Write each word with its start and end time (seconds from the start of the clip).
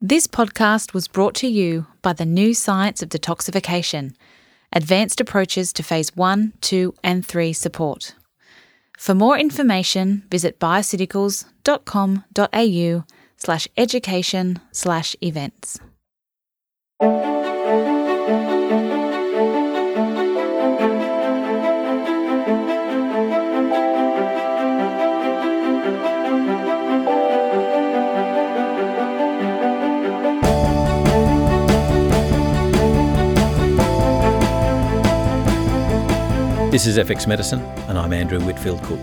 This 0.00 0.28
podcast 0.28 0.94
was 0.94 1.08
brought 1.08 1.34
to 1.36 1.48
you 1.48 1.88
by 2.02 2.12
the 2.12 2.24
new 2.24 2.54
science 2.54 3.02
of 3.02 3.08
detoxification, 3.08 4.14
advanced 4.72 5.20
approaches 5.20 5.72
to 5.72 5.82
phase 5.82 6.14
1, 6.14 6.52
2, 6.60 6.94
and 7.02 7.26
3 7.26 7.52
support. 7.52 8.14
For 8.96 9.12
more 9.12 9.36
information, 9.36 10.22
visit 10.30 10.60
bioceuticals.com.au 10.60 13.04
slash 13.36 13.68
education 13.76 14.60
slash 14.70 15.16
events. 15.20 15.80
This 36.78 36.86
is 36.86 36.96
FX 36.96 37.26
Medicine, 37.26 37.58
and 37.88 37.98
I'm 37.98 38.12
Andrew 38.12 38.38
Whitfield 38.38 38.80
Cook. 38.84 39.00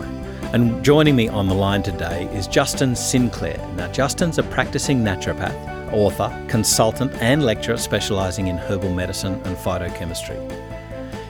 And 0.54 0.82
joining 0.82 1.14
me 1.14 1.28
on 1.28 1.46
the 1.46 1.54
line 1.54 1.82
today 1.82 2.24
is 2.32 2.46
Justin 2.46 2.96
Sinclair. 2.96 3.58
Now, 3.76 3.92
Justin's 3.92 4.38
a 4.38 4.44
practicing 4.44 5.04
naturopath, 5.04 5.92
author, 5.92 6.32
consultant, 6.48 7.12
and 7.20 7.44
lecturer 7.44 7.76
specialising 7.76 8.46
in 8.46 8.56
herbal 8.56 8.94
medicine 8.94 9.34
and 9.44 9.58
phytochemistry. 9.58 10.40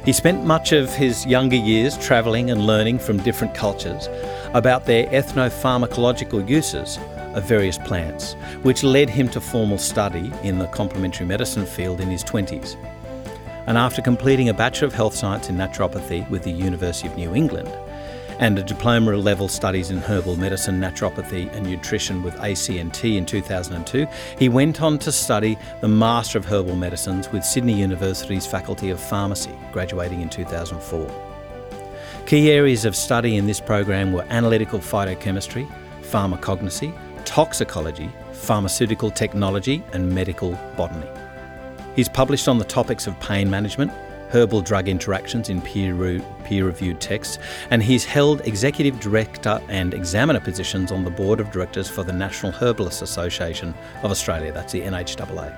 He 0.04 0.12
spent 0.12 0.44
much 0.44 0.70
of 0.70 0.94
his 0.94 1.26
younger 1.26 1.56
years 1.56 1.98
travelling 1.98 2.52
and 2.52 2.64
learning 2.64 3.00
from 3.00 3.16
different 3.16 3.52
cultures 3.52 4.08
about 4.54 4.86
their 4.86 5.08
ethnopharmacological 5.08 6.48
uses 6.48 7.00
of 7.34 7.42
various 7.42 7.78
plants, 7.78 8.34
which 8.62 8.84
led 8.84 9.10
him 9.10 9.28
to 9.30 9.40
formal 9.40 9.78
study 9.78 10.32
in 10.44 10.58
the 10.58 10.68
complementary 10.68 11.26
medicine 11.26 11.66
field 11.66 12.00
in 12.00 12.08
his 12.08 12.22
20s 12.22 12.76
and 13.66 13.76
after 13.76 14.00
completing 14.00 14.48
a 14.48 14.54
Bachelor 14.54 14.88
of 14.88 14.94
Health 14.94 15.14
Science 15.14 15.48
in 15.48 15.56
Naturopathy 15.56 16.28
with 16.30 16.42
the 16.42 16.50
University 16.50 17.08
of 17.08 17.16
New 17.16 17.34
England 17.34 17.68
and 18.38 18.58
a 18.58 18.62
diploma 18.62 19.16
level 19.16 19.48
studies 19.48 19.90
in 19.90 19.98
herbal 19.98 20.36
medicine, 20.36 20.78
naturopathy, 20.80 21.52
and 21.54 21.66
nutrition 21.66 22.22
with 22.22 22.34
ACNT 22.36 23.16
in 23.16 23.24
2002, 23.24 24.06
he 24.38 24.48
went 24.48 24.82
on 24.82 24.98
to 24.98 25.10
study 25.10 25.58
the 25.80 25.88
Master 25.88 26.38
of 26.38 26.44
Herbal 26.44 26.76
Medicines 26.76 27.30
with 27.32 27.44
Sydney 27.44 27.74
University's 27.74 28.46
Faculty 28.46 28.90
of 28.90 29.00
Pharmacy, 29.00 29.56
graduating 29.72 30.20
in 30.20 30.28
2004. 30.28 31.10
Key 32.26 32.50
areas 32.50 32.84
of 32.84 32.96
study 32.96 33.36
in 33.36 33.46
this 33.46 33.60
program 33.60 34.12
were 34.12 34.26
analytical 34.28 34.80
phytochemistry, 34.80 35.70
pharmacognosy, 36.02 36.94
toxicology, 37.24 38.10
pharmaceutical 38.32 39.10
technology, 39.10 39.82
and 39.92 40.12
medical 40.12 40.52
botany. 40.76 41.25
He's 41.96 42.10
published 42.10 42.46
on 42.46 42.58
the 42.58 42.64
topics 42.64 43.06
of 43.06 43.18
pain 43.20 43.48
management, 43.48 43.90
herbal 44.28 44.60
drug 44.60 44.86
interactions 44.86 45.48
in 45.48 45.62
peer 45.62 45.94
reviewed 45.94 47.00
texts, 47.00 47.38
and 47.70 47.82
he's 47.82 48.04
held 48.04 48.42
executive 48.42 49.00
director 49.00 49.62
and 49.68 49.94
examiner 49.94 50.40
positions 50.40 50.92
on 50.92 51.04
the 51.04 51.10
board 51.10 51.40
of 51.40 51.50
directors 51.50 51.88
for 51.88 52.02
the 52.02 52.12
National 52.12 52.52
Herbalists 52.52 53.00
Association 53.00 53.74
of 54.02 54.10
Australia, 54.10 54.52
that's 54.52 54.72
the 54.72 54.82
NHAA. 54.82 55.56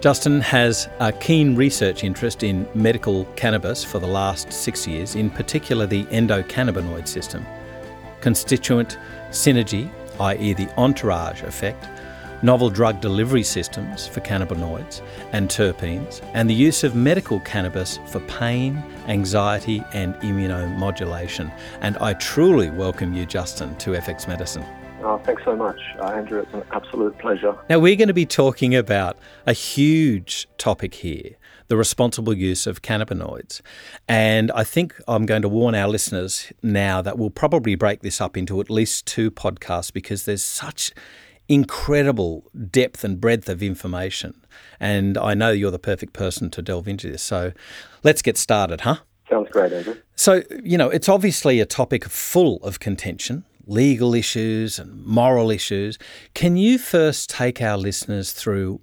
Justin 0.00 0.40
has 0.40 0.88
a 0.98 1.12
keen 1.12 1.54
research 1.54 2.02
interest 2.02 2.42
in 2.42 2.68
medical 2.74 3.24
cannabis 3.36 3.84
for 3.84 4.00
the 4.00 4.06
last 4.06 4.52
six 4.52 4.84
years, 4.84 5.14
in 5.14 5.30
particular 5.30 5.86
the 5.86 6.04
endocannabinoid 6.06 7.06
system, 7.06 7.46
constituent 8.20 8.98
synergy, 9.30 9.88
i.e., 10.20 10.52
the 10.54 10.68
entourage 10.76 11.42
effect, 11.42 11.86
novel 12.44 12.68
drug 12.68 13.00
delivery 13.00 13.42
systems 13.42 14.06
for 14.06 14.20
cannabinoids 14.20 15.00
and 15.32 15.48
terpenes, 15.48 16.20
and 16.34 16.48
the 16.48 16.54
use 16.54 16.84
of 16.84 16.94
medical 16.94 17.40
cannabis 17.40 17.98
for 18.06 18.20
pain, 18.20 18.76
anxiety, 19.08 19.82
and 19.94 20.14
immunomodulation. 20.16 21.50
And 21.80 21.96
I 21.98 22.12
truly 22.12 22.68
welcome 22.68 23.14
you, 23.14 23.24
Justin, 23.24 23.74
to 23.76 23.92
FX 23.92 24.28
Medicine. 24.28 24.64
Oh, 25.02 25.18
thanks 25.24 25.42
so 25.44 25.56
much, 25.56 25.80
uh, 26.00 26.08
Andrew. 26.08 26.40
It's 26.40 26.52
an 26.52 26.62
absolute 26.70 27.18
pleasure. 27.18 27.56
Now, 27.70 27.78
we're 27.78 27.96
going 27.96 28.08
to 28.08 28.14
be 28.14 28.26
talking 28.26 28.74
about 28.74 29.16
a 29.46 29.54
huge 29.54 30.46
topic 30.58 30.94
here 30.94 31.36
the 31.68 31.76
responsible 31.78 32.34
use 32.34 32.66
of 32.66 32.82
cannabinoids. 32.82 33.62
And 34.06 34.52
I 34.52 34.64
think 34.64 34.94
I'm 35.08 35.24
going 35.24 35.42
to 35.42 35.48
warn 35.48 35.74
our 35.74 35.88
listeners 35.88 36.52
now 36.62 37.00
that 37.00 37.16
we'll 37.18 37.30
probably 37.30 37.74
break 37.74 38.02
this 38.02 38.20
up 38.20 38.36
into 38.36 38.60
at 38.60 38.68
least 38.68 39.06
two 39.06 39.30
podcasts 39.30 39.90
because 39.90 40.26
there's 40.26 40.44
such 40.44 40.92
incredible 41.48 42.50
depth 42.70 43.04
and 43.04 43.20
breadth 43.20 43.48
of 43.48 43.62
information. 43.62 44.34
And 44.80 45.18
I 45.18 45.34
know 45.34 45.50
you're 45.50 45.70
the 45.70 45.78
perfect 45.78 46.12
person 46.12 46.50
to 46.50 46.62
delve 46.62 46.88
into 46.88 47.10
this. 47.10 47.22
So 47.22 47.52
let's 48.02 48.22
get 48.22 48.36
started, 48.36 48.82
huh? 48.82 48.96
Sounds 49.28 49.48
great, 49.50 49.72
Andrew. 49.72 49.96
So, 50.16 50.42
you 50.62 50.78
know, 50.78 50.88
it's 50.90 51.08
obviously 51.08 51.60
a 51.60 51.66
topic 51.66 52.04
full 52.04 52.56
of 52.62 52.78
contention, 52.78 53.44
legal 53.66 54.14
issues 54.14 54.78
and 54.78 55.04
moral 55.04 55.50
issues. 55.50 55.98
Can 56.34 56.56
you 56.56 56.78
first 56.78 57.30
take 57.30 57.60
our 57.62 57.76
listeners 57.76 58.32
through 58.32 58.80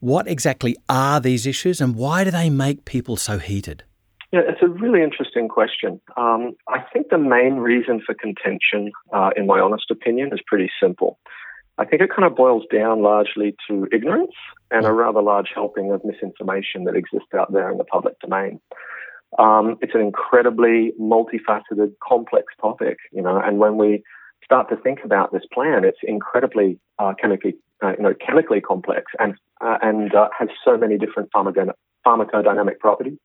what 0.00 0.28
exactly 0.28 0.76
are 0.88 1.20
these 1.20 1.46
issues 1.46 1.80
and 1.80 1.94
why 1.94 2.24
do 2.24 2.30
they 2.30 2.50
make 2.50 2.84
people 2.84 3.16
so 3.16 3.38
heated? 3.38 3.84
Yeah, 4.32 4.40
it's 4.48 4.60
a 4.62 4.68
really 4.68 5.00
interesting 5.00 5.46
question. 5.48 6.00
Um, 6.16 6.56
I 6.68 6.80
think 6.92 7.08
the 7.10 7.18
main 7.18 7.54
reason 7.54 8.02
for 8.04 8.14
contention, 8.14 8.90
uh, 9.12 9.30
in 9.36 9.46
my 9.46 9.60
honest 9.60 9.92
opinion, 9.92 10.30
is 10.32 10.40
pretty 10.44 10.70
simple. 10.82 11.20
I 11.76 11.84
think 11.84 12.02
it 12.02 12.10
kind 12.14 12.24
of 12.24 12.36
boils 12.36 12.64
down 12.72 13.02
largely 13.02 13.56
to 13.68 13.88
ignorance 13.92 14.34
and 14.70 14.86
a 14.86 14.92
rather 14.92 15.20
large 15.20 15.48
helping 15.54 15.90
of 15.90 16.04
misinformation 16.04 16.84
that 16.84 16.94
exists 16.94 17.34
out 17.36 17.52
there 17.52 17.70
in 17.70 17.78
the 17.78 17.84
public 17.84 18.18
domain. 18.20 18.60
Um, 19.38 19.76
it's 19.80 19.94
an 19.94 20.00
incredibly 20.00 20.92
multifaceted, 21.00 21.94
complex 22.06 22.52
topic, 22.60 22.98
you 23.10 23.22
know, 23.22 23.40
and 23.40 23.58
when 23.58 23.76
we 23.76 24.04
start 24.44 24.68
to 24.68 24.76
think 24.76 25.00
about 25.04 25.32
this 25.32 25.42
plan, 25.52 25.84
it's 25.84 25.98
incredibly 26.04 26.78
uh, 27.00 27.14
chemically, 27.20 27.56
uh, 27.82 27.94
you 27.96 28.02
know, 28.02 28.14
chemically 28.14 28.60
complex 28.60 29.10
and 29.18 29.34
uh, 29.60 29.78
and 29.82 30.14
uh, 30.14 30.28
has 30.38 30.48
so 30.64 30.76
many 30.76 30.98
different 30.98 31.30
pharmacodynamic 31.32 32.78
properties. 32.78 33.18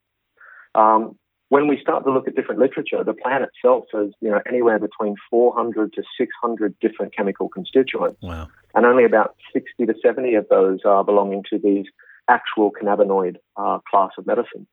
Um, 0.73 1.17
when 1.49 1.67
we 1.67 1.79
start 1.81 2.05
to 2.05 2.11
look 2.11 2.27
at 2.27 2.35
different 2.35 2.61
literature, 2.61 3.03
the 3.03 3.13
plant 3.13 3.43
itself 3.43 3.85
has 3.93 4.09
you 4.21 4.29
know 4.29 4.39
anywhere 4.47 4.79
between 4.79 5.15
400 5.29 5.93
to 5.93 6.03
600 6.17 6.75
different 6.79 7.15
chemical 7.15 7.49
constituents, 7.49 8.21
wow. 8.21 8.47
and 8.75 8.85
only 8.85 9.03
about 9.03 9.35
60 9.53 9.85
to 9.85 9.93
70 10.01 10.35
of 10.35 10.47
those 10.49 10.79
are 10.85 11.03
belonging 11.03 11.43
to 11.49 11.59
these 11.59 11.85
actual 12.27 12.71
cannabinoid 12.71 13.37
uh, 13.57 13.79
class 13.89 14.11
of 14.17 14.27
medicine. 14.27 14.67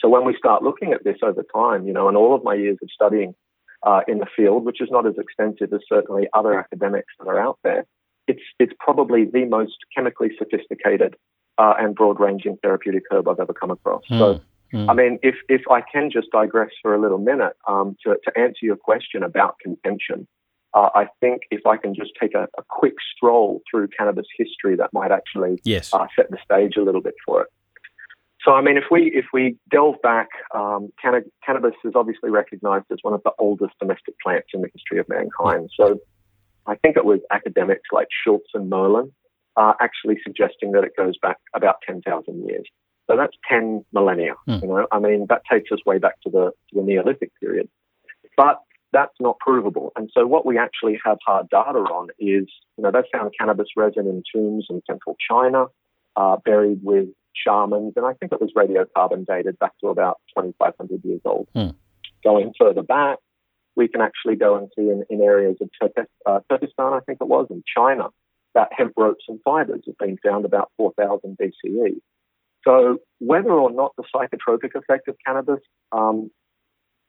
So 0.00 0.08
when 0.08 0.24
we 0.24 0.34
start 0.36 0.64
looking 0.64 0.92
at 0.92 1.04
this 1.04 1.18
over 1.22 1.44
time, 1.54 1.86
you 1.86 1.92
know, 1.92 2.08
in 2.08 2.16
all 2.16 2.34
of 2.34 2.42
my 2.42 2.54
years 2.54 2.78
of 2.82 2.88
studying 2.92 3.34
uh, 3.84 4.00
in 4.08 4.18
the 4.18 4.26
field, 4.36 4.64
which 4.64 4.80
is 4.80 4.88
not 4.90 5.06
as 5.06 5.14
extensive 5.16 5.72
as 5.72 5.80
certainly 5.88 6.26
other 6.32 6.58
academics 6.58 7.14
that 7.20 7.28
are 7.28 7.38
out 7.38 7.58
there, 7.62 7.86
it's 8.26 8.42
it's 8.58 8.72
probably 8.80 9.24
the 9.24 9.44
most 9.44 9.76
chemically 9.94 10.30
sophisticated 10.36 11.14
uh, 11.58 11.74
and 11.78 11.94
broad-ranging 11.94 12.56
therapeutic 12.62 13.04
herb 13.12 13.28
I've 13.28 13.38
ever 13.38 13.52
come 13.52 13.70
across. 13.70 14.02
Hmm. 14.08 14.18
So 14.18 14.40
Mm. 14.72 14.90
I 14.90 14.94
mean, 14.94 15.18
if, 15.22 15.36
if 15.48 15.62
I 15.70 15.80
can 15.80 16.10
just 16.10 16.30
digress 16.30 16.70
for 16.80 16.94
a 16.94 17.00
little 17.00 17.18
minute 17.18 17.54
um, 17.68 17.96
to, 18.04 18.16
to 18.24 18.38
answer 18.38 18.60
your 18.62 18.76
question 18.76 19.22
about 19.22 19.58
contention, 19.58 20.26
uh, 20.74 20.88
I 20.94 21.06
think 21.20 21.42
if 21.50 21.66
I 21.66 21.76
can 21.76 21.94
just 21.94 22.12
take 22.18 22.34
a, 22.34 22.48
a, 22.56 22.62
quick 22.68 22.94
stroll 23.14 23.60
through 23.70 23.88
cannabis 23.88 24.26
history, 24.38 24.74
that 24.76 24.90
might 24.94 25.12
actually 25.12 25.60
yes. 25.64 25.92
uh, 25.92 26.06
set 26.16 26.30
the 26.30 26.38
stage 26.42 26.76
a 26.78 26.82
little 26.82 27.02
bit 27.02 27.14
for 27.26 27.42
it. 27.42 27.48
So, 28.42 28.52
I 28.52 28.62
mean, 28.62 28.76
if 28.76 28.84
we 28.90 29.12
if 29.14 29.26
we 29.32 29.56
delve 29.70 30.00
back, 30.02 30.28
um, 30.54 30.90
canna- 31.00 31.22
cannabis 31.44 31.74
is 31.84 31.92
obviously 31.94 32.30
recognized 32.30 32.86
as 32.90 32.98
one 33.02 33.14
of 33.14 33.22
the 33.22 33.32
oldest 33.38 33.74
domestic 33.78 34.14
plants 34.20 34.48
in 34.52 34.62
the 34.62 34.68
history 34.74 34.98
of 34.98 35.08
mankind. 35.08 35.70
So, 35.76 36.00
I 36.66 36.74
think 36.76 36.96
it 36.96 37.04
was 37.04 37.20
academics 37.30 37.88
like 37.92 38.08
Schultz 38.24 38.48
and 38.54 38.68
Merlin 38.68 39.12
uh, 39.56 39.74
actually 39.80 40.16
suggesting 40.24 40.72
that 40.72 40.84
it 40.84 40.96
goes 40.96 41.14
back 41.20 41.36
about 41.54 41.76
10,000 41.86 42.48
years. 42.48 42.66
So 43.08 43.16
that's 43.16 43.36
10 43.48 43.84
millennia. 43.92 44.34
Mm. 44.48 44.62
You 44.62 44.68
know, 44.68 44.86
I 44.92 44.98
mean, 44.98 45.26
that 45.28 45.42
takes 45.50 45.70
us 45.72 45.80
way 45.84 45.98
back 45.98 46.20
to 46.22 46.30
the, 46.30 46.52
to 46.70 46.74
the 46.74 46.82
Neolithic 46.82 47.32
period. 47.40 47.68
But 48.36 48.60
that's 48.92 49.14
not 49.20 49.38
provable. 49.38 49.92
And 49.96 50.10
so 50.14 50.26
what 50.26 50.46
we 50.46 50.58
actually 50.58 50.98
have 51.04 51.18
hard 51.26 51.48
data 51.48 51.78
on 51.78 52.08
is, 52.18 52.46
you 52.76 52.84
know, 52.84 52.90
they 52.90 53.02
found 53.12 53.32
cannabis 53.38 53.68
resin 53.76 54.06
in 54.06 54.22
tombs 54.32 54.66
in 54.70 54.82
central 54.86 55.16
China, 55.28 55.66
uh, 56.16 56.36
buried 56.44 56.80
with 56.82 57.08
shamans, 57.34 57.94
and 57.96 58.04
I 58.04 58.12
think 58.14 58.32
it 58.32 58.40
was 58.40 58.52
radiocarbon 58.56 59.26
dated 59.26 59.58
back 59.58 59.72
to 59.80 59.88
about 59.88 60.20
2,500 60.36 61.04
years 61.04 61.20
old. 61.24 61.48
Mm. 61.56 61.74
Going 62.22 62.52
further 62.58 62.82
back, 62.82 63.18
we 63.74 63.88
can 63.88 64.02
actually 64.02 64.36
go 64.36 64.56
and 64.56 64.68
see 64.76 64.82
in, 64.82 65.04
in 65.08 65.22
areas 65.22 65.56
of 65.60 65.70
Turkestan, 65.80 66.06
uh, 66.26 66.40
Turkestan, 66.50 66.92
I 66.92 67.00
think 67.00 67.18
it 67.20 67.28
was, 67.28 67.46
in 67.50 67.62
China, 67.76 68.08
that 68.54 68.68
hemp 68.76 68.92
ropes 68.96 69.24
and 69.28 69.40
fibers 69.42 69.82
have 69.86 69.96
been 69.98 70.18
found 70.18 70.44
about 70.44 70.70
4,000 70.76 71.38
BCE. 71.38 72.00
So 72.64 72.98
whether 73.18 73.50
or 73.50 73.70
not 73.70 73.92
the 73.96 74.04
psychotropic 74.14 74.74
effect 74.74 75.08
of 75.08 75.16
cannabis 75.26 75.60
um, 75.90 76.30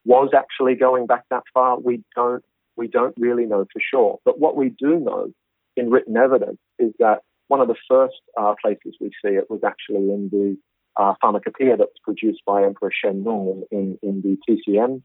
was 0.06 0.32
actually 0.36 0.76
going 0.76 1.06
back 1.06 1.24
that 1.30 1.44
far, 1.54 1.80
we 1.80 2.04
don't 2.16 2.44
we 2.76 2.88
don't 2.88 3.14
really 3.18 3.46
know 3.46 3.66
for 3.72 3.80
sure. 3.80 4.20
But 4.26 4.40
what 4.40 4.56
we 4.56 4.70
do 4.70 5.00
know 5.00 5.32
in 5.76 5.90
written 5.90 6.18
evidence 6.18 6.60
is 6.80 6.92
that 7.00 7.20
one 7.48 7.62
of 7.62 7.68
the 7.68 7.76
first 7.88 8.20
uh, 8.40 8.56
places 8.62 8.96
we 9.00 9.10
see 9.24 9.34
it 9.34 9.50
was 9.50 9.62
actually 9.64 10.10
in 10.10 10.30
the 10.32 10.58
uh, 11.02 11.14
pharmacopoeia 11.22 11.78
that 11.78 11.88
was 11.88 12.00
produced 12.04 12.42
by 12.46 12.64
Emperor 12.64 12.92
Shen 12.92 13.24
Nung 13.24 13.64
in, 13.72 13.98
in, 14.02 14.22
the 14.22 14.38
TCM 14.48 15.02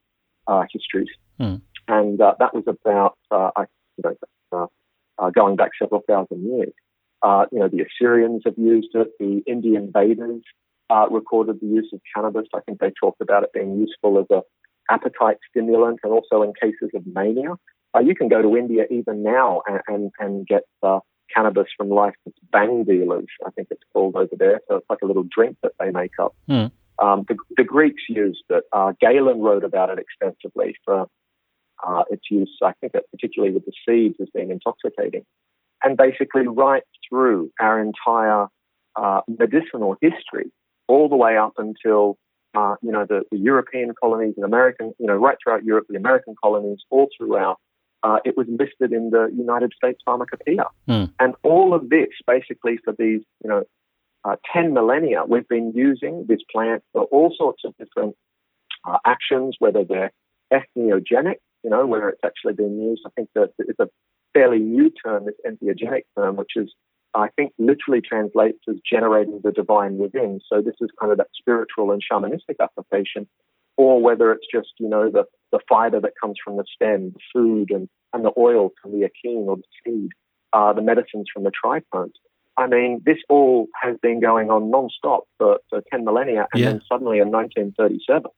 uh, 0.46 0.64
histories. 0.72 1.08
Mm. 1.40 1.62
And 1.88 2.20
uh, 2.20 2.34
that 2.38 2.54
was 2.54 2.64
about, 2.66 3.16
uh, 3.30 3.50
I, 3.56 3.64
you 3.96 4.16
know, 4.52 4.70
uh, 5.18 5.30
going 5.30 5.56
back 5.56 5.70
several 5.80 6.02
thousand 6.06 6.44
years. 6.44 6.72
You 7.24 7.58
know, 7.58 7.68
the 7.68 7.84
Assyrians 7.84 8.42
have 8.44 8.58
used 8.58 8.94
it, 8.94 9.08
the 9.18 9.42
Indian 9.46 9.90
Vedas 9.92 10.42
recorded 11.10 11.60
the 11.60 11.66
use 11.66 11.90
of 11.92 12.00
cannabis. 12.14 12.46
I 12.54 12.60
think 12.60 12.80
they 12.80 12.92
talked 12.98 13.20
about 13.20 13.42
it 13.42 13.52
being 13.52 13.78
useful 13.78 14.18
as 14.18 14.26
a 14.30 14.42
appetite 14.90 15.36
stimulant 15.50 16.00
and 16.02 16.12
also 16.12 16.42
in 16.42 16.52
cases 16.60 16.90
of 16.94 17.06
mania. 17.06 17.56
you 18.02 18.14
can 18.14 18.28
go 18.28 18.40
to 18.40 18.56
India 18.56 18.84
even 18.90 19.22
now 19.22 19.60
and, 19.66 19.80
and, 19.86 20.10
and 20.18 20.46
get 20.46 20.62
cannabis 21.34 21.66
from 21.76 21.90
licensed 21.90 22.38
bhang 22.52 22.86
dealers, 22.86 23.26
I 23.46 23.50
think 23.50 23.68
it's 23.70 23.82
called 23.92 24.16
over 24.16 24.34
there. 24.36 24.60
So 24.68 24.76
it's 24.76 24.86
like 24.90 25.00
a 25.02 25.06
little 25.06 25.24
drink 25.24 25.56
that 25.62 25.72
they 25.78 25.90
make 25.90 26.12
up. 26.20 26.34
Mm. 26.48 26.70
Um, 27.00 27.24
the, 27.28 27.36
the, 27.56 27.64
Greeks 27.64 28.02
used 28.08 28.42
it. 28.50 28.64
Uh, 28.72 28.92
Galen 29.00 29.40
wrote 29.40 29.62
about 29.62 29.90
it 29.90 29.98
extensively 30.00 30.74
for 30.84 31.06
uh, 31.86 32.02
its 32.10 32.24
use, 32.28 32.58
I 32.62 32.72
think, 32.80 32.94
particularly 33.12 33.54
with 33.54 33.64
the 33.66 33.72
seeds 33.86 34.16
as 34.20 34.28
being 34.34 34.50
intoxicating. 34.50 35.24
And 35.82 35.96
basically, 35.96 36.46
right 36.46 36.82
through 37.08 37.50
our 37.60 37.80
entire 37.80 38.46
uh, 38.96 39.20
medicinal 39.28 39.96
history, 40.00 40.50
all 40.88 41.08
the 41.08 41.16
way 41.16 41.36
up 41.36 41.54
until 41.58 42.16
uh, 42.54 42.76
you 42.82 42.92
know 42.92 43.06
the, 43.06 43.22
the 43.30 43.38
European 43.38 43.92
colonies 44.00 44.34
and 44.36 44.44
American, 44.44 44.92
you 44.98 45.06
know, 45.06 45.14
right 45.14 45.36
throughout 45.42 45.64
Europe, 45.64 45.86
the 45.88 45.96
American 45.96 46.34
colonies, 46.42 46.78
all 46.90 47.08
throughout 47.16 47.58
uh, 48.02 48.18
it 48.24 48.36
was 48.36 48.46
listed 48.48 48.92
in 48.92 49.10
the 49.10 49.30
United 49.36 49.72
States 49.76 50.00
Pharmacopoeia. 50.04 50.66
Mm. 50.88 51.12
And 51.18 51.34
all 51.42 51.74
of 51.74 51.88
this, 51.88 52.08
basically, 52.26 52.78
for 52.84 52.94
these, 52.98 53.22
you 53.42 53.50
know, 53.50 53.64
uh, 54.24 54.36
10 54.52 54.72
millennia, 54.72 55.24
we've 55.26 55.48
been 55.48 55.72
using 55.74 56.26
this 56.28 56.40
plant 56.50 56.82
for 56.92 57.04
all 57.04 57.34
sorts 57.36 57.62
of 57.64 57.74
different 57.76 58.14
uh, 58.86 58.98
actions, 59.04 59.56
whether 59.58 59.84
they're 59.84 60.12
entheogenic, 60.52 61.36
you 61.64 61.70
know, 61.70 61.86
where 61.86 62.08
it's 62.08 62.22
actually 62.24 62.54
been 62.54 62.80
used. 62.80 63.02
I 63.06 63.10
think 63.16 63.30
that 63.34 63.50
it's 63.58 63.80
a 63.80 63.88
fairly 64.34 64.58
new 64.58 64.90
term, 65.04 65.26
this 65.26 65.34
entheogenic 65.46 66.02
term, 66.16 66.36
which 66.36 66.52
is, 66.56 66.72
I 67.14 67.28
think, 67.36 67.52
literally 67.58 68.00
translates 68.00 68.58
as 68.68 68.76
generating 68.90 69.40
the 69.42 69.52
divine 69.52 69.98
within. 69.98 70.40
So 70.50 70.60
this 70.60 70.76
is 70.80 70.90
kind 71.00 71.12
of 71.12 71.18
that 71.18 71.28
spiritual 71.34 71.92
and 71.92 72.02
shamanistic 72.02 72.56
application 72.60 73.26
or 73.78 74.02
whether 74.02 74.32
it's 74.32 74.46
just, 74.52 74.72
you 74.78 74.88
know, 74.88 75.08
the, 75.08 75.24
the 75.52 75.60
fiber 75.68 76.00
that 76.00 76.12
comes 76.20 76.36
from 76.44 76.56
the 76.56 76.64
stem, 76.74 77.14
the 77.14 77.20
food 77.32 77.70
and, 77.70 77.88
and 78.12 78.24
the 78.24 78.32
oil 78.36 78.70
from 78.82 78.90
the 78.90 79.06
achene 79.06 79.46
or 79.46 79.56
the 79.56 79.62
seed, 79.84 80.10
uh, 80.52 80.72
the 80.72 80.82
medicines 80.82 81.28
from 81.32 81.44
the 81.44 81.52
trichomes. 81.52 82.12
I 82.56 82.66
mean, 82.66 83.00
this 83.06 83.18
all 83.28 83.68
has 83.80 83.96
been 84.02 84.20
going 84.20 84.50
on 84.50 84.68
non-stop 84.68 85.24
for, 85.38 85.60
for 85.70 85.80
10 85.92 86.04
millennia, 86.04 86.48
and 86.52 86.60
yeah. 86.60 86.70
then 86.70 86.80
suddenly 86.90 87.20
in 87.20 87.30
1937, 87.30 88.30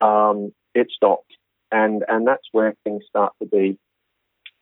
um, 0.00 0.52
it 0.76 0.86
stopped. 0.94 1.32
And, 1.72 2.04
and 2.06 2.24
that's 2.24 2.46
where 2.52 2.74
things 2.84 3.02
start 3.08 3.32
to 3.42 3.48
be, 3.48 3.80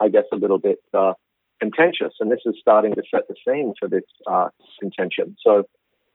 I 0.00 0.08
guess, 0.08 0.24
a 0.32 0.36
little 0.36 0.58
bit 0.58 0.78
uh, 0.94 1.14
contentious. 1.60 2.14
And 2.20 2.30
this 2.30 2.40
is 2.46 2.54
starting 2.60 2.94
to 2.94 3.02
set 3.10 3.22
the 3.28 3.34
scene 3.46 3.74
for 3.78 3.88
this 3.88 4.04
uh, 4.26 4.48
contention. 4.80 5.36
So 5.40 5.64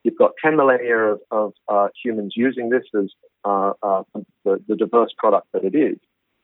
you've 0.04 0.18
got 0.18 0.32
10 0.44 0.56
millennia 0.56 1.14
of, 1.14 1.20
of 1.32 1.54
uh, 1.68 1.88
humans 2.04 2.34
using 2.36 2.70
this 2.70 2.84
as 2.98 3.10
uh, 3.46 3.74
uh, 3.82 4.04
the, 4.46 4.64
the, 4.68 4.76
diverse 4.76 5.14
product 5.18 5.48
that 5.54 5.64
it 5.64 5.76
is. 5.76 5.98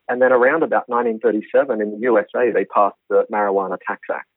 And 0.09 0.21
then 0.21 0.31
around 0.31 0.63
about 0.63 0.87
1937 0.87 1.81
in 1.81 1.91
the 1.91 1.97
USA, 1.99 2.51
they 2.51 2.65
passed 2.65 2.95
the 3.09 3.25
Marijuana 3.31 3.77
Tax 3.85 4.01
Act. 4.11 4.27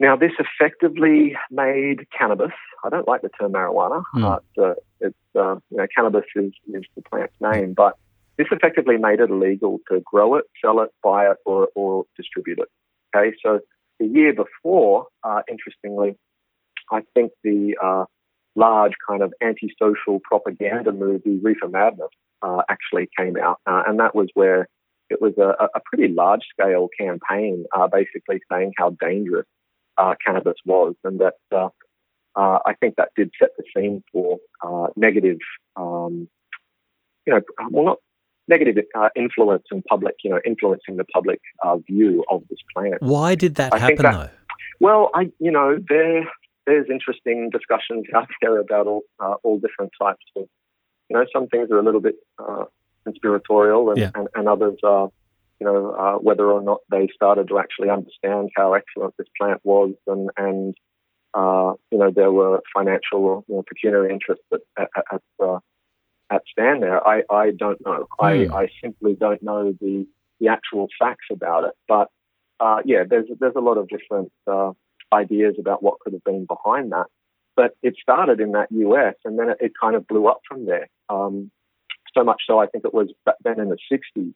Now, 0.00 0.16
this 0.16 0.32
effectively 0.38 1.36
made 1.50 2.06
cannabis. 2.16 2.50
I 2.84 2.88
don't 2.88 3.06
like 3.06 3.22
the 3.22 3.28
term 3.28 3.52
marijuana. 3.52 4.02
Mm. 4.16 4.40
Uh, 4.58 4.74
it's, 5.00 5.16
uh, 5.36 5.54
you 5.70 5.76
know, 5.76 5.86
cannabis 5.94 6.24
is, 6.34 6.52
is 6.74 6.82
the 6.96 7.02
plant's 7.02 7.34
name, 7.40 7.72
but 7.72 7.96
this 8.38 8.46
effectively 8.50 8.96
made 8.96 9.20
it 9.20 9.30
illegal 9.30 9.78
to 9.90 10.00
grow 10.04 10.36
it, 10.36 10.44
sell 10.64 10.80
it, 10.80 10.90
buy 11.02 11.26
it, 11.26 11.36
or, 11.44 11.68
or 11.74 12.04
distribute 12.16 12.58
it. 12.58 12.68
Okay, 13.14 13.36
so 13.44 13.60
the 14.00 14.06
year 14.06 14.32
before, 14.32 15.06
uh, 15.22 15.42
interestingly, 15.50 16.16
I 16.90 17.02
think 17.14 17.32
the 17.44 17.76
uh, 17.82 18.04
large 18.56 18.92
kind 19.08 19.22
of 19.22 19.32
antisocial 19.42 20.20
propaganda 20.24 20.92
movie 20.92 21.38
Reefer 21.42 21.68
Madness 21.68 22.08
uh, 22.42 22.62
actually 22.68 23.08
came 23.18 23.36
out, 23.36 23.58
uh, 23.66 23.82
and 23.86 24.00
that 24.00 24.14
was 24.14 24.28
where 24.34 24.66
it 25.10 25.20
was 25.20 25.34
a, 25.36 25.68
a 25.76 25.80
pretty 25.84 26.12
large 26.12 26.40
scale 26.52 26.88
campaign, 26.98 27.66
uh, 27.76 27.86
basically 27.86 28.40
saying 28.50 28.72
how 28.78 28.96
dangerous 29.00 29.46
uh, 29.98 30.14
cannabis 30.24 30.56
was, 30.64 30.94
and 31.04 31.20
that 31.20 31.34
I 32.34 32.74
think 32.80 32.96
that 32.96 33.10
did 33.14 33.30
set 33.38 33.50
the 33.58 33.64
scene 33.76 34.02
for 34.10 34.38
negative, 34.96 35.38
um, 35.76 36.28
you 37.26 37.34
know, 37.34 37.40
well 37.70 37.84
not 37.84 37.98
negative 38.48 38.84
influence 39.16 39.64
in 39.70 39.82
public, 39.82 40.16
you 40.24 40.30
know, 40.30 40.40
influencing 40.44 40.96
the 40.96 41.04
public 41.04 41.40
view 41.88 42.24
of 42.30 42.42
this 42.50 42.58
plant. 42.74 43.00
Why 43.00 43.34
did 43.34 43.54
that 43.56 43.72
I 43.72 43.78
happen, 43.78 44.02
that, 44.02 44.12
though? 44.12 44.30
Well, 44.80 45.10
I, 45.14 45.30
you 45.38 45.50
know, 45.50 45.78
there 45.88 46.24
there's 46.66 46.86
interesting 46.90 47.50
discussions 47.50 48.04
out 48.14 48.28
there 48.42 48.58
about 48.58 48.86
all 48.86 49.02
uh, 49.20 49.34
all 49.42 49.58
different 49.58 49.92
types 50.00 50.24
of, 50.36 50.48
you 51.08 51.16
know, 51.16 51.24
some 51.32 51.48
things 51.48 51.70
are 51.70 51.78
a 51.78 51.82
little 51.82 52.00
bit 52.00 52.16
uh, 52.38 52.64
conspiratorial, 53.04 53.90
and, 53.90 53.98
yeah. 53.98 54.10
and, 54.14 54.28
and, 54.34 54.48
others 54.48 54.78
are, 54.84 55.10
you 55.60 55.66
know, 55.66 55.90
uh, 55.92 56.14
whether 56.14 56.50
or 56.50 56.62
not 56.62 56.78
they 56.90 57.08
started 57.14 57.48
to 57.48 57.58
actually 57.58 57.90
understand 57.90 58.50
how 58.56 58.74
excellent 58.74 59.14
this 59.18 59.26
plant 59.38 59.60
was, 59.64 59.94
and 60.06 60.30
and 60.36 60.74
uh, 61.34 61.74
you 61.90 61.98
know 61.98 62.10
there 62.10 62.32
were 62.32 62.60
financial 62.74 63.24
or 63.24 63.44
you 63.48 63.56
know, 63.56 63.64
pecuniary 63.68 64.12
interests 64.12 64.44
at 64.52 64.60
at, 64.78 64.88
at, 65.12 65.22
uh, 65.42 65.58
at 66.32 66.42
stand 66.50 66.82
there. 66.82 67.06
I, 67.06 67.22
I 67.30 67.50
don't 67.50 67.84
know. 67.84 68.06
I, 68.18 68.44
Hmm. 68.44 68.54
I 68.54 68.68
simply 68.82 69.14
don't 69.14 69.42
know 69.42 69.72
the 69.80 70.06
the 70.40 70.48
actual 70.48 70.88
facts 70.98 71.26
about 71.30 71.64
it, 71.64 71.74
but 71.86 72.08
uh, 72.58 72.78
yeah, 72.84 73.04
there's 73.08 73.26
there's 73.38 73.54
a 73.56 73.60
lot 73.60 73.78
of 73.78 73.88
different 73.88 74.32
ideas 75.12 75.56
about 75.58 75.82
what 75.82 76.00
could 76.00 76.12
have 76.14 76.24
been 76.24 76.46
behind 76.46 76.92
that. 76.92 77.06
But 77.54 77.72
it 77.82 77.94
started 78.00 78.40
in 78.40 78.52
that 78.52 78.68
US 78.70 79.14
and 79.24 79.38
then 79.38 79.50
it, 79.50 79.58
it 79.60 79.72
kind 79.78 79.94
of 79.94 80.06
blew 80.06 80.26
up 80.26 80.40
from 80.48 80.66
there. 80.66 80.88
Um, 81.08 81.50
so 82.16 82.24
much 82.24 82.42
so, 82.46 82.58
I 82.58 82.66
think 82.66 82.84
it 82.84 82.94
was 82.94 83.12
back 83.24 83.36
then 83.44 83.60
in 83.60 83.68
the 83.68 83.78
60s, 83.92 84.34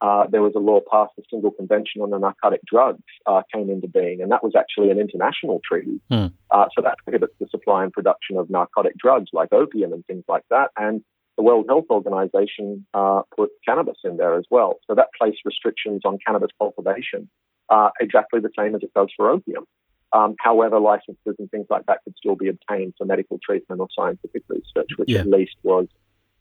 uh, 0.00 0.26
there 0.30 0.42
was 0.42 0.52
a 0.56 0.58
law 0.58 0.80
passed, 0.90 1.12
the 1.16 1.22
Single 1.30 1.50
Convention 1.50 2.00
on 2.00 2.10
the 2.10 2.18
Narcotic 2.18 2.60
Drugs 2.66 3.02
uh, 3.26 3.42
came 3.52 3.68
into 3.68 3.88
being, 3.88 4.22
and 4.22 4.30
that 4.32 4.42
was 4.42 4.54
actually 4.56 4.90
an 4.90 4.98
international 4.98 5.60
treaty. 5.66 6.00
Hmm. 6.10 6.26
Uh, 6.50 6.66
so 6.74 6.82
that 6.82 6.96
prohibits 7.04 7.34
the 7.38 7.46
supply 7.50 7.82
and 7.84 7.92
production 7.92 8.36
of 8.36 8.48
narcotic 8.48 8.96
drugs 8.96 9.30
like 9.32 9.52
opium 9.52 9.92
and 9.92 10.04
things 10.06 10.24
like 10.28 10.44
that. 10.50 10.70
And 10.78 11.02
the 11.40 11.44
World 11.44 11.64
Health 11.70 11.86
Organization 11.88 12.86
uh, 12.92 13.22
put 13.34 13.48
cannabis 13.66 13.96
in 14.04 14.18
there 14.18 14.34
as 14.34 14.44
well. 14.50 14.78
So 14.86 14.94
that 14.94 15.08
placed 15.18 15.38
restrictions 15.46 16.02
on 16.04 16.18
cannabis 16.24 16.50
cultivation, 16.58 17.30
uh, 17.70 17.88
exactly 17.98 18.40
the 18.40 18.50
same 18.58 18.74
as 18.74 18.82
it 18.82 18.92
does 18.94 19.08
for 19.16 19.30
opium. 19.30 19.64
Um, 20.12 20.34
however, 20.38 20.78
licenses 20.78 21.36
and 21.38 21.50
things 21.50 21.66
like 21.70 21.86
that 21.86 22.00
could 22.04 22.14
still 22.18 22.36
be 22.36 22.48
obtained 22.48 22.92
for 22.98 23.06
medical 23.06 23.38
treatment 23.42 23.80
or 23.80 23.88
scientific 23.98 24.42
research, 24.50 24.90
which 24.98 25.08
Yeah. 25.10 25.20
at 25.20 25.28
least 25.28 25.56
was 25.62 25.86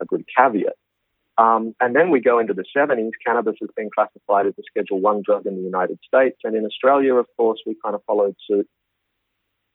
a 0.02 0.06
good 0.06 0.26
caveat. 0.36 0.76
Um, 1.38 1.74
and 1.80 1.96
then 1.96 2.10
we 2.10 2.20
go 2.20 2.40
into 2.40 2.54
the 2.54 2.66
70s. 2.76 3.12
Cannabis 3.26 3.56
has 3.62 3.70
been 3.78 3.90
classified 3.96 4.48
as 4.48 4.54
a 4.60 4.64
Schedule 4.64 5.00
One 5.00 5.22
drug 5.24 5.46
in 5.46 5.56
the 5.56 5.62
United 5.62 6.00
States, 6.06 6.40
and 6.44 6.58
in 6.58 6.66
Australia, 6.66 7.16
of 7.16 7.28
course, 7.38 7.62
we 7.66 7.78
kind 7.82 7.96
of 7.96 8.04
followed 8.06 8.36
suit. 8.46 8.68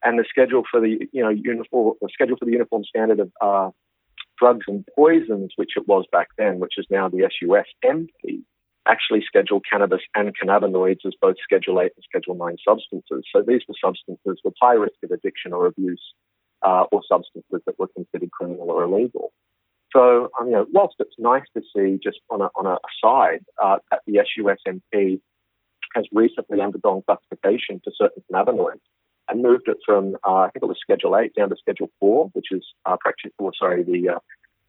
And 0.02 0.18
the 0.18 0.26
schedule 0.28 0.64
for 0.70 0.80
the 0.80 1.08
you 1.12 1.22
know 1.22 1.30
uniform, 1.30 1.94
the 2.02 2.10
schedule 2.12 2.36
for 2.36 2.44
the 2.44 2.52
uniform 2.52 2.84
standard 2.84 3.20
of 3.20 3.30
uh, 3.40 3.70
drugs 4.38 4.64
and 4.68 4.84
poisons, 4.94 5.52
which 5.56 5.72
it 5.76 5.86
was 5.86 6.04
back 6.10 6.28
then, 6.38 6.58
which 6.58 6.74
is 6.78 6.86
now 6.90 7.08
the 7.08 7.28
SUSMP, 7.42 8.42
actually 8.86 9.22
schedule 9.26 9.60
cannabis 9.60 10.02
and 10.14 10.34
cannabinoids 10.36 11.06
as 11.06 11.14
both 11.20 11.36
Schedule 11.42 11.80
8 11.80 11.92
and 11.96 12.04
Schedule 12.04 12.34
9 12.34 12.56
substances. 12.66 13.24
So 13.34 13.42
these 13.46 13.62
were 13.66 13.74
substances 13.82 14.40
with 14.44 14.54
high 14.60 14.74
risk 14.74 14.96
of 15.02 15.10
addiction 15.10 15.52
or 15.52 15.66
abuse 15.66 16.02
uh, 16.62 16.84
or 16.92 17.02
substances 17.08 17.62
that 17.66 17.78
were 17.78 17.88
considered 17.88 18.30
criminal 18.30 18.70
or 18.70 18.84
illegal. 18.84 19.32
So, 19.92 20.30
um, 20.38 20.48
you 20.48 20.52
know, 20.52 20.66
whilst 20.72 20.96
it's 20.98 21.14
nice 21.18 21.44
to 21.56 21.62
see, 21.74 21.98
just 22.02 22.18
on 22.28 22.40
a, 22.40 22.50
on 22.56 22.66
a 22.66 22.78
side, 23.02 23.44
uh, 23.62 23.78
that 23.90 24.00
the 24.06 24.18
SUSMP 24.18 25.20
has 25.94 26.04
recently 26.12 26.60
undergone 26.60 27.02
classification 27.06 27.80
for 27.82 27.92
certain 27.96 28.22
cannabinoids 28.30 28.80
and 29.28 29.42
moved 29.42 29.68
it 29.68 29.78
from, 29.84 30.16
uh, 30.26 30.34
I 30.34 30.50
think 30.50 30.62
it 30.62 30.66
was 30.66 30.78
Schedule 30.80 31.16
8 31.16 31.34
down 31.34 31.50
to 31.50 31.56
Schedule 31.56 31.90
4, 32.00 32.30
which 32.32 32.46
is 32.50 32.64
uh, 32.86 32.96
practice, 33.00 33.32
or 33.38 33.52
sorry, 33.58 33.82
the 33.82 34.14
uh, 34.16 34.18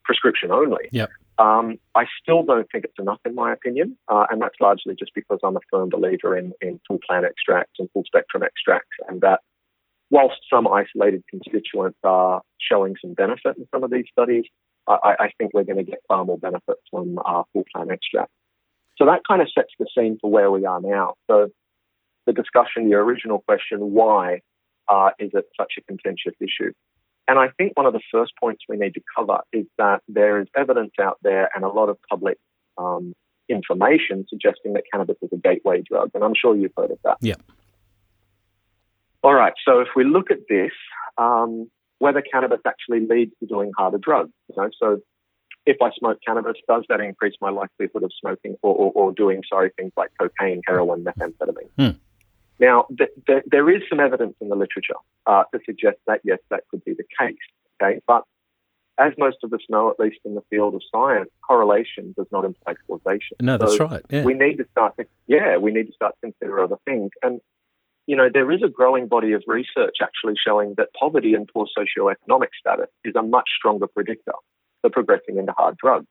prescription 0.04 0.52
only. 0.52 0.90
Yep. 0.92 1.10
Um, 1.38 1.78
I 1.96 2.06
still 2.22 2.44
don't 2.44 2.68
think 2.72 2.86
it's 2.86 3.00
enough, 3.00 3.20
in 3.26 3.36
my 3.36 3.52
opinion, 3.52 3.98
uh, 4.08 4.26
and 4.30 4.42
that's 4.42 4.56
largely 4.62 4.96
just 4.98 5.12
because 5.14 5.40
I'm 5.44 5.58
a 5.58 5.60
firm 5.70 5.90
believer 5.90 6.38
in, 6.38 6.54
in 6.62 6.80
full 6.88 7.00
plant 7.06 7.26
extracts 7.26 7.74
and 7.80 7.90
full 7.92 8.04
spectrum 8.06 8.44
extracts, 8.44 8.96
and 9.10 9.20
that 9.22 9.42
whilst 10.10 10.38
some 10.50 10.68
isolated 10.68 11.24
constituents 11.30 12.00
are 12.04 12.42
showing 12.60 12.96
some 13.02 13.14
benefit 13.14 13.58
in 13.58 13.68
some 13.74 13.84
of 13.84 13.92
these 13.92 14.06
studies, 14.12 14.46
I, 14.88 15.16
I 15.20 15.30
think 15.38 15.52
we're 15.54 15.64
going 15.64 15.84
to 15.84 15.92
get 15.92 16.00
far 16.08 16.24
more 16.24 16.38
benefit 16.38 16.76
from 16.92 17.20
uh, 17.26 17.44
full 17.52 17.66
plant 17.74 17.92
extract. 17.92 18.32
So 18.98 19.06
that 19.06 19.22
kind 19.28 19.42
of 19.42 19.50
sets 19.52 19.74
the 19.78 19.88
scene 19.98 20.18
for 20.22 20.32
where 20.32 20.50
we 20.52 20.66
are 20.66 20.80
now. 20.80 21.16
So 21.28 21.50
the 22.26 22.34
discussion, 22.34 22.90
your 22.90 23.04
original 23.04 23.40
question, 23.40 23.80
why? 23.80 24.42
uh, 24.88 25.10
is 25.20 25.32
it 25.34 25.46
such 25.58 25.74
a 25.78 25.82
contentious 25.82 26.34
issue? 26.40 26.72
And 27.28 27.40
I 27.40 27.48
think 27.58 27.76
one 27.76 27.86
of 27.86 27.94
the 27.94 28.02
first 28.12 28.34
points 28.40 28.64
we 28.70 28.78
need 28.78 28.94
to 28.94 29.02
cover 29.16 29.40
is 29.52 29.66
that 29.78 30.02
there 30.08 30.40
is 30.40 30.48
evidence 30.56 30.92
out 31.02 31.18
there 31.24 31.50
and 31.56 31.64
a 31.64 31.70
lot 31.70 31.90
of 31.90 31.98
public 32.10 32.38
um, 32.78 33.14
information 33.50 34.26
suggesting 34.30 34.74
that 34.74 34.84
cannabis 34.92 35.18
is 35.22 35.30
a 35.34 35.38
gateway 35.38 35.82
drug. 35.82 36.12
And 36.14 36.24
I'm 36.24 36.36
sure 36.36 36.56
you've 36.56 36.74
heard 36.78 36.92
of 36.92 37.00
that. 37.04 37.18
Yeah. 37.22 37.36
All 39.24 39.34
right. 39.34 39.54
So 39.66 39.80
if 39.80 39.88
we 39.96 40.04
look 40.04 40.30
at 40.30 40.40
this, 40.48 40.72
um, 41.18 41.70
whether 41.98 42.22
cannabis 42.22 42.60
actually 42.68 43.08
leads 43.08 43.32
to 43.40 43.48
doing 43.48 43.72
harder 43.76 43.98
drugs, 43.98 44.32
you 44.50 44.62
know, 44.62 44.70
so 44.80 45.00
if 45.66 45.78
I 45.82 45.90
smoke 45.98 46.20
cannabis, 46.24 46.58
does 46.68 46.84
that 46.90 47.00
increase 47.00 47.34
my 47.42 47.50
likelihood 47.50 48.04
of 48.04 48.12
smoking 48.22 48.56
or, 48.62 48.76
or, 48.76 48.92
or 48.92 49.12
doing, 49.14 49.42
sorry, 49.50 49.72
things 49.76 49.94
like 49.98 50.12
cocaine, 50.20 50.62
heroin, 50.68 51.04
methamphetamine? 51.04 51.70
Hmm. 51.80 51.98
Now, 52.60 52.86
th- 52.98 53.10
th- 53.28 53.44
there 53.46 53.70
is 53.70 53.82
some 53.90 54.00
evidence 54.00 54.36
in 54.40 54.50
the 54.50 54.56
literature 54.56 54.96
uh, 55.26 55.44
to 55.54 55.60
suggest 55.66 55.98
that, 56.08 56.22
yes, 56.24 56.40
that 56.50 56.64
could 56.70 56.84
be 56.86 56.94
the 56.94 57.04
case. 57.20 57.38
Okay, 57.82 58.00
but 58.08 58.24
as 58.98 59.12
most 59.18 59.38
of 59.44 59.52
us 59.52 59.60
know, 59.68 59.90
at 59.90 60.00
least 60.00 60.20
in 60.24 60.36
the 60.36 60.42
field 60.50 60.74
of 60.74 60.82
science, 60.90 61.30
correlation 61.46 62.14
does 62.18 62.28
not 62.32 62.46
imply 62.46 62.76
causation. 62.88 63.36
No, 63.42 63.58
that's 63.58 63.78
So 63.78 63.88
right. 63.88 64.02
Yeah. 64.10 64.24
We 64.24 64.34
need 64.34 64.58
to 64.58 64.66
start. 64.72 64.96
To, 64.98 65.06
yeah, 65.28 65.58
we 65.58 65.72
need 65.72 65.88
to 65.88 65.94
start 65.94 66.16
to 66.16 66.32
consider 66.32 66.64
other 66.64 66.78
things. 66.86 67.12
And 67.22 67.42
you 68.08 68.16
know, 68.16 68.30
there 68.32 68.52
is 68.52 68.62
a 68.64 68.70
growing 68.70 69.08
body 69.08 69.34
of 69.34 69.44
research 69.48 69.96
actually 70.02 70.36
showing 70.42 70.76
that 70.78 70.90
poverty 70.98 71.34
and 71.34 71.50
poor 71.52 71.68
socioeconomic 71.78 72.50
status 72.60 72.88
is 73.04 73.16
a 73.16 73.24
much 73.24 73.50
stronger 73.58 73.88
predictor 73.88 74.34
for 74.82 74.90
progressing 74.92 75.38
into 75.38 75.54
hard 75.58 75.76
drugs. 75.78 76.08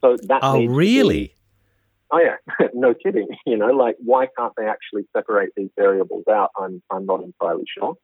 So 0.00 0.16
that. 0.28 0.40
oh, 0.42 0.58
needs 0.58 0.68
to 0.68 0.68
be- 0.70 0.74
really? 0.74 1.34
Oh 2.10 2.18
yeah, 2.18 2.66
no 2.74 2.94
kidding. 2.94 3.28
You 3.46 3.56
know, 3.56 3.72
like 3.72 3.96
why 3.98 4.26
can't 4.38 4.52
they 4.56 4.66
actually 4.66 5.04
separate 5.16 5.50
these 5.56 5.70
variables 5.76 6.24
out? 6.30 6.50
I'm 6.58 6.82
I'm 6.90 7.06
not 7.06 7.22
entirely 7.22 7.64
sure. 7.78 7.94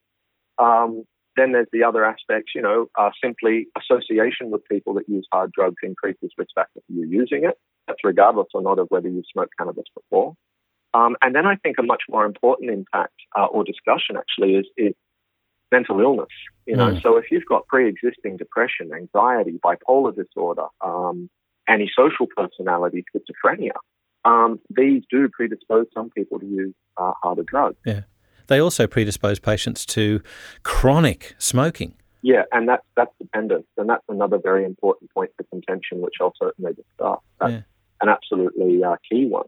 Um, 0.58 1.04
then 1.36 1.52
there's 1.52 1.66
the 1.72 1.82
other 1.84 2.04
aspects. 2.04 2.52
You 2.54 2.62
know, 2.62 2.86
uh, 2.98 3.10
simply 3.22 3.66
association 3.80 4.50
with 4.50 4.62
people 4.70 4.94
that 4.94 5.08
use 5.08 5.26
hard 5.32 5.52
drugs 5.52 5.76
increases 5.82 6.30
risk 6.38 6.50
factor 6.54 6.80
for 6.86 6.92
you 6.92 7.06
using 7.08 7.44
it. 7.44 7.58
That's 7.86 7.98
regardless 8.04 8.48
or 8.54 8.62
not 8.62 8.78
of 8.78 8.86
whether 8.88 9.08
you've 9.08 9.24
smoked 9.32 9.52
cannabis 9.58 9.84
before. 9.94 10.34
Um, 10.94 11.16
and 11.22 11.34
then 11.34 11.44
I 11.44 11.56
think 11.56 11.76
a 11.78 11.82
much 11.82 12.04
more 12.08 12.24
important 12.24 12.70
impact 12.70 13.14
uh, 13.36 13.46
or 13.46 13.64
discussion 13.64 14.16
actually 14.16 14.54
is, 14.54 14.66
is 14.76 14.94
mental 15.72 16.00
illness. 16.00 16.28
You 16.66 16.76
know, 16.76 16.92
Mm. 16.92 17.02
so 17.02 17.16
if 17.16 17.30
you've 17.32 17.44
got 17.46 17.66
pre-existing 17.66 18.36
depression, 18.36 18.92
anxiety, 18.94 19.58
bipolar 19.62 20.14
disorder, 20.14 20.66
um, 20.80 21.28
antisocial 21.68 22.28
personality, 22.36 23.04
schizophrenia, 23.12 23.72
um, 24.24 24.60
these 24.70 25.02
do 25.10 25.28
predispose 25.28 25.86
some 25.94 26.10
people 26.10 26.38
to 26.38 26.46
use 26.46 26.74
uh, 26.96 27.12
harder 27.22 27.42
drugs. 27.42 27.76
Yeah. 27.84 28.02
They 28.46 28.58
also 28.58 28.86
predispose 28.86 29.38
patients 29.38 29.86
to 29.86 30.20
chronic 30.62 31.34
smoking. 31.38 31.94
Yeah, 32.22 32.44
and 32.52 32.68
that's 32.68 32.84
that's 32.96 33.12
dependence, 33.20 33.66
and 33.76 33.88
that's 33.88 34.04
another 34.08 34.38
very 34.38 34.64
important 34.64 35.10
point 35.12 35.30
for 35.36 35.44
contention, 35.44 36.00
which 36.00 36.14
I'll 36.20 36.34
certainly 36.40 36.72
discuss. 36.72 37.20
That's 37.38 37.52
Yeah. 37.52 37.60
an 38.00 38.08
absolutely 38.08 38.82
uh, 38.82 38.96
key 39.10 39.26
one. 39.26 39.46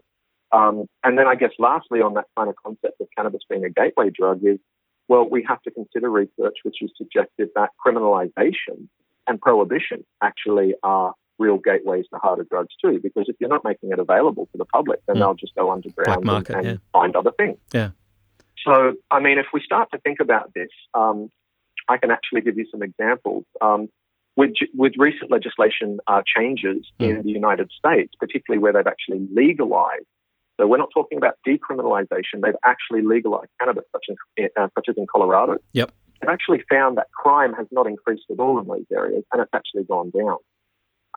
Um, 0.53 0.87
and 1.03 1.19
then 1.19 1.27
I 1.27 1.35
guess 1.35 1.53
lastly 1.59 2.01
on 2.01 2.15
that 2.15 2.27
kind 2.37 2.49
of 2.49 2.57
concept 2.57 3.01
of 3.01 3.09
cannabis 3.17 3.43
being 3.49 3.65
a 3.65 3.71
gateway 3.71 4.11
drug 4.11 4.45
is, 4.45 4.59
well, 5.09 5.29
we 5.29 5.43
have 5.49 5.61
to 5.63 5.71
consider 5.71 6.09
research 6.11 6.59
which 6.63 6.77
has 6.81 6.91
suggested 6.97 7.49
that 7.55 7.71
criminalization 7.85 8.89
and 9.27 9.41
prohibition 9.41 10.05
actually 10.23 10.75
are 10.83 11.15
real 11.39 11.59
gateways 11.59 12.07
to 12.13 12.19
harder 12.19 12.45
drugs 12.51 12.75
too. 12.83 13.01
Because 13.03 13.27
if 13.29 13.37
you're 13.41 13.51
not 13.51 13.65
making 13.65 13.91
it 13.93 13.99
available 13.99 14.47
to 14.53 14.59
the 14.59 14.65
public, 14.65 15.01
then 15.07 15.17
Mm. 15.17 15.21
they'll 15.21 15.35
just 15.35 15.55
go 15.55 15.71
underground 15.71 16.25
market, 16.25 16.57
and, 16.57 16.67
and 16.67 16.81
yeah. 16.81 17.01
find 17.01 17.17
other 17.17 17.33
things. 17.33 17.59
Yeah. 17.73 17.91
So, 18.65 18.95
I 19.11 19.21
mean, 19.21 19.39
if 19.39 19.47
we 19.53 19.61
start 19.61 19.91
to 19.93 19.99
think 19.99 20.19
about 20.21 20.53
this, 20.55 20.71
um, 20.95 21.31
I 21.89 21.99
can 21.99 22.11
actually 22.11 22.41
give 22.41 22.57
you 22.57 22.67
some 22.71 22.83
examples. 22.83 23.45
Um, 23.61 23.89
with, 24.37 24.53
with 24.75 24.93
recent 24.99 25.31
legislation 25.31 25.99
uh, 26.07 26.23
changes 26.27 26.87
in 26.99 27.23
the 27.23 27.31
United 27.31 27.71
States, 27.71 28.13
particularly 28.19 28.61
where 28.63 28.73
they've 28.73 28.87
actually 28.87 29.27
legalized, 29.33 30.05
so 30.59 30.67
we're 30.67 30.79
not 30.79 30.91
talking 30.93 31.17
about 31.17 31.35
decriminalization, 31.47 32.43
they've 32.43 32.55
actually 32.65 33.03
legalized 33.03 33.51
cannabis, 33.61 33.85
such 33.93 34.07
as, 34.11 34.49
uh, 34.59 34.69
such 34.75 34.87
as 34.91 34.97
in 34.99 35.07
Colorado. 35.07 35.57
Yep. 35.73 35.91
They've 36.21 36.31
actually 36.31 36.63
found 36.69 36.97
that 36.99 37.07
crime 37.13 37.53
has 37.55 37.67
not 37.71 37.87
increased 37.87 38.25
at 38.31 38.39
all 38.39 38.59
in 38.59 38.67
these 38.67 38.87
areas, 38.95 39.25
and 39.33 39.41
it's 39.41 39.51
actually 39.55 39.85
gone 39.85 40.11
down. 40.11 40.39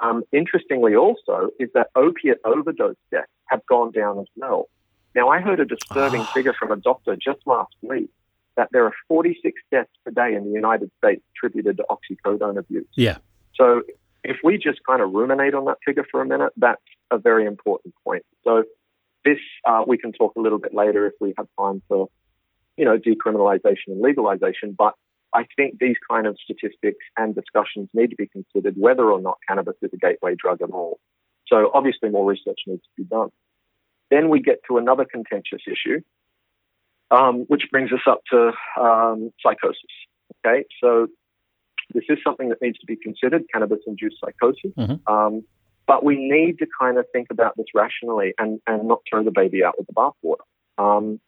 Um, 0.01 0.23
interestingly, 0.31 0.95
also, 0.95 1.49
is 1.59 1.69
that 1.73 1.87
opiate 1.95 2.37
overdose 2.45 2.95
deaths 3.11 3.27
have 3.47 3.65
gone 3.65 3.91
down 3.91 4.19
as 4.19 4.27
well. 4.35 4.69
Now, 5.15 5.29
I 5.29 5.39
heard 5.39 5.59
a 5.59 5.65
disturbing 5.65 6.21
Ah. 6.21 6.31
figure 6.33 6.53
from 6.53 6.71
a 6.71 6.77
doctor 6.77 7.15
just 7.15 7.45
last 7.45 7.75
week 7.81 8.09
that 8.55 8.69
there 8.71 8.85
are 8.85 8.93
46 9.07 9.61
deaths 9.71 9.91
per 10.05 10.11
day 10.11 10.35
in 10.35 10.45
the 10.45 10.51
United 10.51 10.91
States 10.97 11.21
attributed 11.35 11.77
to 11.77 11.85
oxycodone 11.89 12.57
abuse. 12.57 12.87
Yeah. 12.95 13.17
So, 13.55 13.83
if 14.23 14.37
we 14.43 14.57
just 14.57 14.79
kind 14.83 15.01
of 15.01 15.11
ruminate 15.11 15.53
on 15.53 15.65
that 15.65 15.77
figure 15.85 16.05
for 16.09 16.21
a 16.21 16.25
minute, 16.25 16.53
that's 16.57 16.81
a 17.11 17.17
very 17.17 17.45
important 17.45 17.93
point. 18.03 18.23
So, 18.43 18.63
this 19.25 19.39
uh, 19.65 19.83
we 19.85 19.97
can 19.97 20.13
talk 20.13 20.33
a 20.37 20.39
little 20.39 20.59
bit 20.59 20.73
later 20.73 21.05
if 21.07 21.13
we 21.19 21.33
have 21.37 21.47
time 21.59 21.81
for, 21.89 22.09
you 22.77 22.85
know, 22.85 22.97
decriminalization 22.97 23.87
and 23.87 24.01
legalization. 24.01 24.75
But 24.77 24.93
I 25.33 25.45
think 25.55 25.79
these 25.79 25.97
kind 26.09 26.25
of 26.25 26.37
statistics 26.43 27.05
and 27.17 27.35
discussions 27.35 27.89
need 27.93 28.09
to 28.09 28.15
be 28.15 28.27
considered 28.27 28.75
whether 28.77 29.11
or 29.11 29.21
not 29.21 29.37
cannabis 29.47 29.75
is 29.81 29.91
a 29.93 29.97
gateway 29.97 30.35
drug 30.35 30.61
at 30.61 30.71
all. 30.71 30.99
So 31.47 31.71
obviously 31.73 32.09
more 32.09 32.25
research 32.25 32.59
needs 32.67 32.83
to 32.83 32.89
be 32.97 33.03
done. 33.03 33.29
Then 34.09 34.29
we 34.29 34.41
get 34.41 34.59
to 34.67 34.77
another 34.77 35.05
contentious 35.05 35.61
issue, 35.67 36.01
um, 37.11 37.45
which 37.47 37.63
brings 37.71 37.91
us 37.91 38.01
up 38.07 38.21
to 38.31 38.51
um, 38.79 39.31
psychosis. 39.41 39.83
Okay, 40.45 40.65
so 40.81 41.07
this 41.93 42.03
is 42.09 42.17
something 42.23 42.49
that 42.49 42.61
needs 42.61 42.77
to 42.79 42.85
be 42.85 42.95
considered, 42.95 43.43
cannabis-induced 43.51 44.17
psychosis. 44.19 44.71
Mhm. 44.77 44.99
Um, 45.07 45.43
but 45.87 46.03
we 46.03 46.15
need 46.15 46.59
to 46.59 46.67
kind 46.79 46.99
of 46.99 47.05
think 47.11 47.27
about 47.31 47.57
this 47.57 47.65
rationally 47.73 48.33
and, 48.37 48.61
and 48.67 48.87
not 48.87 49.01
throw 49.09 49.23
the 49.23 49.31
baby 49.31 49.63
out 49.63 49.75
with 49.77 49.87
the 49.87 49.93
bathwater. 49.93 50.45
Um, 50.77 51.19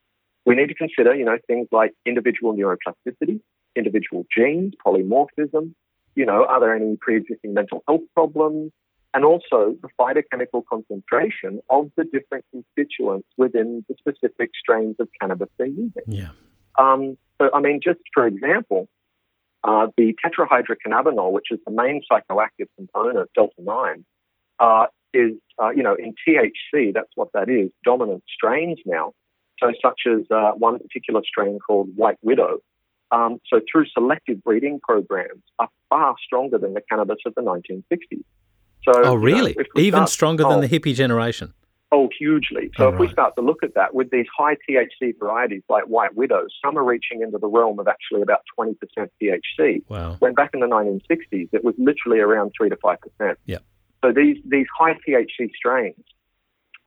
we 0.46 0.55
need 0.55 0.67
to 0.67 0.75
consider, 0.75 1.15
you 1.15 1.25
know, 1.25 1.38
things 1.48 1.67
like 1.72 1.93
individual 2.05 2.55
neuroplasticity, 2.55 3.41
individual 3.75 4.25
genes, 4.35 4.73
polymorphism. 4.85 5.73
You 6.15 6.25
know, 6.25 6.45
are 6.45 6.59
there 6.59 6.75
any 6.75 6.97
pre-existing 6.99 7.53
mental 7.53 7.83
health 7.87 8.01
problems? 8.13 8.71
And 9.13 9.25
also 9.25 9.75
the 9.81 9.89
phytochemical 9.99 10.63
concentration 10.69 11.59
of 11.69 11.91
the 11.97 12.05
different 12.05 12.45
constituents 12.51 13.27
within 13.37 13.83
the 13.89 13.95
specific 13.99 14.51
strains 14.57 14.95
of 14.99 15.09
cannabis 15.19 15.49
they're 15.57 15.67
using. 15.67 15.91
Yeah. 16.07 16.29
Um, 16.79 17.17
so, 17.41 17.49
I 17.53 17.59
mean, 17.59 17.81
just 17.83 17.99
for 18.13 18.25
example, 18.25 18.87
uh, 19.63 19.87
the 19.97 20.15
tetrahydrocannabinol, 20.23 21.31
which 21.31 21.47
is 21.51 21.59
the 21.65 21.71
main 21.71 22.01
psychoactive 22.09 22.67
component, 22.77 23.29
delta 23.35 23.53
9, 23.59 24.05
uh, 24.59 24.85
is, 25.13 25.33
uh, 25.61 25.69
you 25.69 25.83
know, 25.83 25.95
in 25.95 26.13
THC, 26.27 26.93
that's 26.93 27.11
what 27.15 27.29
that 27.33 27.49
is, 27.49 27.69
dominant 27.83 28.23
strains 28.33 28.79
now. 28.85 29.13
So, 29.59 29.71
such 29.81 30.01
as 30.07 30.25
uh, 30.31 30.51
one 30.51 30.79
particular 30.79 31.21
strain 31.23 31.59
called 31.59 31.89
White 31.95 32.17
Widow. 32.21 32.59
Um, 33.11 33.39
so, 33.47 33.59
through 33.71 33.85
selective 33.87 34.43
breeding 34.43 34.79
programs, 34.81 35.43
are 35.59 35.69
far 35.89 36.15
stronger 36.25 36.57
than 36.57 36.73
the 36.73 36.81
cannabis 36.89 37.17
of 37.25 37.35
the 37.35 37.41
1960s. 37.41 38.23
So, 38.83 38.91
Oh, 38.95 38.97
you 38.97 39.03
know, 39.03 39.15
really? 39.15 39.55
Even 39.75 39.99
start- 39.99 40.09
stronger 40.09 40.43
than 40.43 40.59
oh, 40.59 40.61
the 40.61 40.69
hippie 40.69 40.95
generation. 40.95 41.53
Oh, 41.93 42.07
hugely. 42.17 42.71
So 42.77 42.87
Oh, 42.87 42.93
if 42.93 42.99
we 42.99 43.09
start 43.09 43.35
to 43.35 43.41
look 43.41 43.63
at 43.63 43.73
that 43.73 43.93
with 43.93 44.11
these 44.11 44.25
high 44.35 44.55
THC 44.69 45.13
varieties 45.19 45.63
like 45.67 45.83
White 45.83 46.15
Widow, 46.15 46.47
some 46.63 46.77
are 46.77 46.85
reaching 46.85 47.21
into 47.21 47.37
the 47.37 47.47
realm 47.47 47.79
of 47.79 47.87
actually 47.89 48.21
about 48.21 48.39
20% 48.57 48.75
THC. 49.21 49.83
Wow. 49.89 50.15
When 50.19 50.33
back 50.33 50.51
in 50.53 50.61
the 50.61 50.67
1960s, 50.67 51.49
it 51.51 51.65
was 51.65 51.75
literally 51.77 52.19
around 52.19 52.53
3 52.57 52.69
to 52.69 52.77
5%. 52.77 53.35
Yep. 53.45 53.63
So 54.05 54.13
these, 54.13 54.37
these 54.45 54.67
high 54.79 54.93
THC 55.05 55.51
strains 55.53 56.01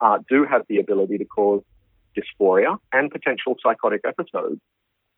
uh, 0.01 0.17
do 0.27 0.43
have 0.43 0.63
the 0.69 0.79
ability 0.79 1.19
to 1.19 1.25
cause 1.25 1.61
dysphoria 2.17 2.77
and 2.91 3.11
potential 3.11 3.55
psychotic 3.61 4.01
episodes. 4.07 4.59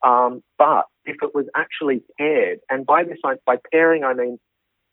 Um, 0.03 0.43
but 0.57 0.85
if 1.05 1.17
it 1.21 1.33
was 1.33 1.45
actually 1.55 2.01
paired, 2.17 2.59
and 2.69 2.85
by 2.85 3.03
this, 3.03 3.17
I, 3.23 3.35
by 3.45 3.57
pairing, 3.71 4.03
I 4.03 4.13
mean 4.13 4.39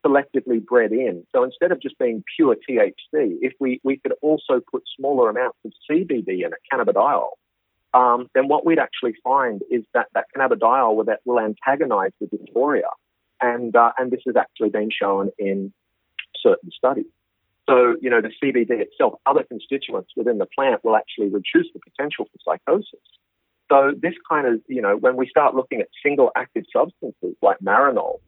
selectively 0.05 0.65
bred 0.65 0.93
in. 0.93 1.25
So 1.35 1.45
instead 1.45 1.73
of 1.73 1.81
just 1.81 1.99
being 1.99 2.23
pure 2.37 2.57
THC, 2.57 2.93
if 3.41 3.53
we, 3.59 3.81
we 3.83 3.97
could 3.97 4.13
also 4.23 4.61
put 4.71 4.83
smaller 4.99 5.31
amounts 5.31 5.59
of 5.65 5.73
CBD 5.91 6.45
in 6.45 6.53
it, 6.53 6.59
cannabidiol, 6.73 7.29
um, 7.95 8.29
then 8.35 8.49
what 8.49 8.67
we'd 8.67 8.79
actually 8.79 9.15
find 9.23 9.63
is 9.71 9.85
that 9.95 10.09
that 10.15 10.27
cannabidiol 10.37 10.97
will, 10.97 11.05
that 11.05 11.21
will 11.25 11.41
antagonize 11.41 12.11
the 12.21 12.27
dysphoria. 12.27 12.91
And, 13.41 13.75
uh, 13.75 13.93
and 13.99 14.11
this 14.11 14.21
has 14.27 14.37
actually 14.37 14.71
been 14.71 14.91
shown 14.91 15.31
in 15.39 15.73
certain 16.43 16.71
studies. 16.77 17.07
So, 17.69 17.97
you 18.01 18.11
know, 18.11 18.21
the 18.21 18.31
CBD 18.43 18.71
itself, 18.71 19.15
other 19.25 19.43
constituents 19.43 20.11
within 20.17 20.39
the 20.39 20.47
plant 20.47 20.85
will 20.85 20.97
actually 20.97 21.29
reduce 21.29 21.73
the 21.73 21.81
potential 21.81 22.27
for 22.27 22.59
psychosis. 22.59 23.01
So 23.71 23.93
this 24.01 24.15
kind 24.29 24.47
of, 24.47 24.61
you 24.69 24.83
know, 24.83 24.97
when 24.97 25.17
we 25.17 25.27
start 25.29 25.55
looking 25.55 25.81
at 25.81 25.89
single 26.03 26.31
active 26.37 26.65
substances 26.73 27.37
like 27.41 27.59
Marinol, 27.61 28.21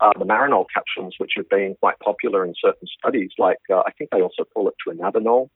uh, 0.00 0.12
the 0.18 0.24
Marinol 0.24 0.64
capsules, 0.72 1.14
which 1.18 1.32
have 1.36 1.48
been 1.48 1.76
quite 1.80 1.98
popular 2.00 2.44
in 2.44 2.54
certain 2.60 2.88
studies, 2.98 3.30
like 3.38 3.58
uh, 3.70 3.82
I 3.86 3.92
think 3.92 4.10
they 4.10 4.22
also 4.22 4.44
call 4.52 4.68
it 4.68 4.74
dronabinol. 4.86 5.48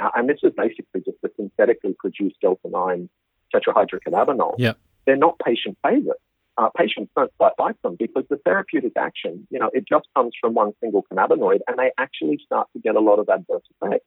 Uh, 0.00 0.10
and 0.14 0.28
this 0.28 0.38
is 0.42 0.52
basically 0.56 1.00
just 1.04 1.18
a 1.24 1.28
synthetically 1.36 1.94
produced 1.98 2.36
delta 2.40 2.68
9 2.68 3.08
tetrahydrocannabinol. 3.54 4.54
Yep. 4.58 4.78
they're 5.06 5.16
not 5.16 5.38
patient 5.38 5.78
favorites. 5.82 6.20
Uh, 6.58 6.68
patients 6.76 7.10
don't 7.14 7.30
quite 7.38 7.52
like 7.58 7.80
them 7.82 7.96
because 7.98 8.24
the 8.28 8.36
therapeutic 8.44 8.92
action, 8.98 9.46
you 9.48 9.60
know, 9.60 9.70
it 9.72 9.84
just 9.88 10.06
comes 10.16 10.32
from 10.40 10.54
one 10.54 10.72
single 10.80 11.04
cannabinoid 11.10 11.60
and 11.68 11.78
they 11.78 11.92
actually 11.98 12.38
start 12.44 12.66
to 12.72 12.80
get 12.80 12.96
a 12.96 13.00
lot 13.00 13.20
of 13.20 13.28
adverse 13.28 13.62
effects. 13.80 14.04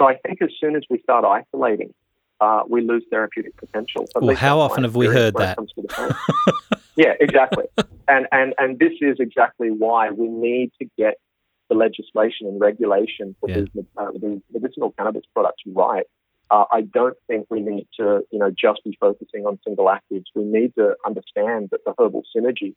So 0.00 0.06
I 0.06 0.16
think 0.16 0.42
as 0.42 0.50
soon 0.60 0.76
as 0.76 0.82
we 0.90 1.00
start 1.00 1.24
isolating, 1.24 1.94
uh, 2.42 2.64
we 2.68 2.80
lose 2.80 3.04
therapeutic 3.08 3.56
potential. 3.56 4.04
Well, 4.16 4.34
how 4.34 4.58
often 4.58 4.82
have 4.82 4.96
we 4.96 5.06
heard 5.06 5.34
that? 5.34 5.56
yeah, 6.96 7.12
exactly. 7.20 7.66
and, 8.08 8.26
and, 8.32 8.52
and 8.58 8.78
this 8.80 8.94
is 9.00 9.18
exactly 9.20 9.70
why 9.70 10.10
we 10.10 10.26
need 10.26 10.72
to 10.80 10.88
get 10.98 11.14
the 11.68 11.76
legislation 11.76 12.48
and 12.48 12.60
regulation 12.60 13.36
for 13.38 13.48
yeah. 13.48 13.60
these, 13.60 13.84
uh, 13.96 14.08
medicinal 14.52 14.90
cannabis 14.98 15.22
products 15.32 15.62
right. 15.66 16.06
Uh, 16.50 16.64
I 16.70 16.80
don't 16.80 17.16
think 17.28 17.46
we 17.48 17.60
need 17.60 17.86
to, 18.00 18.22
you 18.32 18.40
know, 18.40 18.50
just 18.50 18.82
be 18.84 18.98
focusing 18.98 19.46
on 19.46 19.60
single 19.64 19.86
actives. 19.86 20.24
We 20.34 20.42
need 20.42 20.74
to 20.74 20.96
understand 21.06 21.68
that 21.70 21.84
the 21.86 21.94
herbal 21.96 22.24
synergy, 22.36 22.74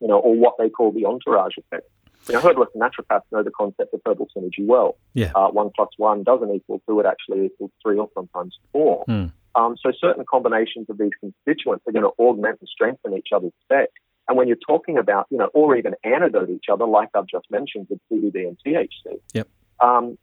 you 0.00 0.08
know, 0.08 0.18
or 0.18 0.34
what 0.34 0.54
they 0.58 0.70
call 0.70 0.90
the 0.92 1.04
entourage 1.04 1.58
effect. 1.58 1.86
You 2.28 2.34
know, 2.34 2.40
herbalists 2.40 2.74
and 2.74 2.82
naturopaths 2.82 3.22
know 3.30 3.42
the 3.42 3.50
concept 3.50 3.94
of 3.94 4.00
herbal 4.06 4.28
synergy 4.36 4.66
well. 4.66 4.96
Yeah. 5.14 5.32
Uh, 5.34 5.48
one 5.48 5.70
plus 5.74 5.90
one 5.96 6.24
doesn't 6.24 6.52
equal 6.54 6.82
two; 6.88 6.98
it 7.00 7.06
actually 7.06 7.46
equals 7.46 7.70
three 7.82 7.98
or 7.98 8.08
sometimes 8.14 8.56
four. 8.72 9.04
Mm. 9.08 9.32
Um, 9.54 9.76
so 9.82 9.90
certain 9.98 10.24
combinations 10.30 10.86
of 10.90 10.98
these 10.98 11.12
constituents 11.18 11.84
are 11.86 11.92
going 11.92 12.04
to 12.04 12.12
augment 12.18 12.58
and 12.60 12.68
strengthen 12.68 13.16
each 13.16 13.28
other's 13.34 13.52
effect. 13.64 13.92
And 14.28 14.36
when 14.36 14.48
you're 14.48 14.58
talking 14.66 14.98
about, 14.98 15.26
you 15.30 15.38
know, 15.38 15.48
or 15.54 15.76
even 15.76 15.94
antidote 16.04 16.50
each 16.50 16.66
other, 16.70 16.84
like 16.84 17.10
I've 17.14 17.26
just 17.26 17.46
mentioned 17.50 17.86
with 17.88 18.00
CBD 18.10 18.48
and 18.48 18.58
THC. 18.66 19.20
Yep. 19.32 19.48
Um, 19.80 20.18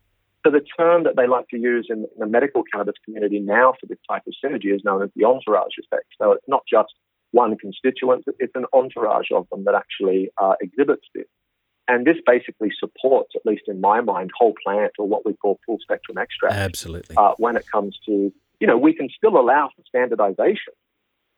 so 0.45 0.51
the 0.51 0.61
term 0.77 1.05
that 1.05 1.15
they 1.15 1.25
like 1.25 1.47
to 1.49 1.57
use 1.57 1.87
in, 1.89 1.99
in 1.99 2.19
the 2.19 2.27
medical 2.27 2.63
cannabis 2.63 2.95
community 3.05 3.39
now 3.39 3.73
for 3.79 3.87
this 3.87 3.97
type 4.09 4.23
of 4.27 4.33
synergy 4.43 4.75
is 4.75 4.81
known 4.83 5.01
as 5.01 5.09
the 5.15 5.23
entourage 5.23 5.77
effect. 5.79 6.07
So 6.21 6.33
it's 6.33 6.47
not 6.47 6.63
just 6.69 6.93
one 7.31 7.57
constituent, 7.57 8.25
it's 8.39 8.53
an 8.55 8.65
entourage 8.73 9.31
of 9.33 9.47
them 9.49 9.63
that 9.63 9.73
actually 9.73 10.31
uh, 10.37 10.55
exhibits 10.61 11.05
this. 11.15 11.25
And 11.87 12.05
this 12.05 12.17
basically 12.25 12.71
supports, 12.79 13.31
at 13.35 13.45
least 13.45 13.63
in 13.67 13.81
my 13.81 14.01
mind, 14.01 14.31
whole 14.37 14.53
plant 14.63 14.93
or 14.97 15.07
what 15.07 15.25
we 15.25 15.33
call 15.33 15.59
full 15.65 15.79
spectrum 15.81 16.17
extract. 16.17 16.55
Absolutely. 16.55 17.15
Uh, 17.17 17.33
when 17.37 17.57
it 17.57 17.65
comes 17.69 17.99
to, 18.05 18.31
you 18.59 18.67
know, 18.67 18.77
we 18.77 18.93
can 18.93 19.09
still 19.15 19.37
allow 19.37 19.69
for 19.75 19.83
standardization 19.87 20.73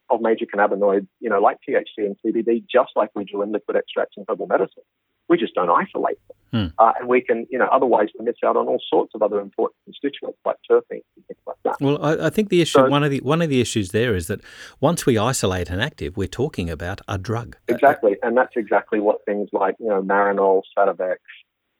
of 0.09 0.21
major 0.21 0.45
cannabinoids, 0.45 1.07
you 1.19 1.29
know, 1.29 1.39
like 1.39 1.57
THC 1.67 1.83
and 1.97 2.15
CBD, 2.23 2.63
just 2.71 2.91
like 2.95 3.09
we 3.15 3.25
do 3.25 3.41
in 3.41 3.51
liquid 3.51 3.75
extracts 3.75 4.17
and 4.17 4.25
herbal 4.29 4.45
medicine. 4.45 4.83
We 5.27 5.37
just 5.37 5.55
don't 5.55 5.69
isolate 5.69 6.17
them. 6.27 6.37
Hmm. 6.51 6.67
Uh, 6.77 6.93
and 6.99 7.09
we 7.09 7.21
can, 7.21 7.47
you 7.49 7.57
know, 7.57 7.67
otherwise 7.71 8.09
we 8.17 8.23
miss 8.23 8.35
out 8.45 8.55
on 8.55 8.67
all 8.67 8.81
sorts 8.89 9.13
of 9.15 9.21
other 9.21 9.39
important 9.39 9.75
constituents 9.83 10.37
like 10.45 10.57
terpenes 10.69 11.03
and 11.15 11.25
things 11.27 11.39
like 11.45 11.57
that. 11.63 11.75
Well, 11.81 12.03
I, 12.03 12.27
I 12.27 12.29
think 12.29 12.49
the 12.49 12.61
issue, 12.61 12.79
so, 12.79 12.87
one 12.87 13.03
of 13.03 13.11
the 13.11 13.19
one 13.21 13.41
of 13.41 13.49
the 13.49 13.59
issues 13.59 13.91
there 13.91 14.15
is 14.15 14.27
that 14.27 14.41
once 14.79 15.05
we 15.05 15.17
isolate 15.17 15.69
an 15.69 15.79
active, 15.79 16.15
we're 16.15 16.27
talking 16.27 16.69
about 16.69 17.01
a 17.07 17.17
drug. 17.17 17.57
Exactly, 17.67 18.17
and 18.23 18.37
that's 18.37 18.53
exactly 18.55 18.99
what 18.99 19.25
things 19.25 19.49
like 19.51 19.75
you 19.79 19.87
know 19.87 20.01
Marinol, 20.01 20.61
Sativex, 20.77 21.17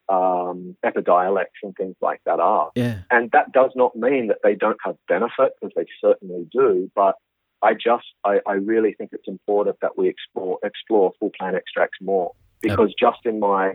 um, 0.08 0.76
Epidiolex, 0.84 1.46
and 1.62 1.74
things 1.76 1.96
like 2.00 2.20
that 2.26 2.40
are. 2.40 2.70
Yeah. 2.74 2.98
And 3.10 3.30
that 3.32 3.52
does 3.52 3.70
not 3.74 3.96
mean 3.96 4.28
that 4.28 4.38
they 4.42 4.54
don't 4.54 4.78
have 4.84 4.96
benefit, 5.08 5.52
because 5.60 5.72
they 5.76 5.86
certainly 6.00 6.48
do. 6.52 6.90
But 6.94 7.16
I 7.62 7.74
just, 7.74 8.06
I, 8.24 8.40
I 8.46 8.54
really 8.54 8.92
think 8.92 9.10
it's 9.12 9.28
important 9.28 9.76
that 9.80 9.96
we 9.96 10.08
explore 10.08 10.58
explore 10.62 11.12
full 11.18 11.30
plant 11.38 11.56
extracts 11.56 11.98
more 12.00 12.32
because 12.62 12.94
yep. 13.00 13.12
just 13.12 13.26
in 13.26 13.40
my 13.40 13.74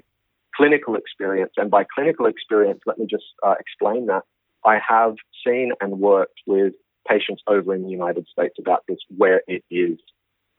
clinical 0.55 0.95
experience, 0.95 1.53
and 1.57 1.71
by 1.71 1.85
clinical 1.95 2.25
experience, 2.25 2.81
let 2.85 2.97
me 2.97 3.07
just 3.09 3.23
uh, 3.43 3.55
explain 3.59 4.07
that 4.07 4.23
I 4.65 4.79
have 4.87 5.15
seen 5.45 5.71
and 5.79 5.99
worked 5.99 6.39
with 6.45 6.73
patients 7.07 7.41
over 7.47 7.73
in 7.73 7.83
the 7.83 7.89
United 7.89 8.27
States 8.27 8.55
about 8.59 8.83
this, 8.87 8.99
where 9.15 9.41
it 9.47 9.63
is 9.71 9.97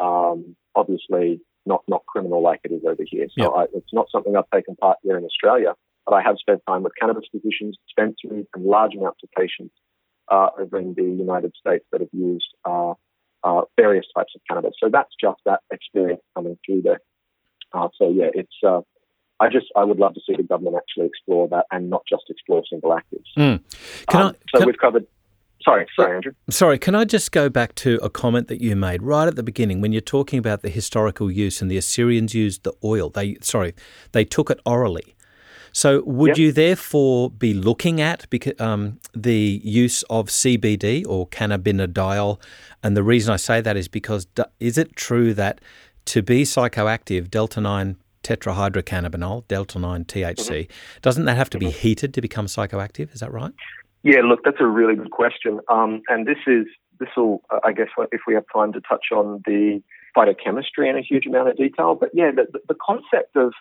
um, 0.00 0.57
obviously 0.75 1.41
not 1.64 1.83
not 1.88 2.05
criminal 2.07 2.43
like 2.43 2.61
it 2.64 2.73
is 2.73 2.83
over 2.87 3.05
here. 3.07 3.26
So 3.38 3.44
yep. 3.44 3.51
I, 3.57 3.62
it's 3.77 3.92
not 3.92 4.07
something 4.11 4.37
I've 4.37 4.51
taken 4.53 4.77
part 4.77 4.99
here 5.03 5.16
in 5.16 5.25
Australia, 5.25 5.75
but 6.05 6.14
I 6.14 6.23
have 6.23 6.37
spent 6.38 6.62
time 6.66 6.83
with 6.83 6.92
cannabis 7.01 7.25
physicians, 7.31 7.77
dispensaries, 7.87 8.47
and 8.55 8.64
large 8.64 8.94
amounts 8.94 9.20
of 9.23 9.31
patients 9.37 9.75
uh, 10.31 10.49
over 10.59 10.79
in 10.79 10.94
the 10.94 11.03
United 11.03 11.53
States 11.57 11.85
that 11.92 12.01
have 12.01 12.11
used 12.12 12.49
uh, 12.64 12.94
uh, 13.44 13.62
various 13.79 14.07
types 14.16 14.33
of 14.35 14.40
cannabis. 14.49 14.73
So 14.83 14.88
that's 14.90 15.14
just 15.20 15.40
that 15.47 15.61
experience 15.73 16.23
coming 16.37 16.59
through 16.64 16.83
there. 16.83 17.01
Uh, 17.75 17.89
so 17.97 18.11
yeah, 18.11 18.29
it's. 18.35 18.55
Uh, 18.67 18.81
I 19.41 19.49
just 19.49 19.67
I 19.75 19.85
would 19.85 19.99
love 19.99 20.15
to 20.15 20.21
see 20.25 20.37
the 20.37 20.45
government 20.45 20.77
actually 20.77 21.07
explore 21.07 21.49
that 21.49 21.67
and 21.73 21.91
not 21.91 22.03
just 22.09 22.25
explore 22.29 22.63
single 22.69 22.91
actives. 22.91 23.27
Mm. 23.37 23.61
Can 24.09 24.23
um, 24.23 24.29
I, 24.29 24.33
so 24.53 24.59
can, 24.59 24.67
we've 24.67 24.79
covered. 24.79 25.07
Sorry, 25.65 25.87
sorry, 25.97 26.17
Andrew. 26.17 26.33
Sorry, 26.51 26.79
can 26.79 26.95
I 26.95 27.05
just 27.05 27.33
go 27.33 27.49
back 27.49 27.75
to 27.77 27.99
a 28.03 28.11
comment 28.11 28.49
that 28.49 28.61
you 28.61 28.75
made 28.77 29.03
right 29.03 29.29
at 29.29 29.37
the 29.37 29.43
beginning 29.43 29.81
when 29.81 29.93
you're 29.93 30.01
talking 30.01 30.39
about 30.39 30.63
the 30.63 30.69
historical 30.69 31.31
use 31.31 31.63
and 31.63 31.71
the 31.71 31.77
Assyrians 31.77 32.35
used 32.35 32.65
the 32.65 32.73
oil. 32.85 33.11
They 33.11 33.37
sorry, 33.41 33.75
they 34.13 34.25
took 34.25 34.51
it 34.51 34.61
orally. 34.65 35.17
So, 35.73 36.03
would 36.05 36.29
yep. 36.29 36.39
you 36.39 36.53
therefore 36.53 37.31
be 37.31 37.55
looking 37.55 38.01
at 38.01 38.27
um, 38.61 39.01
the 39.15 39.61
use 39.65 40.03
of 40.05 40.27
CBD 40.27 41.05
or 41.09 41.27
cannabidiol? 41.29 42.41
And 42.83 42.97
the 42.97 43.03
reason 43.03 43.33
I 43.33 43.37
say 43.37 43.63
that 43.63 43.77
is 43.77 43.89
because 43.89 44.27
is 44.61 44.77
it 44.77 44.95
true 44.95 45.33
that 45.35 45.61
to 46.07 46.23
be 46.23 46.43
psychoactive, 46.43 47.31
delta 47.31 47.61
9 47.61 47.97
tetrahydrocannabinol, 48.23 49.47
delta 49.49 49.79
9 49.79 50.05
THC, 50.05 50.37
mm-hmm. 50.37 50.73
doesn't 51.01 51.25
that 51.25 51.37
have 51.37 51.51
to 51.51 51.59
be 51.59 51.67
mm-hmm. 51.67 51.79
heated 51.79 52.15
to 52.15 52.21
become 52.21 52.47
psychoactive? 52.47 53.12
Is 53.12 53.21
that 53.21 53.33
right? 53.33 53.53
Yeah, 54.03 54.21
look, 54.25 54.41
that's 54.45 54.61
a 54.61 54.67
really 54.67 54.97
good 54.97 55.11
question. 55.11 55.61
Um, 55.69 56.03
and 56.09 56.27
this 56.27 56.38
is, 56.47 56.67
this 56.99 57.09
will, 57.17 57.43
uh, 57.51 57.61
I 57.65 57.73
guess, 57.73 57.88
if 58.11 58.23
we 58.27 58.35
have 58.35 58.45
time 58.53 58.73
to 58.73 58.81
touch 58.81 59.07
on 59.12 59.43
the 59.47 59.83
phytochemistry 60.17 60.88
in 60.88 60.97
a 60.97 61.03
huge 61.03 61.27
amount 61.27 61.49
of 61.49 61.57
detail. 61.57 61.95
But 61.95 62.11
yeah, 62.12 62.31
the, 62.35 62.47
the 62.69 62.75
concept 62.75 63.37
of 63.37 63.53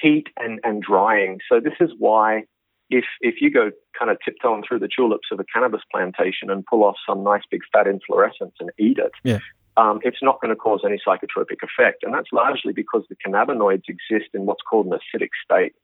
heat 0.00 0.28
and, 0.36 0.60
and 0.64 0.82
drying. 0.82 1.38
So 1.48 1.60
this 1.60 1.74
is 1.80 1.90
why 1.98 2.44
if 2.90 3.04
if 3.20 3.36
you 3.40 3.50
go 3.50 3.70
kind 3.98 4.10
of 4.10 4.18
tiptoeing 4.24 4.62
through 4.66 4.80
the 4.80 4.88
tulips 4.94 5.28
of 5.32 5.40
a 5.40 5.44
cannabis 5.44 5.82
plantation 5.90 6.50
and 6.50 6.64
pull 6.66 6.84
off 6.84 6.96
some 7.08 7.22
nice 7.22 7.42
big 7.50 7.60
fat 7.72 7.86
inflorescence 7.86 8.54
and 8.60 8.70
eat 8.78 8.98
it, 8.98 9.12
yeah 9.22 9.38
um, 9.76 10.00
it's 10.02 10.22
not 10.22 10.40
going 10.40 10.50
to 10.50 10.56
cause 10.56 10.80
any 10.84 10.98
psychotropic 11.06 11.62
effect. 11.62 12.02
And 12.02 12.14
that's 12.14 12.28
largely 12.32 12.72
because 12.72 13.04
the 13.08 13.16
cannabinoids 13.16 13.84
exist 13.88 14.30
in 14.34 14.46
what's 14.46 14.62
called 14.68 14.86
an 14.86 14.92
acidic 14.92 15.30
state. 15.44 15.74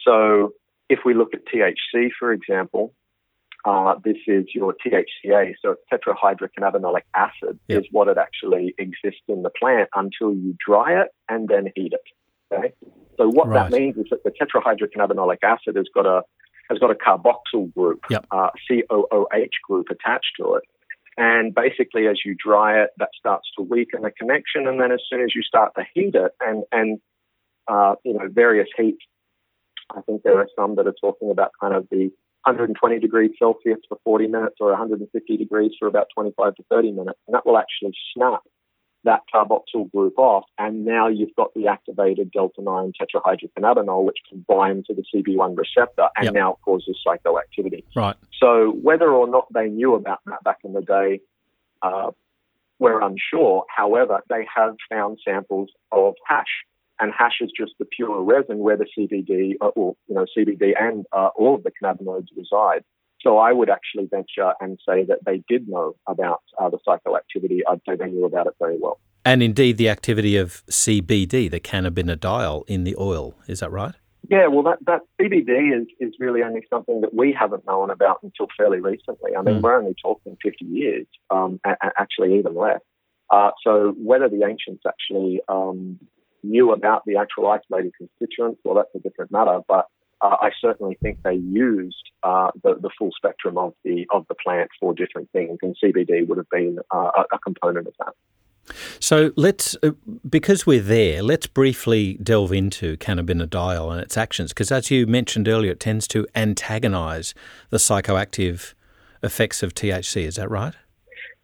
So 0.00 0.52
if 0.88 1.00
we 1.04 1.14
look 1.14 1.34
at 1.34 1.40
THC, 1.46 2.08
for 2.18 2.32
example, 2.32 2.94
uh, 3.64 3.94
this 4.04 4.16
is 4.26 4.46
your 4.54 4.74
THCA, 4.74 5.54
so 5.60 5.76
tetrahydrocannabinolic 5.92 7.02
acid 7.14 7.58
yep. 7.68 7.80
is 7.80 7.86
what 7.90 8.08
it 8.08 8.16
actually 8.16 8.74
exists 8.78 9.22
in 9.26 9.42
the 9.42 9.50
plant 9.50 9.88
until 9.94 10.32
you 10.32 10.56
dry 10.64 11.02
it 11.02 11.08
and 11.28 11.48
then 11.48 11.70
heat 11.74 11.92
it. 11.92 12.54
Okay, 12.54 12.72
so 13.18 13.28
what 13.28 13.48
right. 13.48 13.70
that 13.70 13.78
means 13.78 13.96
is 13.98 14.06
that 14.10 14.24
the 14.24 14.30
tetrahydrocannabinolic 14.30 15.38
acid 15.42 15.76
has 15.76 15.86
got 15.92 16.06
a 16.06 16.22
has 16.70 16.78
got 16.78 16.90
a 16.90 16.94
carboxyl 16.94 17.72
group, 17.74 18.04
yep. 18.08 18.26
uh, 18.30 18.50
COOH 18.70 19.48
group 19.66 19.88
attached 19.90 20.32
to 20.38 20.54
it, 20.54 20.62
and 21.18 21.52
basically, 21.52 22.06
as 22.06 22.20
you 22.24 22.36
dry 22.38 22.80
it, 22.80 22.90
that 22.98 23.08
starts 23.18 23.48
to 23.58 23.62
weaken 23.64 24.02
the 24.02 24.12
connection. 24.12 24.68
And 24.68 24.80
then 24.80 24.92
as 24.92 25.00
soon 25.10 25.20
as 25.20 25.34
you 25.34 25.42
start 25.42 25.72
to 25.76 25.82
heat 25.92 26.14
it 26.14 26.30
and, 26.40 26.62
and 26.70 27.00
uh, 27.66 27.96
you 28.04 28.14
know, 28.14 28.28
various 28.30 28.68
heats, 28.76 29.02
I 29.90 30.00
think 30.02 30.22
there 30.22 30.38
are 30.38 30.46
some 30.54 30.76
that 30.76 30.86
are 30.86 30.94
talking 31.00 31.32
about 31.32 31.50
kind 31.60 31.74
of 31.74 31.88
the 31.90 32.12
120 32.44 33.00
degrees 33.00 33.32
Celsius 33.36 33.80
for 33.88 33.98
40 34.04 34.28
minutes 34.28 34.56
or 34.60 34.68
150 34.68 35.36
degrees 35.36 35.72
for 35.76 35.88
about 35.88 36.06
25 36.14 36.54
to 36.54 36.62
30 36.70 36.92
minutes. 36.92 37.18
And 37.26 37.34
that 37.34 37.44
will 37.44 37.58
actually 37.58 37.94
snap 38.14 38.42
that 39.08 39.22
carboxyl 39.34 39.90
group 39.90 40.18
off, 40.18 40.44
and 40.58 40.84
now 40.84 41.08
you've 41.08 41.34
got 41.34 41.52
the 41.54 41.66
activated 41.66 42.30
delta 42.30 42.60
9 42.60 42.92
tetrahydrocannabinol, 43.00 44.04
which 44.04 44.18
can 44.28 44.44
bind 44.46 44.84
to 44.84 44.94
the 44.94 45.02
CB1 45.02 45.56
receptor 45.56 46.08
and 46.16 46.26
yep. 46.26 46.34
now 46.34 46.58
causes 46.62 46.98
psychoactivity. 47.06 47.84
Right. 47.96 48.16
So, 48.38 48.70
whether 48.82 49.08
or 49.10 49.26
not 49.26 49.46
they 49.52 49.68
knew 49.68 49.94
about 49.94 50.20
that 50.26 50.44
back 50.44 50.58
in 50.62 50.74
the 50.74 50.82
day, 50.82 51.20
uh, 51.80 52.10
we're 52.78 53.00
unsure. 53.00 53.64
However, 53.74 54.20
they 54.28 54.46
have 54.54 54.76
found 54.90 55.18
samples 55.26 55.70
of 55.90 56.14
hash, 56.26 56.64
and 57.00 57.10
hash 57.16 57.38
is 57.40 57.50
just 57.56 57.72
the 57.78 57.86
pure 57.86 58.22
resin 58.22 58.58
where 58.58 58.76
the 58.76 58.86
CBD, 58.96 59.54
uh, 59.60 59.68
or 59.68 59.96
you 60.06 60.16
know, 60.16 60.26
CBD 60.36 60.72
and 60.78 61.06
uh, 61.12 61.30
all 61.34 61.54
of 61.54 61.62
the 61.62 61.72
cannabinoids 61.82 62.28
reside. 62.36 62.84
So 63.20 63.38
I 63.38 63.52
would 63.52 63.68
actually 63.68 64.06
venture 64.06 64.52
and 64.60 64.78
say 64.88 65.04
that 65.04 65.24
they 65.24 65.42
did 65.48 65.68
know 65.68 65.96
about 66.06 66.42
uh, 66.58 66.70
the 66.70 66.78
psychoactivity. 66.86 67.60
I'd 67.68 67.80
say 67.88 67.96
they 67.96 68.10
knew 68.10 68.24
about 68.24 68.46
it 68.46 68.54
very 68.60 68.78
well. 68.80 69.00
And 69.24 69.42
indeed, 69.42 69.76
the 69.76 69.88
activity 69.88 70.36
of 70.36 70.64
CBD, 70.66 71.50
the 71.50 71.60
cannabidiol 71.60 72.64
in 72.68 72.84
the 72.84 72.96
oil. 72.98 73.34
Is 73.46 73.60
that 73.60 73.70
right? 73.70 73.94
Yeah, 74.30 74.46
well, 74.48 74.62
that, 74.64 74.78
that 74.86 75.00
CBD 75.20 75.80
is, 75.80 75.86
is 76.00 76.14
really 76.18 76.42
only 76.42 76.62
something 76.68 77.00
that 77.00 77.14
we 77.14 77.34
haven't 77.38 77.66
known 77.66 77.90
about 77.90 78.18
until 78.22 78.46
fairly 78.56 78.80
recently. 78.80 79.34
I 79.36 79.42
mean, 79.42 79.56
mm. 79.56 79.62
we're 79.62 79.76
only 79.76 79.94
talking 80.02 80.36
50 80.42 80.64
years, 80.66 81.06
um, 81.30 81.60
actually 81.98 82.38
even 82.38 82.54
less. 82.54 82.80
Uh, 83.30 83.50
so 83.64 83.94
whether 83.96 84.28
the 84.28 84.44
ancients 84.44 84.84
actually 84.86 85.40
um, 85.48 85.98
knew 86.42 86.72
about 86.72 87.04
the 87.06 87.16
actual 87.16 87.48
isolated 87.48 87.92
constituents, 87.96 88.60
well, 88.64 88.74
that's 88.74 88.94
a 88.94 88.98
different 88.98 89.30
matter. 89.30 89.60
But 89.66 89.86
uh, 90.20 90.36
I 90.40 90.50
certainly 90.60 90.96
think 91.02 91.22
they 91.22 91.34
used 91.34 92.10
uh, 92.22 92.50
the, 92.62 92.74
the 92.74 92.90
full 92.98 93.10
spectrum 93.16 93.56
of 93.58 93.74
the 93.84 94.06
of 94.10 94.26
the 94.28 94.34
plant 94.34 94.70
for 94.80 94.94
different 94.94 95.30
things, 95.32 95.58
and 95.62 95.76
CBD 95.82 96.26
would 96.26 96.38
have 96.38 96.50
been 96.50 96.78
uh, 96.92 97.10
a, 97.16 97.36
a 97.36 97.38
component 97.38 97.86
of 97.86 97.94
that. 97.98 98.14
So 99.00 99.32
let's, 99.36 99.76
uh, 99.82 99.92
because 100.28 100.66
we're 100.66 100.82
there, 100.82 101.22
let's 101.22 101.46
briefly 101.46 102.18
delve 102.22 102.52
into 102.52 102.96
cannabidiol 102.98 103.90
and 103.90 104.00
its 104.00 104.16
actions, 104.16 104.50
because 104.52 104.70
as 104.70 104.90
you 104.90 105.06
mentioned 105.06 105.48
earlier, 105.48 105.72
it 105.72 105.80
tends 105.80 106.06
to 106.08 106.26
antagonise 106.34 107.34
the 107.70 107.78
psychoactive 107.78 108.74
effects 109.22 109.62
of 109.62 109.74
THC. 109.74 110.24
Is 110.24 110.36
that 110.36 110.50
right? 110.50 110.74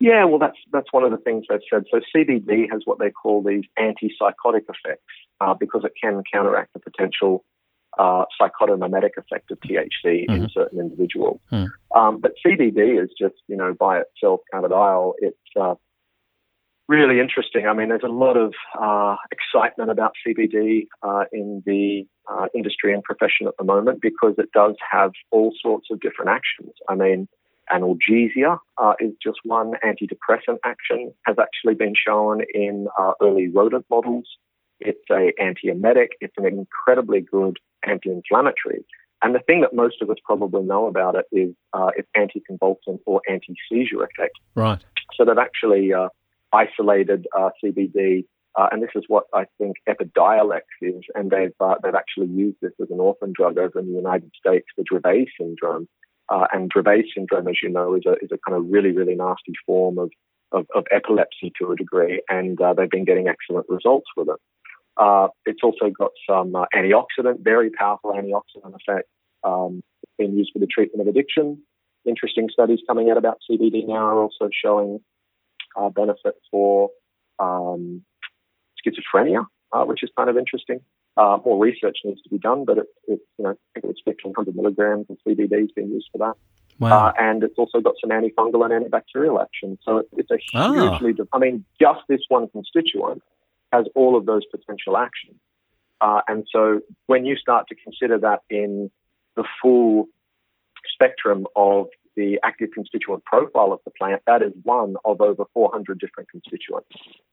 Yeah, 0.01 0.25
well, 0.25 0.39
that's 0.39 0.59
that's 0.73 0.93
one 0.93 1.05
of 1.05 1.13
the 1.13 1.17
things 1.19 1.47
they've 1.49 1.61
said. 1.73 1.85
So 1.91 2.01
CBD 2.15 2.71
has 2.71 2.83
what 2.85 2.99
they 2.99 3.11
call 3.11 3.43
these 3.43 3.63
antipsychotic 3.79 4.63
effects 4.69 5.05
uh, 5.41 5.55
because 5.55 5.85
it 5.85 5.93
can 6.01 6.23
counteract 6.33 6.73
the 6.75 6.81
potential 6.81 7.45
uh, 7.99 8.25
psychotomimetic 8.41 9.17
effect 9.17 9.51
of 9.51 9.59
THC 9.61 10.27
mm-hmm. 10.27 10.45
in 10.45 10.49
certain 10.51 10.81
individuals. 10.81 11.41
Mm. 11.53 11.69
Um, 11.95 12.21
but 12.21 12.33
CBD 12.45 13.03
is 13.03 13.11
just, 13.19 13.37
you 13.49 13.57
know, 13.57 13.75
by 13.79 14.01
itself, 14.01 14.41
cannabidiol, 14.53 15.13
it's 15.19 15.39
uh, 15.61 15.75
really 16.89 17.21
interesting. 17.21 17.67
I 17.67 17.73
mean, 17.73 17.89
there's 17.89 18.03
a 18.05 18.09
lot 18.09 18.37
of 18.37 18.55
uh, 18.81 19.17
excitement 19.31 19.91
about 19.91 20.13
CBD 20.27 20.87
uh, 21.03 21.25
in 21.33 21.63
the 21.65 22.07
uh, 22.31 22.47
industry 22.55 22.93
and 22.93 23.03
profession 23.03 23.47
at 23.47 23.57
the 23.59 23.65
moment 23.65 24.01
because 24.01 24.35
it 24.39 24.51
does 24.53 24.75
have 24.91 25.13
all 25.31 25.53
sorts 25.61 25.89
of 25.91 26.01
different 26.01 26.31
actions. 26.31 26.73
I 26.89 26.95
mean, 26.95 27.29
analgesia 27.73 28.59
uh, 28.79 28.95
is 29.01 29.13
just 29.23 29.39
one 29.45 29.73
antidepressant 29.85 30.59
action, 30.65 31.13
has 31.27 31.37
actually 31.39 31.75
been 31.75 31.95
shown 31.95 32.43
in 32.53 32.89
uh, 32.99 33.13
early 33.23 33.49
rodent 33.49 33.87
models. 33.91 34.27
It's 34.85 35.11
a 35.11 35.33
antiemetic. 35.41 36.09
It's 36.21 36.35
an 36.37 36.47
incredibly 36.47 37.21
good 37.21 37.59
anti-inflammatory. 37.87 38.85
And 39.23 39.35
the 39.35 39.41
thing 39.41 39.63
that 39.63 39.75
most 39.75 40.03
of 40.03 40.11
us 40.11 40.19
probably 40.23 40.63
know 40.63 40.87
about 40.87 41.15
it 41.15 41.25
is 41.33 41.55
uh, 41.73 41.91
its 41.97 42.09
anticonvulsant 42.15 42.99
or 43.07 43.23
anti-seizure 43.29 44.05
effect. 44.05 44.39
Right. 44.55 44.85
So 45.17 45.25
they've 45.25 45.39
actually 45.39 45.95
uh, 45.95 46.09
isolated 46.53 47.27
uh, 47.37 47.51
CBD, 47.63 48.27
uh, 48.57 48.69
and 48.71 48.83
this 48.83 48.91
is 48.95 49.05
what 49.09 49.25
I 49.33 49.47
think 49.59 49.77
Epidiolex 49.89 50.63
is, 50.83 51.03
and 51.15 51.31
they've 51.31 51.55
uh, 51.59 51.77
they've 51.83 51.95
actually 51.95 52.29
used 52.29 52.59
this 52.61 52.73
as 52.81 52.91
an 52.91 53.01
orphan 53.01 53.33
drug 53.35 53.59
over 53.59 53.79
in 53.79 53.87
the 53.87 53.95
United 53.97 54.31
States 54.39 54.67
for 54.77 54.85
Dravet 54.85 55.29
syndrome. 55.41 55.89
Uh, 56.29 56.47
and 56.53 56.73
Dravet 56.73 57.05
syndrome, 57.15 57.49
as 57.49 57.57
you 57.63 57.71
know, 57.71 57.95
is 57.95 58.05
a 58.07 58.13
is 58.23 58.31
a 58.31 58.39
kind 58.47 58.59
of 58.59 58.71
really 58.71 58.93
really 58.93 59.15
nasty 59.15 59.55
form 59.67 59.99
of 59.99 60.11
of, 60.53 60.67
of 60.75 60.85
epilepsy 60.91 61.53
to 61.59 61.73
a 61.73 61.77
degree, 61.77 62.23
and 62.29 62.61
uh, 62.61 62.75
they've 62.75 62.91
been 62.91 63.05
getting 63.05 63.29
excellent 63.29 63.67
results 63.69 64.07
with 64.17 64.29
it. 64.29 64.37
Uh, 64.97 65.29
it's 65.45 65.61
also 65.63 65.91
got 65.91 66.11
some 66.29 66.53
antioxidant, 66.75 67.43
very 67.43 67.71
powerful 67.71 68.13
antioxidant 68.13 68.75
effect. 68.75 69.09
Um, 69.43 69.83
it's 70.03 70.13
been 70.19 70.37
used 70.37 70.51
for 70.53 70.61
the 70.61 70.67
treatment 70.67 71.07
of 71.07 71.15
addiction. 71.15 71.63
Interesting 72.07 72.49
studies 72.53 72.81
coming 72.87 73.11
out 73.11 73.17
about 73.17 73.39
CBD 73.51 73.87
now 73.87 74.07
are 74.07 74.23
also 74.23 74.49
showing 74.53 75.01
uh, 75.77 75.89
benefit 75.89 76.35
for 76.51 76.91
um, 77.39 78.03
schizophrenia, 78.85 79.47
uh, 79.73 79.85
which 79.85 80.03
is 80.03 80.11
kind 80.17 80.31
of 80.31 80.37
interesting. 80.37 80.81
Uh, 81.17 81.39
more 81.45 81.59
research 81.59 81.99
needs 82.05 82.21
to 82.23 82.29
be 82.29 82.39
done, 82.39 82.65
but 82.65 82.79
it, 82.79 82.87
it 83.07 83.21
you 83.39 83.45
know, 83.45 83.55
I 83.77 83.81
think 83.81 83.93
it's 83.93 84.01
1500 84.05 84.55
milligrams 84.55 85.07
of 85.11 85.17
CBD 85.27 85.61
has 85.61 85.71
been 85.75 85.91
used 85.91 86.09
for 86.13 86.19
that. 86.19 86.35
Wow. 86.81 87.07
Uh, 87.07 87.13
and 87.19 87.43
it's 87.45 87.55
also 87.57 87.81
got 87.81 87.95
some 88.01 88.11
antifungal 88.11 88.65
and 88.65 88.85
antibacterial 88.85 89.41
action. 89.41 89.79
So 89.85 89.99
it, 89.99 90.09
it's 90.17 90.31
a 90.31 90.39
ah. 90.55 90.99
hugely, 90.99 91.15
oh. 91.21 91.29
I 91.33 91.39
mean, 91.39 91.65
just 91.81 92.01
this 92.09 92.21
one 92.29 92.49
constituent 92.49 93.23
has 93.75 93.87
all 93.95 94.17
of 94.17 94.27
those 94.27 94.43
potential 94.51 94.97
actions. 94.97 95.39
Uh, 96.01 96.21
and 96.29 96.47
so 96.51 96.81
when 97.07 97.25
you 97.25 97.37
start 97.37 97.67
to 97.69 97.75
consider 97.75 98.19
that 98.19 98.41
in 98.51 98.91
the 99.37 99.45
full 99.63 100.07
spectrum 100.93 101.47
of 101.57 101.87
the 102.17 102.39
active 102.45 102.69
constituent 102.73 103.25
profile 103.25 103.73
of 103.73 103.81
the 103.85 103.91
plant, 103.99 104.23
that 104.27 104.43
is 104.43 104.53
one 104.63 104.95
of 105.05 105.21
over 105.21 105.45
400 105.53 105.99
different 105.99 106.31
constituents. 106.31 106.89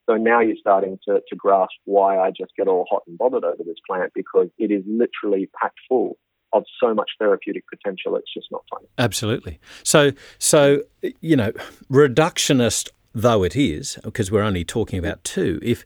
So 0.10 0.16
now 0.16 0.40
you're 0.40 0.56
starting 0.60 0.98
to, 1.08 1.22
to 1.28 1.36
grasp 1.36 1.74
why 1.86 2.18
I 2.18 2.32
just 2.32 2.52
get 2.58 2.68
all 2.68 2.88
hot 2.90 3.04
and 3.08 3.18
bothered 3.18 3.44
over 3.44 3.64
this 3.64 3.78
plant 3.88 4.12
because 4.16 4.48
it 4.58 4.72
is 4.72 4.84
literally 4.88 5.50
packed 5.60 5.80
full 5.88 6.18
of 6.54 6.64
so 6.82 6.94
much 6.94 7.12
therapeutic 7.20 7.64
potential. 7.70 8.16
It's 8.16 8.34
just 8.34 8.48
not 8.52 8.64
funny. 8.70 8.88
Absolutely. 8.98 9.60
So, 9.84 10.12
so 10.40 10.82
you 11.22 11.36
know, 11.36 11.52
reductionist 11.92 12.90
though 13.14 13.44
it 13.44 13.56
is, 13.56 13.98
because 14.04 14.32
we're 14.32 14.42
only 14.42 14.64
talking 14.64 15.00
about 15.00 15.24
two, 15.24 15.60
if 15.62 15.86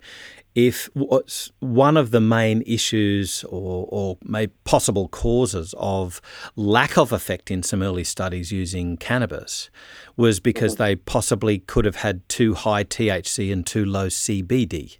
if 0.56 0.90
what's 0.94 1.52
one 1.60 1.98
of 1.98 2.12
the 2.12 2.22
main 2.22 2.64
issues 2.66 3.44
or, 3.44 3.88
or 3.90 4.18
maybe 4.24 4.54
possible 4.64 5.10
causes 5.10 5.76
of 5.78 6.22
lack 6.56 6.98
of 6.98 7.12
effect 7.12 7.52
in 7.52 7.62
some 7.62 7.84
early 7.84 8.06
studies 8.06 8.54
using 8.54 8.96
cannabis 8.96 9.70
was 10.16 10.40
because 10.40 10.76
mm-hmm. 10.76 10.84
they 10.84 10.96
possibly 10.96 11.60
could 11.60 11.84
have 11.84 11.98
had 11.98 12.28
too 12.30 12.54
high 12.54 12.86
THC 12.86 13.52
and 13.52 13.68
too 13.68 13.84
low 13.84 14.08
CBD. 14.08 15.00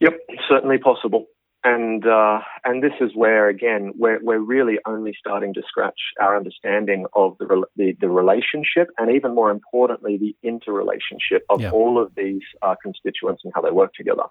Yep, 0.00 0.14
certainly 0.48 0.78
possible. 0.78 1.26
And 1.68 2.06
uh, 2.06 2.40
and 2.64 2.82
this 2.82 2.94
is 2.98 3.10
where 3.14 3.48
again 3.48 3.92
we're 3.94 4.20
we're 4.22 4.38
really 4.54 4.78
only 4.86 5.14
starting 5.18 5.52
to 5.52 5.62
scratch 5.68 6.00
our 6.18 6.34
understanding 6.34 7.04
of 7.14 7.36
the 7.38 7.64
the, 7.76 7.94
the 8.00 8.08
relationship 8.08 8.88
and 8.96 9.14
even 9.14 9.34
more 9.34 9.50
importantly 9.50 10.16
the 10.16 10.34
interrelationship 10.42 11.44
of 11.50 11.60
yep. 11.60 11.74
all 11.74 12.00
of 12.02 12.14
these 12.16 12.46
uh, 12.62 12.74
constituents 12.82 13.42
and 13.44 13.52
how 13.54 13.60
they 13.60 13.70
work 13.70 13.92
together. 13.92 14.22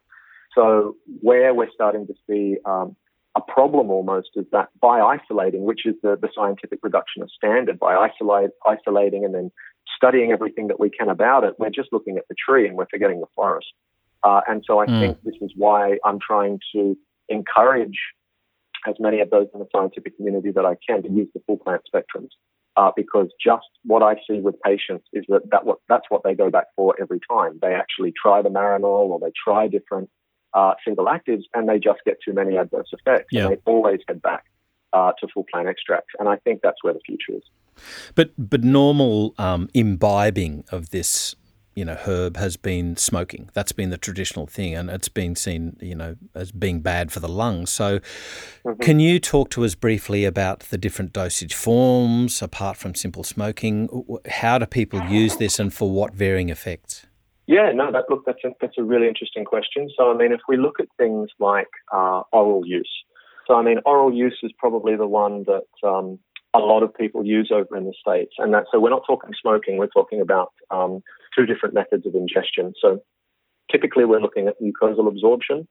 So 0.56 0.96
where 1.22 1.54
we're 1.54 1.70
starting 1.72 2.08
to 2.08 2.16
see 2.28 2.58
um, 2.66 2.96
a 3.36 3.42
problem 3.42 3.92
almost 3.92 4.30
is 4.36 4.46
that 4.52 4.70
by 4.82 5.00
isolating, 5.00 5.64
which 5.64 5.86
is 5.86 5.94
the, 6.02 6.18
the 6.20 6.30
scientific 6.34 6.82
reductionist 6.82 7.34
standard, 7.38 7.78
by 7.78 7.94
isolate, 7.96 8.50
isolating 8.66 9.26
and 9.26 9.36
then 9.36 9.52
studying 9.96 10.32
everything 10.32 10.70
that 10.70 10.80
we 10.80 10.90
can 10.90 11.10
about 11.10 11.44
it, 11.44 11.54
we're 11.60 11.70
just 11.70 11.90
looking 11.92 12.18
at 12.18 12.28
the 12.30 12.36
tree 12.36 12.68
and 12.68 12.76
we're 12.76 12.88
forgetting 12.90 13.20
the 13.20 13.28
forest. 13.36 13.68
Uh, 14.24 14.42
and 14.48 14.64
so 14.66 14.80
I 14.80 14.88
mm. 14.88 15.00
think 15.00 15.22
this 15.24 15.36
is 15.42 15.52
why 15.56 16.00
I'm 16.04 16.20
trying 16.20 16.60
to 16.74 16.98
encourage 17.30 17.98
as 18.88 18.96
many 19.00 19.20
of 19.20 19.30
those 19.30 19.48
in 19.54 19.60
the 19.60 19.68
scientific 19.76 20.16
community 20.18 20.52
that 20.52 20.66
I 20.66 20.76
can 20.88 21.04
to 21.04 21.10
use 21.10 21.28
the 21.34 21.42
full 21.46 21.58
plant 21.58 21.82
spectrums. 21.94 22.30
Uh, 22.76 22.92
because 22.96 23.28
just 23.44 23.66
what 23.84 24.04
I 24.04 24.16
see 24.30 24.40
with 24.40 24.54
patients 24.62 25.08
is 25.12 25.26
that, 25.30 25.42
that 25.50 25.66
what, 25.66 25.80
that's 25.90 26.06
what 26.10 26.22
they 26.24 26.36
go 26.36 26.52
back 26.52 26.66
for 26.76 26.96
every 27.02 27.20
time. 27.28 27.58
They 27.60 27.74
actually 27.74 28.14
try 28.22 28.44
the 28.44 28.50
Marinol 28.50 29.10
or 29.10 29.20
they 29.20 29.32
try 29.44 29.68
different 29.68 30.12
uh, 30.54 30.74
single 30.86 31.06
actives 31.06 31.44
and 31.56 31.68
they 31.68 31.80
just 31.80 32.00
get 32.06 32.18
too 32.24 32.34
many 32.34 32.56
adverse 32.56 32.90
effects. 32.92 33.30
Yeah. 33.32 33.48
And 33.48 33.54
they 33.54 33.62
always 33.66 34.02
head 34.08 34.22
back 34.22 34.44
uh, 34.94 35.12
to 35.20 35.28
full 35.34 35.46
plant 35.52 35.68
extracts. 35.68 36.14
And 36.20 36.30
I 36.30 36.36
think 36.38 36.60
that's 36.62 36.84
where 36.84 36.94
the 36.94 37.00
future 37.04 37.34
is. 37.36 37.44
But 38.16 38.32
but 38.38 38.64
normal 38.64 39.34
um, 39.38 39.70
imbibing 39.74 40.64
of 40.72 40.90
this 40.90 41.36
you 41.78 41.86
know 41.86 41.94
herb 41.94 42.38
has 42.38 42.58
been 42.58 42.98
smoking. 42.98 43.52
That's 43.54 43.72
been 43.72 43.92
the 43.92 44.00
traditional 44.00 44.48
thing, 44.48 44.74
and 44.74 44.90
it's 44.90 45.10
been 45.10 45.36
seen 45.36 45.78
you 45.80 45.94
know 45.94 46.16
as 46.34 46.52
being 46.52 46.80
bad 46.80 47.12
for 47.12 47.20
the 47.20 47.30
lungs. 47.30 47.72
So, 47.72 48.00
mm-hmm. 48.00 48.82
can 48.82 49.00
you 49.00 49.20
talk 49.20 49.52
to 49.52 49.64
us 49.64 49.76
briefly 49.76 50.26
about 50.26 50.62
the 50.72 50.78
different 50.80 51.14
dosage 51.14 51.54
forms 51.54 52.42
apart 52.42 52.78
from 52.78 52.96
simple 52.96 53.24
smoking? 53.24 53.88
How 54.28 54.58
do 54.58 54.66
people 54.66 55.04
use 55.04 55.38
this, 55.38 55.60
and 55.60 55.72
for 55.72 55.92
what 55.92 56.16
varying 56.16 56.50
effects? 56.50 57.06
Yeah, 57.46 57.72
no, 57.74 57.92
that 57.92 58.06
look, 58.10 58.24
that's 58.26 58.44
a, 58.44 58.50
that's 58.60 58.78
a 58.80 58.84
really 58.84 59.08
interesting 59.08 59.46
question. 59.46 59.88
So, 59.96 60.12
I 60.12 60.18
mean, 60.18 60.32
if 60.32 60.42
we 60.50 60.58
look 60.58 60.80
at 60.80 60.88
things 60.98 61.30
like 61.40 61.70
uh, 61.94 62.24
oral 62.34 62.64
use, 62.66 62.92
so 63.46 63.54
I 63.54 63.62
mean, 63.62 63.78
oral 63.86 64.12
use 64.12 64.40
is 64.42 64.52
probably 64.58 64.96
the 64.96 65.08
one 65.08 65.46
that 65.46 65.88
um, 65.88 66.18
a 66.56 66.60
lot 66.60 66.82
of 66.82 66.92
people 66.96 67.24
use 67.24 67.52
over 67.54 67.78
in 67.78 67.86
the 67.86 67.94
states, 68.02 68.34
and 68.40 68.52
that 68.56 68.66
so 68.72 68.80
we're 68.80 68.90
not 68.90 69.04
talking 69.06 69.30
smoking, 69.40 69.78
we're 69.78 69.88
talking 69.88 70.22
about 70.22 70.54
um, 70.72 71.04
two 71.38 71.46
different 71.46 71.76
methods 71.76 72.06
of 72.06 72.16
ingestion. 72.16 72.74
So, 72.82 73.02
typically, 73.72 74.06
we're 74.06 74.22
looking 74.22 74.48
at 74.48 74.56
mucosal 74.62 75.08
absorption. 75.08 75.68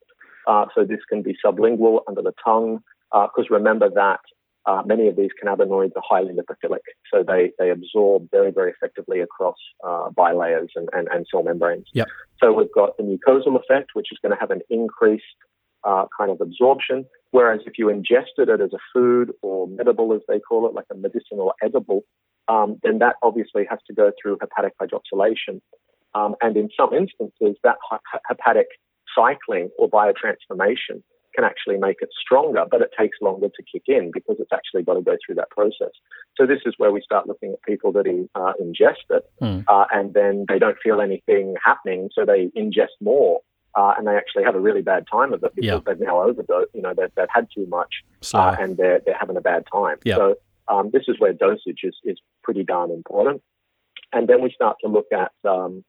Uh, 0.46 0.66
so 0.74 0.84
this 0.84 1.00
can 1.08 1.22
be 1.22 1.36
sublingual 1.44 2.00
under 2.06 2.22
the 2.22 2.32
tongue, 2.44 2.78
because 3.10 3.46
uh, 3.50 3.54
remember 3.54 3.90
that 3.90 4.20
uh, 4.66 4.82
many 4.84 5.06
of 5.06 5.16
these 5.16 5.30
cannabinoids 5.42 5.92
are 5.96 6.02
highly 6.08 6.34
lipophilic, 6.34 6.80
so 7.12 7.22
they, 7.26 7.52
they 7.58 7.70
absorb 7.70 8.28
very, 8.30 8.50
very 8.50 8.72
effectively 8.72 9.20
across 9.20 9.56
uh, 9.84 10.10
bilayers 10.10 10.70
and, 10.74 10.88
and, 10.92 11.08
and, 11.12 11.24
cell 11.30 11.44
membranes. 11.44 11.86
Yep. 11.92 12.08
So 12.42 12.52
we've 12.52 12.72
got 12.72 12.96
the 12.96 13.04
mucosal 13.04 13.58
effect, 13.60 13.90
which 13.94 14.08
is 14.10 14.18
going 14.20 14.32
to 14.34 14.40
have 14.40 14.50
an 14.50 14.62
increased 14.68 15.24
uh, 15.84 16.06
kind 16.18 16.32
of 16.32 16.40
absorption, 16.40 17.06
whereas 17.30 17.60
if 17.64 17.78
you 17.78 17.88
ingested 17.88 18.48
it 18.48 18.60
as 18.60 18.72
a 18.72 18.78
food 18.92 19.32
or 19.40 19.68
medible, 19.68 20.12
as 20.12 20.22
they 20.26 20.40
call 20.40 20.66
it, 20.66 20.74
like 20.74 20.86
a 20.92 20.96
medicinal 20.96 21.52
edible, 21.62 22.02
um, 22.48 22.78
then 22.82 22.98
that 22.98 23.16
obviously 23.22 23.66
has 23.68 23.78
to 23.86 23.94
go 23.94 24.12
through 24.20 24.38
hepatic 24.40 24.74
hydroxylation. 24.80 25.60
Um, 26.14 26.34
and 26.40 26.56
in 26.56 26.70
some 26.78 26.94
instances, 26.94 27.56
that 27.62 27.76
hepatic 28.28 28.68
cycling 29.14 29.70
or 29.78 29.88
biotransformation 29.88 31.02
can 31.34 31.44
actually 31.44 31.76
make 31.76 31.98
it 32.00 32.08
stronger, 32.18 32.64
but 32.70 32.80
it 32.80 32.90
takes 32.98 33.18
longer 33.20 33.48
to 33.48 33.62
kick 33.70 33.82
in 33.86 34.10
because 34.12 34.36
it's 34.38 34.52
actually 34.52 34.82
got 34.82 34.94
to 34.94 35.02
go 35.02 35.16
through 35.24 35.34
that 35.34 35.50
process. 35.50 35.92
So 36.36 36.46
this 36.46 36.60
is 36.64 36.74
where 36.78 36.90
we 36.90 37.02
start 37.02 37.28
looking 37.28 37.52
at 37.52 37.62
people 37.62 37.92
that 37.92 38.06
uh, 38.34 38.52
ingest 38.60 39.04
it, 39.10 39.30
mm. 39.40 39.64
uh, 39.68 39.84
and 39.92 40.14
then 40.14 40.46
they 40.48 40.58
don't 40.58 40.78
feel 40.82 41.00
anything 41.00 41.54
happening, 41.62 42.08
so 42.14 42.24
they 42.24 42.50
ingest 42.56 42.96
more. 43.00 43.40
Uh, 43.74 43.92
and 43.98 44.06
they 44.06 44.16
actually 44.16 44.42
have 44.42 44.54
a 44.54 44.60
really 44.60 44.80
bad 44.80 45.04
time 45.06 45.34
of 45.34 45.44
it 45.44 45.54
because 45.54 45.66
yep. 45.66 45.84
they've 45.84 46.00
now 46.00 46.22
overdosed. 46.22 46.70
You 46.72 46.80
know, 46.80 46.94
they've, 46.96 47.10
they've 47.14 47.26
had 47.28 47.46
too 47.54 47.66
much, 47.66 47.92
uh, 48.32 48.56
and 48.58 48.78
they're 48.78 49.02
they're 49.04 49.18
having 49.20 49.36
a 49.36 49.42
bad 49.42 49.64
time. 49.70 49.98
Yep. 50.02 50.16
So 50.16 50.36
um, 50.68 50.90
this 50.92 51.04
is 51.08 51.16
where 51.18 51.32
dosage 51.32 51.80
is 51.82 51.96
is 52.04 52.18
pretty 52.42 52.64
darn 52.64 52.90
important. 52.90 53.42
And 54.12 54.28
then 54.28 54.42
we 54.42 54.50
start 54.50 54.76
to 54.82 54.88
look 54.88 55.06
at 55.12 55.32
um, 55.48 55.84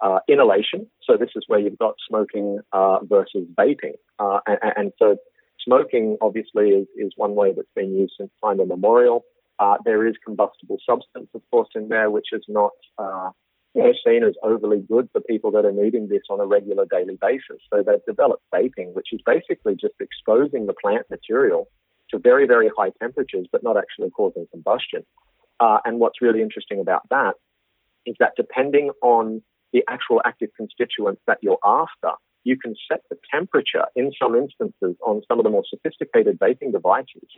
uh, 0.00 0.20
inhalation. 0.28 0.88
So 1.02 1.16
this 1.16 1.30
is 1.36 1.44
where 1.46 1.60
you've 1.60 1.78
got 1.78 1.94
smoking 2.08 2.60
uh, 2.72 2.98
versus 3.02 3.46
vaping. 3.58 3.94
Uh, 4.18 4.40
and, 4.46 4.72
and, 4.76 4.92
so 4.98 5.16
smoking 5.64 6.18
obviously 6.20 6.70
is, 6.70 6.86
is 6.96 7.12
one 7.16 7.34
way 7.34 7.52
that's 7.54 7.68
been 7.74 7.96
used 7.96 8.14
since 8.18 8.30
time 8.44 8.60
immemorial. 8.60 9.24
Uh, 9.58 9.76
there 9.84 10.06
is 10.06 10.14
combustible 10.24 10.78
substance, 10.84 11.28
of 11.34 11.40
course, 11.50 11.68
in 11.74 11.88
there, 11.88 12.10
which 12.10 12.26
is 12.32 12.44
not 12.48 12.72
uh, 12.98 13.30
you 13.74 13.82
know, 13.82 13.92
seen 14.04 14.22
as 14.22 14.34
overly 14.42 14.84
good 14.86 15.08
for 15.12 15.20
people 15.22 15.50
that 15.52 15.64
are 15.64 15.72
needing 15.72 16.08
this 16.08 16.22
on 16.28 16.40
a 16.40 16.46
regular 16.46 16.84
daily 16.90 17.16
basis. 17.20 17.62
So 17.72 17.82
they've 17.82 18.04
developed 18.06 18.42
vaping, 18.54 18.92
which 18.92 19.08
is 19.12 19.20
basically 19.24 19.76
just 19.76 19.94
exposing 20.00 20.66
the 20.66 20.74
plant 20.74 21.06
material 21.10 21.68
to 22.10 22.18
very, 22.18 22.46
very 22.46 22.70
high 22.76 22.90
temperatures, 23.00 23.46
but 23.50 23.62
not 23.62 23.76
actually 23.76 24.10
causing 24.10 24.46
combustion. 24.50 25.04
Uh, 25.58 25.78
and 25.84 25.98
what's 25.98 26.20
really 26.20 26.42
interesting 26.42 26.80
about 26.80 27.08
that 27.10 27.34
is 28.04 28.14
that 28.20 28.32
depending 28.36 28.90
on 29.02 29.42
the 29.72 29.82
actual 29.88 30.20
active 30.24 30.50
constituents 30.56 31.20
that 31.26 31.38
you're 31.42 31.58
after, 31.64 32.10
you 32.44 32.56
can 32.56 32.74
set 32.88 33.00
the 33.10 33.16
temperature 33.32 33.84
in 33.96 34.12
some 34.20 34.36
instances 34.36 34.96
on 35.04 35.20
some 35.26 35.38
of 35.38 35.44
the 35.44 35.50
more 35.50 35.64
sophisticated 35.68 36.38
vaping 36.38 36.70
devices 36.70 37.28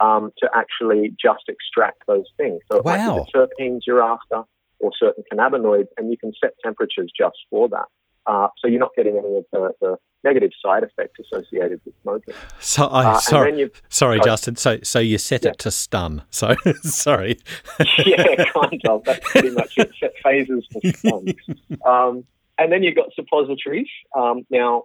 um, 0.00 0.32
to 0.38 0.48
actually 0.54 1.14
just 1.20 1.44
extract 1.48 2.02
those 2.06 2.24
things. 2.36 2.60
So 2.70 2.78
it 2.78 2.84
wow. 2.84 2.96
might 2.96 3.26
be 3.26 3.32
the 3.32 3.38
terpenes 3.38 3.80
you're 3.86 4.02
after 4.02 4.42
or 4.80 4.90
certain 4.98 5.22
cannabinoids, 5.30 5.88
and 5.96 6.10
you 6.10 6.16
can 6.16 6.32
set 6.42 6.52
temperatures 6.62 7.12
just 7.16 7.36
for 7.50 7.68
that. 7.68 7.86
Uh, 8.26 8.48
so 8.58 8.68
you're 8.68 8.80
not 8.80 8.94
getting 8.96 9.16
any 9.16 9.36
of 9.36 9.44
the, 9.52 9.70
the, 9.80 9.96
negative 10.24 10.50
side 10.60 10.82
effects 10.82 11.20
associated 11.20 11.80
with 11.84 11.94
smoking. 12.02 12.34
So, 12.58 12.86
I 12.86 13.04
uh, 13.04 13.18
sorry, 13.20 13.70
sorry, 13.88 14.20
Justin. 14.24 14.56
So, 14.56 14.78
so 14.82 14.98
you 14.98 15.18
set 15.18 15.44
yeah. 15.44 15.50
it 15.50 15.58
to 15.60 15.70
stun. 15.70 16.22
So, 16.30 16.54
sorry. 16.82 17.38
yeah, 18.04 18.44
kind 18.52 18.80
of. 18.88 19.04
That's 19.04 19.30
pretty 19.30 19.50
much 19.50 19.78
it. 19.78 19.92
Set 20.00 20.14
phasers 20.24 20.66
to 20.68 20.92
stun. 20.98 21.26
Um, 21.86 22.24
and 22.58 22.72
then 22.72 22.82
you've 22.82 22.96
got 22.96 23.14
suppositories. 23.14 23.88
Um, 24.16 24.44
now, 24.50 24.84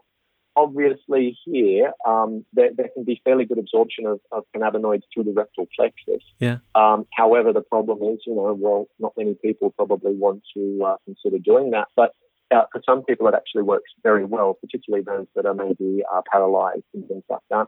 obviously, 0.56 1.38
here 1.46 1.92
um, 2.08 2.46
there, 2.54 2.70
there, 2.76 2.90
can 2.94 3.04
be 3.04 3.22
fairly 3.24 3.46
good 3.46 3.58
absorption 3.58 4.06
of, 4.06 4.20
of 4.32 4.44
cannabinoids 4.56 5.04
through 5.14 5.24
the 5.24 5.34
rectal 5.34 5.68
plexus. 5.76 6.24
Yeah. 6.40 6.58
Um, 6.76 7.08
however, 7.14 7.54
the 7.54 7.62
problem 7.62 8.00
is, 8.14 8.20
you 8.26 8.36
know, 8.36 8.56
well, 8.60 8.88
not 9.00 9.14
many 9.18 9.36
people 9.36 9.72
probably 9.72 10.14
want 10.16 10.44
to 10.56 10.84
uh, 10.86 10.96
consider 11.06 11.40
doing 11.40 11.72
that, 11.72 11.88
but 11.96 12.14
uh, 12.52 12.64
for 12.72 12.82
some 12.86 13.04
people, 13.04 13.28
it 13.28 13.34
actually 13.34 13.64
works 13.64 13.92
very 14.04 14.26
well, 14.26 14.58
particularly 14.60 15.04
those 15.04 15.28
that 15.36 15.46
are 15.46 15.54
maybe 15.54 16.04
uh, 16.12 16.22
paralyzed 16.32 16.84
and 16.94 17.08
things 17.08 17.24
like 17.30 17.42
that, 17.50 17.68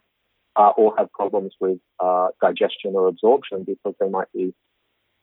uh, 0.56 0.70
or 0.78 0.94
have 0.98 1.12
problems 1.12 1.54
with 1.60 1.80
uh, 2.00 2.30
digestion 2.42 2.94
or 2.96 3.08
absorption 3.08 3.64
because 3.64 3.96
they 4.00 4.10
might 4.10 4.32
be 4.34 4.54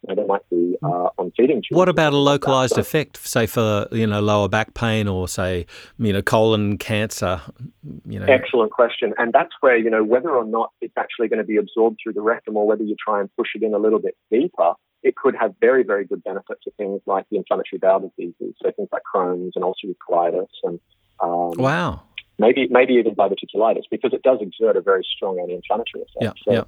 you 0.07 0.15
know, 0.15 0.23
they 0.23 0.29
might 0.29 0.49
be 0.49 0.77
uh, 0.81 1.09
on 1.19 1.33
feeding 1.37 1.57
tubes. 1.57 1.77
What 1.77 1.89
about 1.89 2.13
a 2.13 2.17
localized 2.17 2.75
so, 2.75 2.81
effect, 2.81 3.17
say 3.17 3.47
for 3.47 3.89
you 3.91 4.07
know 4.07 4.21
lower 4.21 4.49
back 4.49 4.75
pain 4.75 5.09
or 5.09 5.27
say 5.27 5.67
you 5.99 6.13
know 6.13 6.23
colon 6.23 6.79
cancer? 6.79 7.41
You 8.07 8.21
know, 8.21 8.27
excellent 8.27 8.71
question, 8.71 9.13
and 9.19 9.33
that's 9.33 9.53
where 9.61 9.77
you 9.77 9.91
know 9.91 10.05
whether 10.05 10.31
or 10.31 10.45
not 10.45 10.71
it's 10.81 10.95
actually 10.97 11.27
going 11.27 11.41
to 11.41 11.45
be 11.45 11.57
absorbed 11.57 11.99
through 12.03 12.13
the 12.13 12.23
rectum 12.23 12.57
or 12.57 12.65
whether 12.65 12.85
you 12.85 12.95
try 13.05 13.21
and 13.21 13.29
push 13.37 13.49
it 13.57 13.65
in 13.65 13.75
a 13.75 13.79
little 13.79 13.99
bit 13.99 14.17
deeper 14.31 14.75
it 15.03 15.17
could 15.17 15.35
have 15.37 15.55
very, 15.61 15.83
very 15.85 16.05
good 16.05 16.23
benefits 16.25 16.63
to 16.65 16.71
things 16.73 17.01
like 17.07 17.25
the 17.31 17.37
inflammatory 17.37 17.79
bowel 17.79 18.01
diseases, 18.01 18.55
so 18.63 18.71
things 18.73 18.89
like 18.93 19.03
Crohn's 19.13 19.53
and 19.55 19.65
ulcerative 19.65 19.97
colitis, 20.09 20.49
and 20.65 20.81
um, 21.23 21.53
wow, 21.57 22.03
maybe 22.39 22.69
maybe 22.71 22.95
even 22.95 23.15
diverticulitis, 23.15 23.85
because 23.91 24.13
it 24.13 24.23
does 24.23 24.39
exert 24.41 24.77
a 24.77 24.81
very 24.81 25.05
strong 25.17 25.39
anti-inflammatory 25.41 26.03
effect. 26.03 26.39
Yeah, 26.47 26.53
so, 26.53 26.53
yeah. 26.53 26.65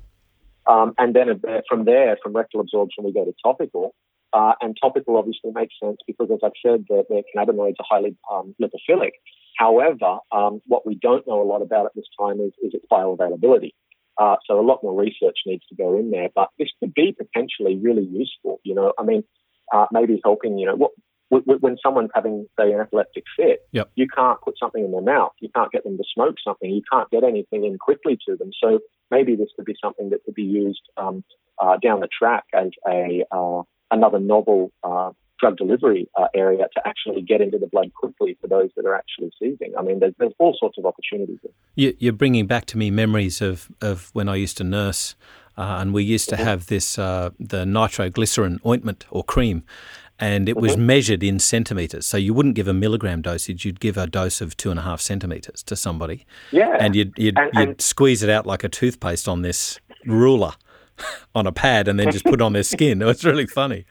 Um, 0.67 0.95
and 0.99 1.15
then 1.15 1.41
from 1.69 1.85
there, 1.85 2.17
from 2.23 2.33
rectal 2.35 2.61
absorption, 2.61 3.05
we 3.05 3.13
go 3.13 3.25
to 3.25 3.35
topical. 3.43 3.95
Uh, 4.33 4.53
and 4.61 4.77
topical 4.81 5.17
obviously 5.17 5.51
makes 5.53 5.75
sense 5.83 5.97
because, 6.07 6.31
as 6.31 6.39
I've 6.45 6.53
said, 6.65 6.85
the, 6.89 7.05
the 7.09 7.25
cannabinoids 7.35 7.75
are 7.81 7.87
highly 7.89 8.17
um, 8.31 8.55
lipophilic. 8.63 9.11
However, 9.57 10.19
um, 10.31 10.63
what 10.67 10.87
we 10.87 10.95
don't 10.95 11.27
know 11.27 11.43
a 11.43 11.49
lot 11.53 11.63
about 11.63 11.87
at 11.87 11.95
this 11.97 12.05
time 12.17 12.39
is, 12.41 12.53
is 12.63 12.73
its 12.73 12.87
bioavailability. 12.93 13.73
Uh, 14.21 14.37
so 14.47 14.61
a 14.61 14.63
lot 14.63 14.81
more 14.83 14.95
research 14.95 15.39
needs 15.47 15.65
to 15.71 15.75
go 15.75 15.99
in 15.99 16.11
there, 16.11 16.29
but 16.35 16.51
this 16.59 16.69
could 16.79 16.93
be 16.93 17.17
potentially 17.17 17.79
really 17.79 18.05
useful. 18.05 18.61
You 18.65 18.75
know, 18.75 18.93
I 18.99 19.03
mean, 19.03 19.25
uh, 19.73 19.87
maybe 19.91 20.21
helping. 20.23 20.59
You 20.59 20.67
know, 20.67 20.77
what 20.77 20.91
when 21.31 21.77
someone's 21.83 22.11
having 22.15 22.47
say 22.59 22.73
an 22.73 22.81
epileptic 22.81 23.25
fit, 23.37 23.61
yep. 23.73 23.91
you 23.95 24.07
can't 24.15 24.41
put 24.43 24.59
something 24.59 24.85
in 24.85 24.91
their 24.91 25.01
mouth, 25.01 25.33
you 25.41 25.49
can't 25.55 25.73
get 25.73 25.85
them 25.85 25.97
to 25.97 26.05
smoke 26.13 26.35
something, 26.45 26.69
you 26.71 26.83
can't 26.93 27.09
get 27.11 27.25
anything 27.25 27.65
in 27.65 27.79
quickly 27.79 28.19
to 28.29 28.37
them. 28.37 28.51
So 28.63 28.81
maybe 29.11 29.37
this 29.37 29.49
could 29.57 29.65
be 29.65 29.77
something 29.83 30.11
that 30.11 30.25
could 30.25 30.35
be 30.35 30.43
used 30.43 30.83
um, 30.97 31.25
uh, 31.63 31.77
down 31.83 32.01
the 32.01 32.09
track 32.09 32.45
as 32.53 32.71
a 32.87 33.25
uh, 33.31 33.63
another 33.91 34.19
novel 34.19 34.73
uh, 34.83 35.11
drug 35.41 35.57
delivery 35.57 36.09
uh, 36.19 36.27
area 36.35 36.67
to 36.75 36.87
actually 36.87 37.23
get 37.23 37.41
into 37.41 37.59
the 37.59 37.67
blood 37.67 37.93
quickly 37.95 38.37
for 38.41 38.47
those 38.47 38.71
that 38.77 38.85
are 38.85 38.95
actually 38.95 39.33
seizing. 39.39 39.73
I 39.79 39.83
mean, 39.83 40.01
there's, 40.01 40.15
there's 40.19 40.33
all 40.39 40.57
sorts 40.59 40.79
of 40.79 40.87
opportunities. 40.87 41.39
You, 41.75 41.97
you're 41.99 42.13
bringing 42.13 42.47
back 42.47 42.67
to 42.67 42.79
me 42.79 42.91
memories 42.91 43.41
of, 43.41 43.69
of 43.81 44.11
when 44.13 44.29
I 44.29 44.37
used 44.37 44.59
to 44.59 44.65
nurse, 44.65 45.15
uh, 45.57 45.79
and 45.81 45.93
we 45.93 46.05
used 46.05 46.29
to 46.29 46.37
mm-hmm. 46.37 46.45
have 46.45 46.67
this 46.67 46.99
uh, 46.99 47.31
the 47.39 47.67
nitroglycerin 47.67 48.61
ointment 48.65 49.07
or 49.11 49.25
cream. 49.25 49.65
And 50.23 50.51
it 50.51 50.57
was 50.59 50.73
mm-hmm. 50.73 50.87
measured 50.87 51.23
in 51.23 51.39
centimetres. 51.39 52.07
So 52.07 52.19
you 52.19 52.35
wouldn't 52.35 52.55
give 52.55 52.69
a 52.69 52.75
milligram 52.75 53.23
dosage, 53.23 53.65
you'd 53.65 53.81
give 53.81 53.97
a 53.97 54.07
dose 54.07 54.43
of 54.43 54.55
two 54.55 54.71
and 54.71 54.79
a 54.79 54.83
half 54.83 55.01
centimetres 55.01 55.63
to 55.63 55.75
somebody. 55.75 56.27
Yeah. 56.53 56.77
And 56.79 56.95
you'd, 56.95 57.15
you'd, 57.17 57.39
and, 57.39 57.51
you'd 57.55 57.69
and 57.69 57.81
squeeze 57.81 58.23
it 58.23 58.29
out 58.29 58.47
like 58.47 58.63
a 58.63 58.69
toothpaste 58.69 59.29
on 59.29 59.41
this 59.41 59.81
ruler 60.05 60.53
on 61.35 61.47
a 61.47 61.53
pad 61.53 61.89
and 61.89 61.99
then 61.99 62.11
just 62.11 62.27
put 62.27 62.43
on 62.43 62.53
their 62.53 62.63
skin. 62.63 63.01
It 63.01 63.07
was 63.07 63.25
really 63.25 63.47
funny. 63.47 63.87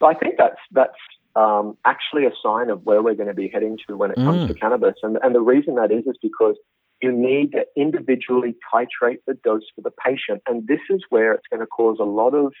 So 0.00 0.06
I 0.06 0.14
think 0.14 0.36
that's 0.38 0.60
that's 0.72 0.98
um, 1.36 1.76
actually 1.84 2.26
a 2.26 2.32
sign 2.42 2.70
of 2.70 2.84
where 2.84 3.02
we're 3.02 3.14
going 3.14 3.28
to 3.28 3.34
be 3.34 3.48
heading 3.48 3.78
to 3.86 3.96
when 3.96 4.10
it 4.10 4.16
comes 4.16 4.44
mm. 4.44 4.48
to 4.48 4.54
cannabis. 4.54 4.94
And, 5.02 5.18
and 5.22 5.34
the 5.34 5.40
reason 5.40 5.76
that 5.76 5.92
is 5.92 6.04
is 6.06 6.16
because 6.20 6.56
you 7.00 7.12
need 7.12 7.52
to 7.52 7.64
individually 7.76 8.56
titrate 8.72 9.18
the 9.26 9.34
dose 9.34 9.62
for 9.74 9.82
the 9.82 9.90
patient. 9.90 10.42
And 10.48 10.66
this 10.66 10.80
is 10.90 11.02
where 11.10 11.32
it's 11.32 11.46
going 11.48 11.60
to 11.60 11.66
cause 11.66 11.98
a 12.00 12.04
lot 12.04 12.34
of, 12.34 12.52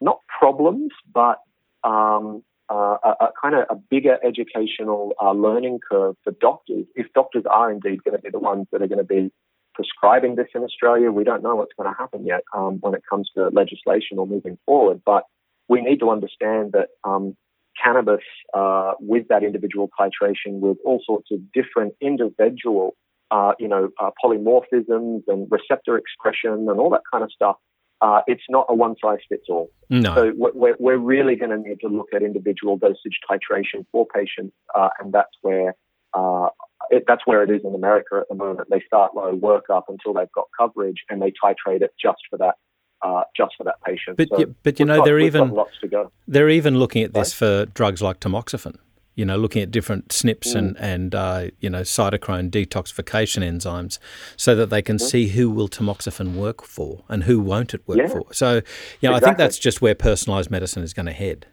not 0.00 0.18
problems, 0.38 0.90
but 1.12 1.38
um, 1.82 2.42
uh, 2.70 2.96
a, 3.02 3.08
a, 3.20 3.28
kind 3.40 3.54
of 3.54 3.64
a 3.70 3.74
bigger 3.74 4.18
educational 4.22 5.14
uh, 5.20 5.32
learning 5.32 5.80
curve 5.90 6.14
for 6.22 6.32
doctors. 6.40 6.86
If 6.94 7.06
doctors 7.14 7.44
are 7.50 7.70
indeed 7.70 8.04
going 8.04 8.16
to 8.16 8.22
be 8.22 8.30
the 8.30 8.38
ones 8.38 8.66
that 8.70 8.82
are 8.82 8.86
going 8.86 8.98
to 8.98 9.04
be 9.04 9.32
prescribing 9.74 10.34
this 10.36 10.48
in 10.54 10.62
Australia, 10.62 11.10
we 11.10 11.24
don't 11.24 11.42
know 11.42 11.56
what's 11.56 11.72
going 11.76 11.90
to 11.90 11.98
happen 11.98 12.26
yet 12.26 12.42
um, 12.54 12.78
when 12.80 12.94
it 12.94 13.02
comes 13.08 13.30
to 13.34 13.48
legislation 13.48 14.18
or 14.18 14.26
moving 14.26 14.58
forward. 14.66 15.00
But 15.06 15.24
we 15.70 15.80
need 15.80 16.00
to 16.00 16.10
understand 16.10 16.72
that 16.72 16.88
um, 17.04 17.36
cannabis, 17.82 18.24
uh, 18.52 18.92
with 18.98 19.28
that 19.28 19.44
individual 19.44 19.88
titration, 19.98 20.58
with 20.58 20.76
all 20.84 21.00
sorts 21.06 21.28
of 21.30 21.38
different 21.52 21.94
individual, 22.00 22.96
uh, 23.30 23.52
you 23.60 23.68
know, 23.68 23.88
uh, 24.02 24.10
polymorphisms 24.22 25.22
and 25.28 25.48
receptor 25.48 25.96
expression 25.96 26.66
and 26.68 26.80
all 26.80 26.90
that 26.90 27.02
kind 27.10 27.22
of 27.22 27.30
stuff, 27.32 27.56
uh, 28.00 28.20
it's 28.26 28.42
not 28.48 28.66
a 28.68 28.74
one 28.74 28.96
size 29.00 29.18
fits 29.28 29.44
all. 29.48 29.70
No. 29.88 30.12
So 30.14 30.32
we're, 30.36 30.74
we're 30.80 30.98
really 30.98 31.36
going 31.36 31.50
to 31.50 31.58
need 31.58 31.78
to 31.82 31.88
look 31.88 32.08
at 32.12 32.22
individual 32.22 32.76
dosage 32.76 33.20
titration 33.30 33.86
for 33.92 34.06
patients, 34.12 34.56
uh, 34.74 34.88
and 34.98 35.12
that's 35.12 35.36
where 35.42 35.76
uh, 36.14 36.48
it, 36.90 37.04
that's 37.06 37.24
where 37.26 37.44
it 37.44 37.50
is 37.50 37.60
in 37.64 37.76
America 37.76 38.18
at 38.20 38.28
the 38.28 38.34
moment. 38.34 38.68
They 38.70 38.82
start 38.84 39.14
low, 39.14 39.34
work 39.34 39.66
up 39.72 39.84
until 39.88 40.14
they've 40.14 40.32
got 40.34 40.46
coverage, 40.58 41.04
and 41.08 41.22
they 41.22 41.32
titrate 41.44 41.82
it 41.82 41.92
just 42.02 42.22
for 42.28 42.38
that 42.38 42.56
uh, 43.02 43.22
just 43.36 43.54
for 43.56 43.64
that 43.64 43.76
patient. 43.84 44.16
But 44.16 44.28
so 44.28 44.38
you, 44.38 44.54
but 44.62 44.78
you 44.78 44.86
know 44.86 44.98
got, 44.98 45.04
they're 45.04 45.20
even 45.20 45.54
to 45.54 46.10
they're 46.28 46.50
even 46.50 46.78
looking 46.78 47.02
at 47.02 47.14
this 47.14 47.40
right. 47.40 47.64
for 47.66 47.70
drugs 47.72 48.02
like 48.02 48.20
tamoxifen. 48.20 48.76
You 49.16 49.26
know, 49.26 49.36
looking 49.36 49.60
at 49.60 49.70
different 49.70 50.08
SNPs 50.08 50.54
mm. 50.54 50.58
and 50.58 50.76
and 50.78 51.14
uh, 51.14 51.46
you 51.60 51.68
know 51.68 51.82
cytochrome 51.82 52.50
detoxification 52.50 53.42
enzymes, 53.42 53.98
so 54.36 54.54
that 54.54 54.70
they 54.70 54.82
can 54.82 54.96
mm. 54.96 55.00
see 55.00 55.28
who 55.28 55.50
will 55.50 55.68
tamoxifen 55.68 56.34
work 56.34 56.62
for 56.64 57.04
and 57.08 57.24
who 57.24 57.40
won't 57.40 57.74
it 57.74 57.86
work 57.86 57.98
yeah. 57.98 58.08
for. 58.08 58.32
So, 58.32 58.54
you 58.54 59.08
know, 59.08 59.10
exactly. 59.10 59.14
I 59.14 59.20
think 59.20 59.38
that's 59.38 59.58
just 59.58 59.82
where 59.82 59.94
personalised 59.94 60.50
medicine 60.50 60.82
is 60.82 60.94
going 60.94 61.06
to 61.06 61.12
head. 61.12 61.46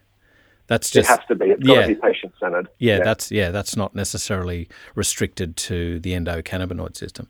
That's 0.68 0.90
just 0.90 1.10
it 1.10 1.18
has 1.18 1.26
to 1.28 1.34
be. 1.34 1.46
It's 1.46 1.66
got 1.66 1.82
to 1.82 1.88
be 1.88 1.94
patient 1.94 2.32
centered. 2.38 2.68
Yeah, 2.78 2.98
yeah, 2.98 3.04
that's 3.04 3.30
yeah, 3.30 3.50
that's 3.50 3.76
not 3.76 3.94
necessarily 3.94 4.68
restricted 4.94 5.56
to 5.56 5.98
the 5.98 6.12
endocannabinoid 6.12 6.96
system. 6.96 7.28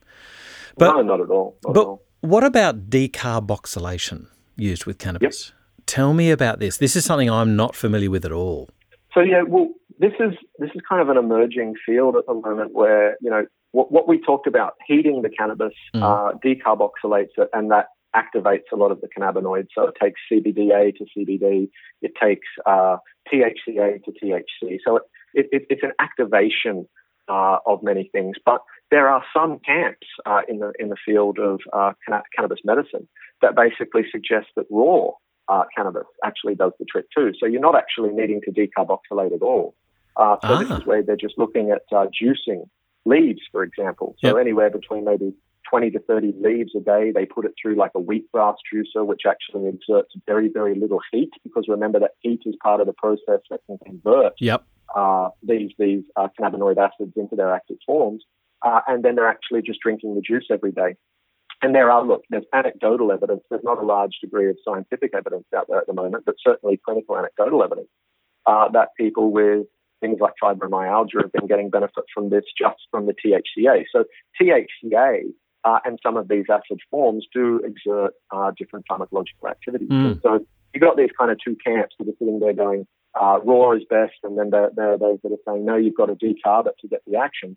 But, 0.77 0.95
no, 0.95 1.03
not 1.03 1.21
at 1.21 1.31
all. 1.31 1.57
Not 1.65 1.75
but 1.75 1.81
at 1.81 1.87
all. 1.87 2.03
What 2.21 2.45
about 2.45 2.91
decarboxylation 2.91 4.27
used 4.57 4.87
with 4.87 4.99
cannabis? 4.99 5.49
Yep. 5.49 5.87
Tell 5.87 6.15
me 6.15 6.31
about 6.31 6.59
this. 6.59 6.79
This 6.79 6.97
is 6.97 7.05
something 7.05 7.31
I'm 7.31 7.57
not 7.57 7.75
familiar 7.75 8.11
with 8.11 8.25
at 8.25 8.33
all. 8.33 8.69
So 9.15 9.21
yeah, 9.21 9.43
well, 9.43 9.69
this 9.99 10.13
is 10.21 10.35
this 10.59 10.71
is 10.75 10.83
kind 10.89 11.01
of 11.01 11.09
an 11.09 11.17
emerging 11.17 11.75
field 11.87 12.17
at 12.17 12.27
the 12.27 12.35
moment 12.35 12.75
where 12.75 13.17
you 13.21 13.31
know 13.31 13.47
what, 13.73 13.93
what 13.93 14.09
we 14.09 14.21
talked 14.21 14.47
about 14.47 14.75
heating 14.87 15.23
the 15.23 15.31
cannabis 15.31 15.75
mm. 15.95 16.03
uh, 16.03 16.37
decarboxylates 16.45 17.37
it, 17.37 17.49
and 17.53 17.71
that 17.71 17.87
activates 18.17 18.65
a 18.73 18.77
lot 18.77 18.91
of 18.91 19.01
the 19.01 19.09
cannabinoids. 19.09 19.69
So 19.75 19.87
it 19.87 19.95
takes 20.01 20.21
CBDA 20.31 20.95
to 20.97 21.07
CBD, 21.17 21.69
it 22.03 22.13
takes 22.21 22.47
uh, 22.67 22.97
THCA 23.33 24.03
to 24.05 24.13
THC. 24.13 24.79
So 24.85 24.97
it, 25.35 25.47
it, 25.53 25.67
it's 25.69 25.83
an 25.83 25.93
activation 25.99 26.89
uh, 27.29 27.59
of 27.67 27.83
many 27.83 28.09
things. 28.13 28.37
But 28.45 28.61
there 28.91 29.09
are 29.09 29.23
some 29.35 29.59
camps 29.59 30.07
uh, 30.27 30.41
in 30.49 30.59
the 30.59 30.73
in 30.79 30.89
the 30.89 30.97
field 31.05 31.39
of 31.39 31.61
uh, 31.73 31.93
cannabis 32.35 32.61
medicine 32.65 33.09
that 33.43 33.55
basically 33.55 34.03
suggest 34.11 34.47
that 34.57 34.67
raw 34.71 35.11
uh, 35.49 35.65
cannabis 35.77 36.07
actually 36.25 36.55
does 36.55 36.73
the 36.79 36.85
trick 36.85 37.07
too. 37.17 37.33
So 37.39 37.47
you're 37.47 37.61
not 37.61 37.77
actually 37.77 38.11
needing 38.11 38.41
to 38.43 38.51
decarboxylate 38.51 39.35
at 39.35 39.43
all. 39.43 39.75
Uh, 40.17 40.37
so 40.43 40.49
ah. 40.49 40.59
this 40.59 40.71
is 40.71 40.87
where 40.87 41.03
they're 41.03 41.17
just 41.17 41.39
looking 41.39 41.71
at 41.71 41.83
uh, 41.97 42.07
juicing 42.07 42.69
leaves, 43.05 43.41
for 43.53 43.63
example. 43.63 44.17
So 44.21 44.29
yep. 44.29 44.37
anywhere 44.41 44.71
between 44.71 45.05
maybe 45.05 45.33
20 45.69 45.91
to 45.91 45.99
30 46.01 46.35
leaves 46.41 46.73
a 46.77 46.81
day. 46.81 47.13
They 47.15 47.27
put 47.27 47.45
it 47.45 47.53
through 47.61 47.77
like 47.77 47.93
a 47.95 48.01
wheatgrass 48.01 48.57
juicer, 48.73 49.07
which 49.07 49.23
actually 49.29 49.69
exerts 49.69 50.15
very, 50.27 50.49
very 50.49 50.75
little 50.75 51.01
heat 51.13 51.31
because 51.43 51.67
remember 51.69 52.01
that 52.01 52.13
heat 52.21 52.43
is 52.47 52.55
part 52.63 52.81
of 52.81 52.87
the 52.87 52.93
process 52.93 53.41
that 53.51 53.61
can 53.67 53.79
convert 53.85 54.35
yep. 54.41 54.65
uh, 54.95 55.29
these, 55.43 55.71
these 55.79 56.05
uh, 56.17 56.29
cannabinoid 56.39 56.79
acids 56.79 57.13
into 57.17 57.37
their 57.37 57.55
active 57.55 57.79
forms. 57.87 58.25
Uh, 58.65 58.81
and 58.87 59.05
then 59.05 59.15
they're 59.15 59.29
actually 59.29 59.63
just 59.63 59.81
drinking 59.81 60.15
the 60.15 60.21
juice 60.21 60.47
every 60.51 60.73
day. 60.73 60.97
And 61.61 61.75
there 61.75 61.91
are, 61.91 62.05
look, 62.05 62.23
there's 62.31 62.45
anecdotal 62.53 63.11
evidence. 63.11 63.43
There's 63.51 63.65
not 63.65 63.83
a 63.83 63.87
large 63.87 64.19
degree 64.21 64.49
of 64.49 64.57
scientific 64.65 65.13
evidence 65.15 65.45
out 65.57 65.67
there 65.69 65.79
at 65.79 65.87
the 65.87 65.93
moment, 65.93 66.25
but 66.25 66.37
certainly 66.45 66.81
clinical 66.85 67.17
anecdotal 67.17 67.65
evidence 67.65 67.89
uh, 68.47 68.69
that 68.71 68.89
people 68.97 69.33
with 69.33 69.67
things 70.01 70.19
like 70.21 70.35
fibromyalgia 70.43 71.23
have 71.23 71.33
been 71.33 71.49
getting 71.49 71.71
benefit 71.71 72.05
from 72.15 72.31
this 72.31 72.45
just 72.57 72.81
from 72.91 73.07
the 73.07 73.15
THCA. 73.15 73.85
So 73.93 74.05
THCA 74.41 75.23
uh, 75.65 75.79
and 75.85 75.99
some 76.03 76.17
of 76.17 76.29
these 76.29 76.45
acid 76.51 76.79
forms 76.91 77.27
do 77.35 77.61
exert 77.65 78.13
uh, 78.31 78.53
different 78.57 78.87
pharmacological 78.91 79.51
activities. 79.51 79.89
Mm. 79.89 80.23
So 80.23 80.47
you've 80.73 80.83
got 80.83 80.97
these 80.97 81.11
kind 81.19 81.31
of 81.31 81.39
two 81.45 81.57
camps 81.65 81.95
that 81.99 82.09
are 82.09 82.13
sitting 82.19 82.39
there 82.41 82.53
going, 82.53 82.87
uh, 83.21 83.41
raw 83.45 83.73
is 83.73 83.83
best, 83.91 84.15
and 84.23 84.39
then 84.39 84.51
there, 84.51 84.71
there, 84.75 84.93
are 84.93 84.99
those 84.99 85.19
that 85.25 85.33
are 85.33 85.53
saying, 85.53 85.65
no, 85.65 85.77
you've 85.77 85.97
got 85.97 86.07
to 86.07 86.15
decarb 86.15 86.67
it 86.67 86.75
to 86.81 86.89
get 86.89 87.03
the 87.07 87.19
action. 87.19 87.57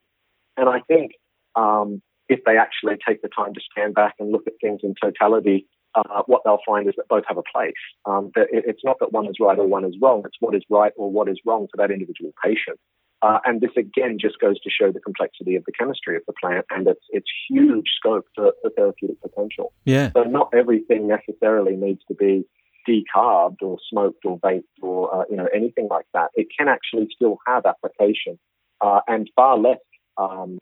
And 0.58 0.70
I 0.70 0.82
think 0.88 1.12
um, 1.56 2.02
if 2.30 2.40
they 2.46 2.58
actually 2.58 2.96
take 3.06 3.22
the 3.22 3.30
time 3.30 3.54
to 3.54 3.62
stand 3.72 3.94
back 3.94 4.16
and 4.20 4.32
look 4.32 4.44
at 4.48 4.54
things 4.62 4.82
in 4.84 4.96
totality, 5.02 5.68
uh, 5.96 6.22
what 6.26 6.42
they'll 6.46 6.60
find 6.66 6.88
is 6.88 6.94
that 6.98 7.08
both 7.08 7.24
have 7.28 7.38
a 7.38 7.44
place. 7.54 7.74
Um, 8.06 8.32
it, 8.36 8.64
it's 8.68 8.82
not 8.84 8.98
that 9.00 9.12
one 9.12 9.28
is 9.28 9.36
right 9.40 9.58
or 9.58 9.68
one 9.68 9.86
is 9.86 9.96
wrong, 10.02 10.24
it's 10.26 10.38
what 10.40 10.56
is 10.56 10.64
right 10.70 10.94
or 10.96 11.12
what 11.12 11.28
is 11.28 11.40
wrong 11.46 11.68
for 11.72 11.78
that 11.78 11.92
individual 11.92 12.32
patient. 12.44 12.80
Uh, 13.22 13.38
and 13.46 13.62
this 13.62 13.72
again 13.78 14.18
just 14.20 14.40
goes 14.40 14.60
to 14.62 14.70
show 14.70 14.92
the 14.92 15.00
complexity 15.00 15.56
of 15.56 15.64
the 15.66 15.72
chemistry 15.72 16.16
of 16.16 16.24
the 16.26 16.34
plant 16.34 16.66
and 16.72 16.88
its 16.88 17.02
its 17.10 17.28
huge 17.48 17.86
scope 17.96 18.26
for, 18.34 18.54
for 18.62 18.72
therapeutic 18.72 19.22
potential. 19.22 19.74
Yeah. 19.86 20.10
So 20.14 20.24
not 20.24 20.50
everything 20.56 21.08
necessarily 21.08 21.76
needs 21.76 22.02
to 22.08 22.16
be 22.16 22.46
decarbed 22.90 23.62
or 23.62 23.78
smoked 23.92 24.26
or 24.26 24.40
baked 24.40 24.66
or 24.82 25.14
uh, 25.14 25.24
you 25.30 25.36
know 25.36 25.48
anything 25.54 25.88
like 25.88 26.08
that. 26.16 26.30
It 26.34 26.48
can 26.58 26.68
actually 26.68 27.10
still 27.16 27.38
have 27.46 27.66
application 27.68 28.40
uh, 28.82 29.02
and 29.08 29.30
far 29.36 29.56
less 29.58 29.78
um, 30.17 30.60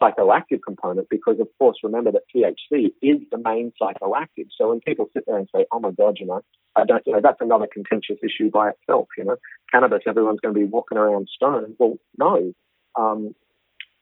psychoactive 0.00 0.60
component 0.64 1.08
because, 1.08 1.38
of 1.40 1.48
course, 1.58 1.78
remember 1.82 2.12
that 2.12 2.22
THC 2.34 2.92
is 3.02 3.18
the 3.30 3.38
main 3.38 3.72
psychoactive. 3.80 4.48
So 4.56 4.70
when 4.70 4.80
people 4.80 5.08
sit 5.12 5.24
there 5.26 5.38
and 5.38 5.48
say, 5.54 5.66
"Oh 5.72 5.80
my 5.80 5.90
God," 5.90 6.16
you 6.18 6.26
know, 6.26 6.40
I 6.76 6.84
don't, 6.84 7.02
you 7.06 7.12
know, 7.12 7.20
that's 7.22 7.40
another 7.40 7.66
contentious 7.72 8.18
issue 8.22 8.50
by 8.50 8.70
itself. 8.70 9.08
You 9.16 9.24
know, 9.24 9.36
cannabis, 9.70 10.02
everyone's 10.06 10.40
going 10.40 10.54
to 10.54 10.60
be 10.60 10.66
walking 10.66 10.98
around 10.98 11.28
stoned. 11.34 11.76
Well, 11.78 11.98
no. 12.18 12.52
Um, 12.98 13.34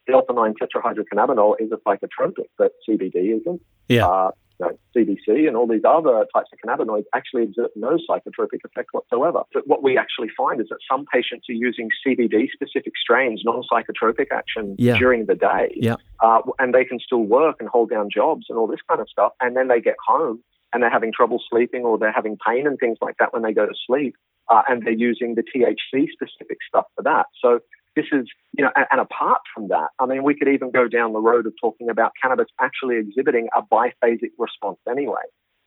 Delta 0.06 0.32
9 0.32 0.54
tetrahydrocannabinol 0.60 1.54
is 1.60 1.70
a 1.72 1.76
psychotropic, 1.76 2.48
but 2.58 2.72
CBD 2.88 3.40
isn't. 3.40 3.62
Yeah. 3.88 4.06
Uh, 4.06 4.30
know, 4.60 4.78
CBC 4.96 5.46
and 5.48 5.56
all 5.56 5.66
these 5.66 5.82
other 5.86 6.24
types 6.34 6.50
of 6.52 6.58
cannabinoids 6.64 7.04
actually 7.14 7.44
exert 7.44 7.70
no 7.76 7.98
psychotropic 8.08 8.60
effect 8.64 8.90
whatsoever. 8.92 9.42
But 9.52 9.66
what 9.66 9.82
we 9.82 9.98
actually 9.98 10.28
find 10.36 10.60
is 10.60 10.68
that 10.68 10.78
some 10.90 11.04
patients 11.12 11.46
are 11.48 11.54
using 11.54 11.88
CBD 12.06 12.48
specific 12.52 12.92
strains, 13.00 13.42
non 13.44 13.62
psychotropic 13.70 14.26
action 14.32 14.76
yeah. 14.78 14.98
during 14.98 15.26
the 15.26 15.34
day. 15.34 15.74
Yeah. 15.74 15.96
Uh, 16.20 16.40
and 16.58 16.74
they 16.74 16.84
can 16.84 17.00
still 17.00 17.22
work 17.22 17.56
and 17.60 17.68
hold 17.68 17.90
down 17.90 18.08
jobs 18.12 18.46
and 18.48 18.58
all 18.58 18.66
this 18.66 18.80
kind 18.88 19.00
of 19.00 19.08
stuff. 19.08 19.32
And 19.40 19.56
then 19.56 19.68
they 19.68 19.80
get 19.80 19.96
home 20.06 20.42
and 20.72 20.82
they're 20.82 20.90
having 20.90 21.12
trouble 21.12 21.42
sleeping 21.50 21.82
or 21.82 21.98
they're 21.98 22.12
having 22.12 22.36
pain 22.46 22.66
and 22.66 22.78
things 22.78 22.98
like 23.00 23.16
that 23.18 23.32
when 23.32 23.42
they 23.42 23.52
go 23.52 23.66
to 23.66 23.74
sleep. 23.86 24.14
Uh, 24.48 24.62
and 24.68 24.84
they're 24.84 24.92
using 24.92 25.36
the 25.36 25.42
THC 25.42 26.06
specific 26.10 26.58
stuff 26.66 26.84
for 26.96 27.02
that. 27.02 27.26
So 27.40 27.60
this 27.96 28.06
is, 28.12 28.26
you 28.56 28.64
know, 28.64 28.70
and, 28.76 28.86
and, 28.90 29.00
apart 29.00 29.40
from 29.54 29.68
that, 29.68 29.88
I 29.98 30.06
mean, 30.06 30.22
we 30.22 30.34
could 30.34 30.48
even 30.48 30.70
go 30.70 30.88
down 30.88 31.12
the 31.12 31.20
road 31.20 31.46
of 31.46 31.54
talking 31.60 31.88
about 31.90 32.12
cannabis 32.22 32.46
actually 32.60 32.96
exhibiting 32.96 33.48
a 33.56 33.62
biphasic 33.62 34.30
response 34.38 34.78
anyway. 34.88 35.22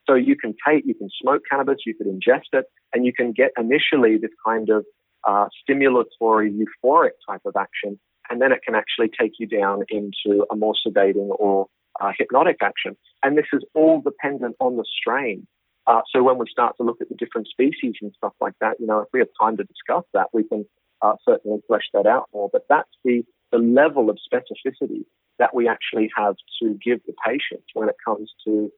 So 0.08 0.14
you 0.14 0.36
can 0.36 0.54
take, 0.66 0.84
you 0.86 0.94
can 0.94 1.08
smoke 1.20 1.42
cannabis, 1.50 1.78
you 1.86 1.94
could 1.94 2.06
ingest 2.06 2.52
it, 2.52 2.66
and 2.92 3.04
you 3.06 3.12
can 3.12 3.32
get 3.32 3.50
initially 3.58 4.16
this 4.18 4.30
kind 4.44 4.68
of 4.70 4.84
uh, 5.26 5.46
stimulatory, 5.62 6.50
euphoric 6.54 7.12
type 7.28 7.40
of 7.44 7.54
action, 7.56 7.98
and 8.30 8.40
then 8.40 8.52
it 8.52 8.60
can 8.64 8.74
actually 8.74 9.10
take 9.18 9.32
you 9.38 9.46
down 9.46 9.82
into 9.88 10.46
a 10.50 10.56
more 10.56 10.74
sedating 10.86 11.28
or 11.38 11.66
uh, 12.00 12.12
hypnotic 12.18 12.56
action. 12.62 12.96
And 13.22 13.36
this 13.36 13.46
is 13.52 13.64
all 13.74 14.00
dependent 14.00 14.56
on 14.60 14.76
the 14.76 14.84
strain. 14.84 15.46
Uh, 15.86 16.00
so 16.10 16.22
when 16.22 16.38
we 16.38 16.46
start 16.50 16.76
to 16.78 16.82
look 16.82 16.96
at 17.00 17.08
the 17.08 17.14
different 17.14 17.46
species 17.46 17.94
and 18.00 18.12
stuff 18.16 18.32
like 18.40 18.54
that, 18.60 18.76
you 18.80 18.86
know, 18.86 19.00
if 19.00 19.08
we 19.12 19.20
have 19.20 19.28
time 19.40 19.56
to 19.58 19.64
discuss 19.64 20.04
that, 20.14 20.28
we 20.32 20.44
can 20.44 20.64
uh, 21.04 21.16
certainly 21.28 21.60
flesh 21.66 21.84
that 21.92 22.06
out 22.06 22.28
more. 22.32 22.48
But 22.52 22.66
that's 22.68 22.88
the, 23.04 23.24
the 23.52 23.58
level 23.58 24.10
of 24.10 24.18
specificity 24.32 25.04
that 25.38 25.54
we 25.54 25.68
actually 25.68 26.10
have 26.16 26.36
to 26.62 26.78
give 26.84 27.00
the 27.06 27.12
patient 27.24 27.64
when 27.74 27.88
it 27.88 27.96
comes 28.04 28.32
to 28.46 28.70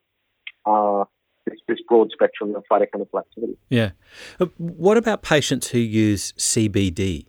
uh, 0.64 1.04
this, 1.46 1.58
this, 1.68 1.78
broad 1.86 2.10
spectrum 2.12 2.54
of 2.56 2.64
phytochemical 2.70 3.20
activity. 3.20 3.56
Yeah. 3.68 3.90
Uh, 4.40 4.46
what 4.56 4.96
about 4.96 5.22
patients 5.22 5.68
who 5.68 5.78
use 5.78 6.32
CBD 6.32 7.26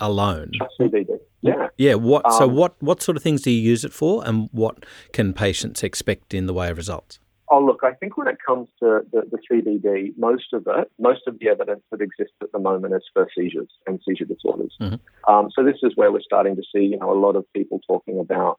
alone? 0.00 0.52
CBD. 0.80 1.18
Yeah. 1.42 1.68
Yeah. 1.76 1.94
What? 1.94 2.24
Um, 2.26 2.32
so 2.32 2.48
what? 2.48 2.82
What 2.82 3.02
sort 3.02 3.16
of 3.16 3.22
things 3.22 3.42
do 3.42 3.50
you 3.50 3.60
use 3.60 3.84
it 3.84 3.92
for, 3.92 4.26
and 4.26 4.48
what 4.50 4.84
can 5.12 5.34
patients 5.34 5.82
expect 5.82 6.32
in 6.32 6.46
the 6.46 6.54
way 6.54 6.70
of 6.70 6.78
results? 6.78 7.20
Oh, 7.50 7.60
look, 7.62 7.80
I 7.82 7.92
think 7.92 8.16
when 8.16 8.28
it 8.28 8.38
comes 8.44 8.68
to 8.80 9.00
the, 9.12 9.22
the 9.30 9.38
CBD, 9.50 10.16
most 10.16 10.52
of 10.52 10.66
it, 10.66 10.90
most 10.98 11.22
of 11.26 11.38
the 11.38 11.48
evidence 11.48 11.82
that 11.90 12.00
exists 12.00 12.36
at 12.42 12.52
the 12.52 12.58
moment 12.58 12.94
is 12.94 13.02
for 13.12 13.28
seizures 13.36 13.68
and 13.86 14.00
seizure 14.06 14.24
disorders. 14.24 14.74
Mm-hmm. 14.80 15.32
Um, 15.32 15.50
so 15.54 15.62
this 15.62 15.78
is 15.82 15.92
where 15.94 16.10
we're 16.10 16.20
starting 16.20 16.56
to 16.56 16.62
see, 16.62 16.84
you 16.84 16.98
know, 16.98 17.12
a 17.12 17.20
lot 17.20 17.36
of 17.36 17.44
people 17.52 17.80
talking 17.86 18.18
about 18.18 18.58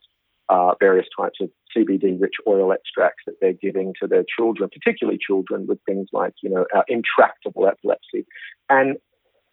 uh, 0.49 0.73
various 0.79 1.07
types 1.19 1.39
of 1.41 1.49
CBD-rich 1.75 2.35
oil 2.47 2.71
extracts 2.71 3.23
that 3.25 3.35
they're 3.41 3.53
giving 3.53 3.93
to 4.01 4.07
their 4.07 4.23
children, 4.37 4.69
particularly 4.69 5.19
children 5.19 5.65
with 5.67 5.79
things 5.87 6.07
like, 6.13 6.33
you 6.43 6.49
know, 6.49 6.65
uh, 6.75 6.83
intractable 6.87 7.67
epilepsy. 7.67 8.27
And 8.69 8.97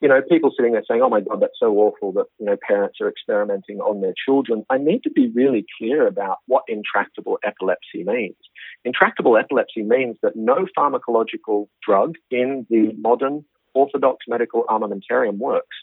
you 0.02 0.08
know, 0.08 0.20
people 0.20 0.50
sitting 0.54 0.72
there 0.72 0.82
saying, 0.86 1.00
"Oh 1.00 1.08
my 1.08 1.20
God, 1.20 1.40
that's 1.40 1.58
so 1.58 1.72
awful 1.78 2.12
that 2.14 2.26
you 2.40 2.46
know 2.46 2.56
parents 2.68 2.98
are 3.00 3.08
experimenting 3.08 3.78
on 3.78 4.00
their 4.00 4.12
children." 4.26 4.66
I 4.68 4.76
need 4.76 5.04
to 5.04 5.10
be 5.10 5.30
really 5.32 5.64
clear 5.78 6.08
about 6.08 6.38
what 6.46 6.64
intractable 6.66 7.38
epilepsy 7.44 8.02
means. 8.04 8.36
Intractable 8.84 9.38
epilepsy 9.38 9.82
means 9.82 10.16
that 10.22 10.34
no 10.34 10.66
pharmacological 10.76 11.68
drug 11.86 12.16
in 12.32 12.66
the 12.68 12.92
modern 12.98 13.44
orthodox 13.74 14.26
medical 14.26 14.64
armamentarium 14.64 15.38
works. 15.38 15.76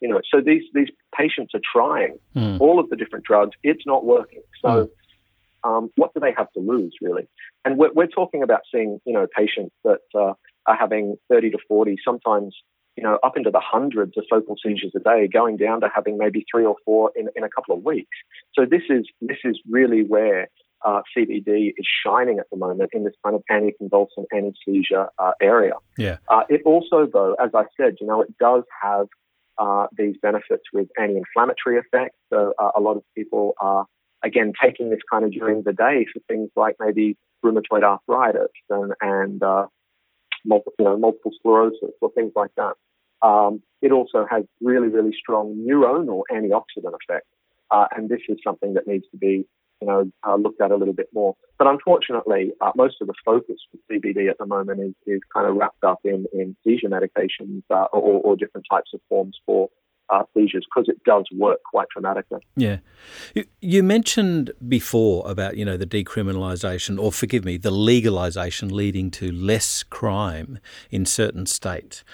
You 0.00 0.10
know, 0.10 0.20
so 0.32 0.40
these 0.40 0.62
these 0.72 0.90
patients 1.18 1.54
are 1.54 1.60
trying 1.72 2.18
mm. 2.36 2.60
all 2.60 2.78
of 2.78 2.88
the 2.88 2.96
different 2.96 3.24
drugs. 3.24 3.56
It's 3.64 3.84
not 3.84 4.04
working. 4.04 4.42
So. 4.62 4.68
Mm. 4.68 4.88
Um, 5.66 5.88
what 5.96 6.12
do 6.12 6.20
they 6.20 6.34
have 6.36 6.52
to 6.52 6.60
lose, 6.60 6.94
really? 7.00 7.26
And 7.64 7.78
we're, 7.78 7.90
we're 7.94 8.06
talking 8.06 8.42
about 8.42 8.60
seeing, 8.70 9.00
you 9.06 9.14
know, 9.14 9.26
patients 9.34 9.74
that 9.82 10.00
uh, 10.14 10.34
are 10.66 10.76
having 10.78 11.16
30 11.30 11.52
to 11.52 11.58
40, 11.66 11.96
sometimes 12.04 12.54
you 12.96 13.02
know, 13.02 13.18
up 13.22 13.36
into 13.36 13.50
the 13.50 13.60
hundreds 13.60 14.16
of 14.16 14.24
focal 14.30 14.56
seizures 14.62 14.92
a 14.94 15.00
day, 15.00 15.28
going 15.32 15.56
down 15.56 15.80
to 15.80 15.88
having 15.94 16.16
maybe 16.18 16.44
three 16.50 16.64
or 16.64 16.76
four 16.84 17.10
in, 17.16 17.28
in 17.34 17.42
a 17.42 17.48
couple 17.48 17.76
of 17.76 17.84
weeks. 17.84 18.16
So 18.54 18.64
this 18.64 18.82
is 18.88 19.06
this 19.20 19.38
is 19.44 19.60
really 19.68 20.04
where 20.04 20.48
uh, 20.84 21.02
CBD 21.16 21.72
is 21.76 21.86
shining 22.04 22.38
at 22.38 22.46
the 22.50 22.56
moment 22.56 22.90
in 22.92 23.04
this 23.04 23.14
kind 23.24 23.34
of 23.34 23.42
anticonvulsant, 23.50 24.26
anesthesia 24.32 25.08
uh, 25.18 25.32
area. 25.40 25.74
Yeah. 25.96 26.18
Uh, 26.28 26.42
it 26.48 26.60
also, 26.64 27.06
though, 27.10 27.34
as 27.42 27.50
I 27.54 27.64
said, 27.76 27.96
you 28.00 28.06
know, 28.06 28.20
it 28.20 28.36
does 28.38 28.64
have 28.82 29.06
uh, 29.58 29.86
these 29.96 30.16
benefits 30.20 30.64
with 30.72 30.88
anti-inflammatory 31.00 31.78
effects. 31.78 32.16
So 32.30 32.52
uh, 32.58 32.70
a 32.76 32.80
lot 32.80 32.96
of 32.96 33.02
people 33.16 33.54
are 33.60 33.86
again 34.22 34.52
taking 34.62 34.90
this 34.90 35.00
kind 35.10 35.24
of 35.24 35.32
during 35.32 35.62
the 35.62 35.72
day 35.72 36.06
for 36.12 36.20
things 36.28 36.50
like 36.56 36.76
maybe 36.80 37.16
rheumatoid 37.44 37.82
arthritis 37.82 38.52
and, 38.70 38.92
and 39.00 39.42
uh, 39.42 39.66
multiple, 40.44 40.74
you 40.78 40.84
know, 40.84 40.96
multiple 40.96 41.32
sclerosis 41.38 41.94
or 42.00 42.10
things 42.12 42.32
like 42.36 42.50
that. 42.56 42.74
Um, 43.26 43.62
it 43.80 43.92
also 43.92 44.26
has 44.30 44.44
really, 44.60 44.88
really 44.88 45.14
strong 45.18 45.66
neuronal 45.68 46.22
antioxidant 46.30 46.94
effect. 47.02 47.26
Uh, 47.70 47.86
and 47.96 48.08
this 48.08 48.20
is 48.28 48.38
something 48.44 48.74
that 48.74 48.86
needs 48.86 49.04
to 49.10 49.16
be, 49.16 49.46
you 49.80 49.86
know, 49.88 50.10
uh, 50.26 50.36
looked 50.36 50.60
at 50.60 50.70
a 50.70 50.76
little 50.76 50.94
bit 50.94 51.08
more. 51.12 51.34
But 51.58 51.66
unfortunately, 51.66 52.52
uh, 52.60 52.72
most 52.76 52.96
of 53.00 53.06
the 53.06 53.14
focus 53.24 53.56
for 53.70 53.78
CBD 53.90 54.28
at 54.30 54.38
the 54.38 54.46
moment 54.46 54.80
is, 54.80 54.94
is 55.06 55.20
kind 55.32 55.48
of 55.48 55.56
wrapped 55.56 55.84
up 55.84 56.00
in, 56.04 56.26
in 56.32 56.56
seizure 56.64 56.88
medications 56.88 57.62
uh, 57.70 57.86
or, 57.92 58.20
or 58.20 58.36
different 58.36 58.66
types 58.70 58.90
of 58.92 59.00
forms 59.08 59.38
for 59.46 59.68
seizures 60.34 60.66
because 60.72 60.88
it 60.88 61.02
does 61.04 61.24
work 61.36 61.60
quite 61.62 61.88
dramatically. 61.88 62.40
Yeah, 62.56 62.78
you, 63.34 63.44
you, 63.60 63.82
mentioned 63.82 64.52
before 64.66 65.28
about 65.30 65.56
you 65.56 65.64
know 65.64 65.76
the 65.76 65.86
decriminalisation, 65.86 66.98
or 66.98 67.12
forgive 67.12 67.44
me, 67.44 67.56
the 67.56 67.70
legalisation 67.70 68.70
leading 68.70 69.10
to 69.12 69.30
less 69.32 69.82
crime 69.82 70.58
in 70.90 71.06
certain 71.06 71.46
states. 71.46 72.04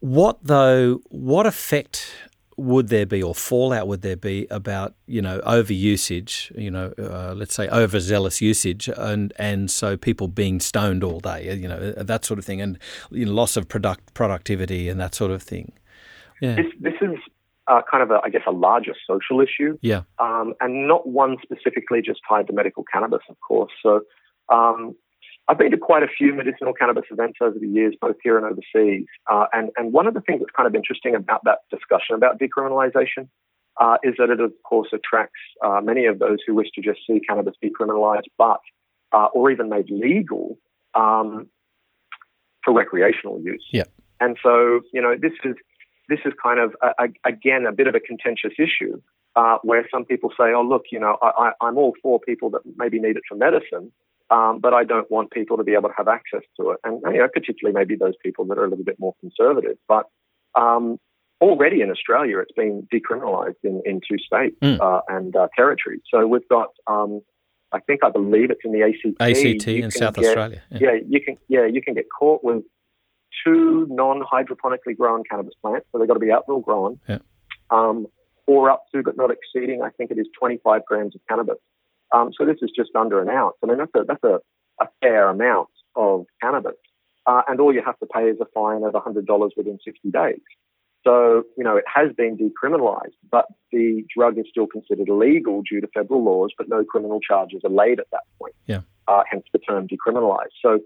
What 0.00 0.38
though? 0.42 1.00
What 1.08 1.46
effect 1.46 2.12
would 2.56 2.88
there 2.88 3.06
be, 3.06 3.22
or 3.22 3.34
fallout 3.34 3.88
would 3.88 4.02
there 4.02 4.16
be 4.16 4.46
about 4.50 4.94
you 5.06 5.22
know 5.22 5.40
overusage? 5.40 6.56
You 6.58 6.70
know, 6.70 6.92
uh, 6.98 7.34
let's 7.34 7.54
say 7.54 7.68
overzealous 7.68 8.40
usage, 8.40 8.88
and 8.88 9.32
and 9.36 9.70
so 9.70 9.96
people 9.96 10.28
being 10.28 10.60
stoned 10.60 11.02
all 11.02 11.20
day, 11.20 11.54
you 11.56 11.68
know, 11.68 11.92
that 11.92 12.24
sort 12.24 12.38
of 12.38 12.44
thing, 12.44 12.60
and 12.60 12.78
you 13.10 13.26
know, 13.26 13.32
loss 13.32 13.56
of 13.56 13.68
product 13.68 14.14
productivity 14.14 14.88
and 14.88 15.00
that 15.00 15.14
sort 15.14 15.30
of 15.30 15.42
thing. 15.42 15.72
Yeah. 16.42 16.56
This 16.56 16.66
this 16.80 16.98
is 17.00 17.16
uh, 17.68 17.80
kind 17.88 18.02
of 18.02 18.10
a, 18.10 18.18
I 18.24 18.28
guess, 18.28 18.42
a 18.46 18.50
larger 18.50 18.94
social 19.08 19.40
issue. 19.40 19.78
Yeah. 19.80 20.02
Um, 20.18 20.54
and 20.60 20.88
not 20.88 21.08
one 21.08 21.36
specifically 21.42 22.02
just 22.02 22.20
tied 22.28 22.48
to 22.48 22.52
medical 22.52 22.84
cannabis, 22.92 23.22
of 23.28 23.36
course. 23.40 23.72
So 23.82 24.00
um, 24.52 24.96
I've 25.48 25.58
been 25.58 25.70
to 25.70 25.78
quite 25.78 26.02
a 26.02 26.08
few 26.08 26.34
medicinal 26.34 26.72
cannabis 26.72 27.04
events 27.10 27.38
over 27.40 27.58
the 27.58 27.68
years, 27.68 27.94
both 28.00 28.16
here 28.24 28.36
and 28.36 28.44
overseas. 28.44 29.06
Uh, 29.30 29.46
and, 29.52 29.70
and 29.76 29.92
one 29.92 30.06
of 30.06 30.14
the 30.14 30.20
things 30.20 30.40
that's 30.40 30.50
kind 30.56 30.66
of 30.66 30.74
interesting 30.74 31.14
about 31.14 31.42
that 31.44 31.58
discussion 31.70 32.16
about 32.16 32.40
decriminalization 32.40 33.28
uh, 33.80 33.96
is 34.02 34.14
that 34.18 34.30
it, 34.30 34.40
of 34.40 34.52
course, 34.64 34.88
attracts 34.92 35.40
uh, 35.64 35.80
many 35.80 36.06
of 36.06 36.18
those 36.18 36.38
who 36.46 36.54
wish 36.54 36.68
to 36.74 36.82
just 36.82 37.00
see 37.06 37.20
cannabis 37.28 37.54
decriminalized, 37.64 38.28
but 38.36 38.60
uh, 39.12 39.28
or 39.34 39.50
even 39.50 39.68
made 39.68 39.88
legal 39.90 40.58
um, 40.94 41.48
for 42.64 42.74
recreational 42.74 43.40
use. 43.40 43.64
Yeah. 43.72 43.84
And 44.20 44.36
so, 44.42 44.80
you 44.92 45.02
know, 45.02 45.16
this 45.20 45.32
is 45.44 45.56
this 46.12 46.20
is 46.28 46.32
kind 46.46 46.58
of 46.64 46.68
a, 46.86 46.90
a, 47.04 47.06
again 47.32 47.62
a 47.66 47.72
bit 47.80 47.86
of 47.90 47.94
a 47.94 48.00
contentious 48.10 48.54
issue 48.66 48.94
uh, 49.40 49.56
where 49.68 49.84
some 49.92 50.04
people 50.04 50.30
say, 50.38 50.48
"Oh, 50.58 50.62
look, 50.72 50.84
you 50.94 51.00
know, 51.04 51.16
I, 51.26 51.30
I, 51.44 51.66
I'm 51.66 51.76
all 51.82 51.94
for 52.02 52.20
people 52.30 52.48
that 52.50 52.62
maybe 52.82 52.98
need 53.06 53.16
it 53.20 53.24
for 53.28 53.36
medicine, 53.46 53.86
um, 54.30 54.52
but 54.64 54.72
I 54.80 54.82
don't 54.92 55.10
want 55.10 55.30
people 55.38 55.56
to 55.60 55.64
be 55.70 55.74
able 55.78 55.88
to 55.92 55.94
have 55.96 56.08
access 56.18 56.44
to 56.58 56.62
it." 56.72 56.78
And 56.84 56.94
you 57.12 57.18
know, 57.20 57.28
particularly 57.38 57.74
maybe 57.80 57.96
those 57.96 58.16
people 58.26 58.44
that 58.46 58.58
are 58.58 58.64
a 58.64 58.70
little 58.72 58.84
bit 58.92 58.98
more 59.04 59.14
conservative. 59.20 59.78
But 59.88 60.04
um, 60.54 60.98
already 61.40 61.80
in 61.84 61.90
Australia, 61.90 62.38
it's 62.40 62.52
been 62.64 62.86
decriminalised 62.94 63.62
in, 63.64 63.82
in 63.84 64.00
two 64.08 64.18
states 64.18 64.56
Mm. 64.62 64.78
uh, 64.80 65.00
and 65.08 65.34
uh, 65.34 65.48
territories. 65.56 66.02
So 66.12 66.26
we've 66.32 66.48
got, 66.48 66.68
um, 66.86 67.20
I 67.72 67.80
think, 67.80 67.98
I 68.04 68.10
believe 68.10 68.50
it's 68.50 68.60
in 68.64 68.72
the 68.76 68.82
ACT. 68.88 69.16
ACT 69.20 69.66
in 69.68 69.90
South 69.90 70.14
get- 70.14 70.24
Australia. 70.26 70.62
Yeah. 70.70 70.78
yeah, 70.82 70.94
you 71.12 71.20
can. 71.24 71.34
Yeah, 71.48 71.66
you 71.66 71.80
can 71.82 71.94
get 71.94 72.06
caught 72.18 72.44
with 72.44 72.62
two 73.44 73.86
non-hydroponically 73.90 74.96
grown 74.96 75.22
cannabis 75.28 75.54
plants, 75.62 75.86
so 75.92 75.98
they've 75.98 76.08
got 76.08 76.14
to 76.14 76.20
be 76.20 76.32
outdoor 76.32 76.62
grown, 76.62 76.98
Yeah. 77.08 77.18
um, 77.70 78.06
or 78.46 78.70
up 78.70 78.84
to 78.94 79.02
but 79.02 79.16
not 79.16 79.30
exceeding, 79.30 79.82
I 79.82 79.90
think 79.90 80.10
it 80.10 80.18
is 80.18 80.26
25 80.38 80.84
grams 80.86 81.14
of 81.14 81.20
cannabis. 81.28 81.58
Um, 82.12 82.30
so 82.36 82.44
this 82.44 82.58
is 82.62 82.70
just 82.76 82.90
under 82.94 83.20
an 83.22 83.28
ounce. 83.30 83.56
I 83.62 83.66
mean, 83.66 83.78
that's 83.78 83.92
a 83.94 84.04
that's 84.06 84.24
a, 84.24 84.40
a 84.80 84.88
fair 85.00 85.28
amount 85.28 85.68
of 85.96 86.26
cannabis, 86.42 86.76
uh, 87.26 87.42
and 87.48 87.60
all 87.60 87.72
you 87.72 87.82
have 87.84 87.98
to 88.00 88.06
pay 88.06 88.24
is 88.24 88.38
a 88.40 88.46
fine 88.52 88.82
of 88.84 88.92
$100 88.92 89.50
within 89.56 89.78
60 89.84 90.10
days. 90.10 90.40
So, 91.04 91.42
you 91.56 91.64
know, 91.64 91.76
it 91.76 91.84
has 91.92 92.12
been 92.16 92.36
decriminalized, 92.38 93.16
but 93.30 93.46
the 93.72 94.04
drug 94.16 94.38
is 94.38 94.44
still 94.48 94.68
considered 94.68 95.08
illegal 95.08 95.62
due 95.68 95.80
to 95.80 95.88
federal 95.88 96.22
laws, 96.22 96.52
but 96.56 96.68
no 96.68 96.84
criminal 96.84 97.18
charges 97.18 97.62
are 97.64 97.70
laid 97.70 97.98
at 97.98 98.06
that 98.12 98.22
point. 98.38 98.54
Yeah. 98.66 98.82
Uh, 99.08 99.22
hence 99.28 99.44
the 99.52 99.58
term 99.58 99.88
decriminalized. 99.88 100.54
So, 100.62 100.78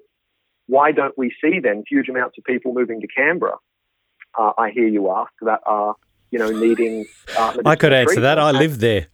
why 0.67 0.93
don't 0.93 1.17
we 1.17 1.33
see 1.43 1.61
then 1.61 1.85
huge 1.89 2.09
amounts 2.09 2.39
of 2.39 2.45
people 2.45 2.73
moving 2.75 3.01
to 3.01 3.07
Canberra? 3.07 3.57
Uh, 4.39 4.53
I 4.59 4.71
hear 4.71 4.87
you 4.87 5.11
ask 5.11 5.33
that 5.43 5.61
are, 5.65 5.95
you 6.31 6.39
know, 6.39 6.51
needing. 6.51 7.07
Uh, 7.37 7.57
I 7.65 7.77
could 7.77 7.93
answer 7.93 8.21
that. 8.21 8.39
I 8.39 8.51
live 8.51 8.81
there. 8.81 9.07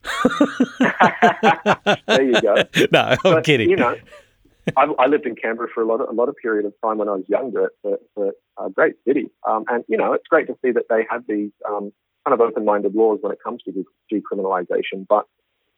there 2.06 2.22
you 2.22 2.40
go. 2.40 2.54
no, 2.92 3.00
I'm 3.00 3.18
But, 3.22 3.44
kidding. 3.44 3.70
You 3.70 3.76
know, 3.76 3.96
I, 4.76 4.84
I 4.98 5.06
lived 5.06 5.26
in 5.26 5.36
Canberra 5.36 5.68
for 5.72 5.82
a 5.82 5.86
lot 5.86 6.00
of 6.00 6.08
a 6.08 6.12
lot 6.12 6.28
of 6.28 6.36
period 6.36 6.66
of 6.66 6.72
time 6.82 6.98
when 6.98 7.08
I 7.08 7.12
was 7.12 7.24
younger. 7.28 7.66
It's 7.84 7.84
a, 8.16 8.22
it's 8.22 8.36
a 8.58 8.70
great 8.70 8.94
city, 9.06 9.30
um, 9.48 9.64
and 9.68 9.84
you 9.88 9.96
know, 9.96 10.12
it's 10.12 10.26
great 10.28 10.46
to 10.48 10.56
see 10.64 10.72
that 10.72 10.84
they 10.88 11.06
have 11.10 11.24
these 11.28 11.50
um, 11.68 11.92
kind 12.26 12.34
of 12.34 12.40
open-minded 12.40 12.94
laws 12.94 13.18
when 13.20 13.32
it 13.32 13.38
comes 13.42 13.62
to 13.64 13.84
decriminalisation. 14.12 15.06
But 15.08 15.26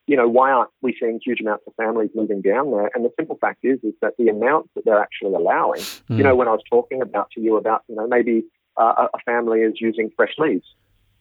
you 0.07 0.17
know, 0.17 0.29
why 0.29 0.51
aren't 0.51 0.71
we 0.83 0.97
seeing 1.01 1.19
huge 1.25 1.41
amounts 1.41 1.65
of 1.67 1.75
families 1.77 2.11
moving 2.15 2.43
down 2.43 2.71
there? 2.71 2.91
And 2.95 3.05
the 3.05 3.11
simple 3.19 3.39
fact 3.41 3.61
is, 3.63 3.79
is 3.83 3.95
that 4.03 4.15
the 4.19 4.29
amounts 4.29 4.69
that 4.75 4.85
they're 4.85 5.01
actually 5.01 5.35
allowing. 5.35 5.81
Mm. 5.81 6.19
You 6.19 6.25
know, 6.25 6.37
when 6.37 6.49
I 6.49 6.53
was 6.53 6.63
talking 6.69 7.01
about 7.01 7.31
to 7.33 7.41
you 7.41 7.57
about, 7.57 7.83
you 7.89 7.97
know, 7.97 8.07
maybe 8.07 8.45
uh, 8.77 8.95
a 8.97 9.17
a 9.17 9.19
family 9.25 9.61
is 9.61 9.75
using 9.81 10.11
fresh 10.17 10.35
leaves 10.39 10.67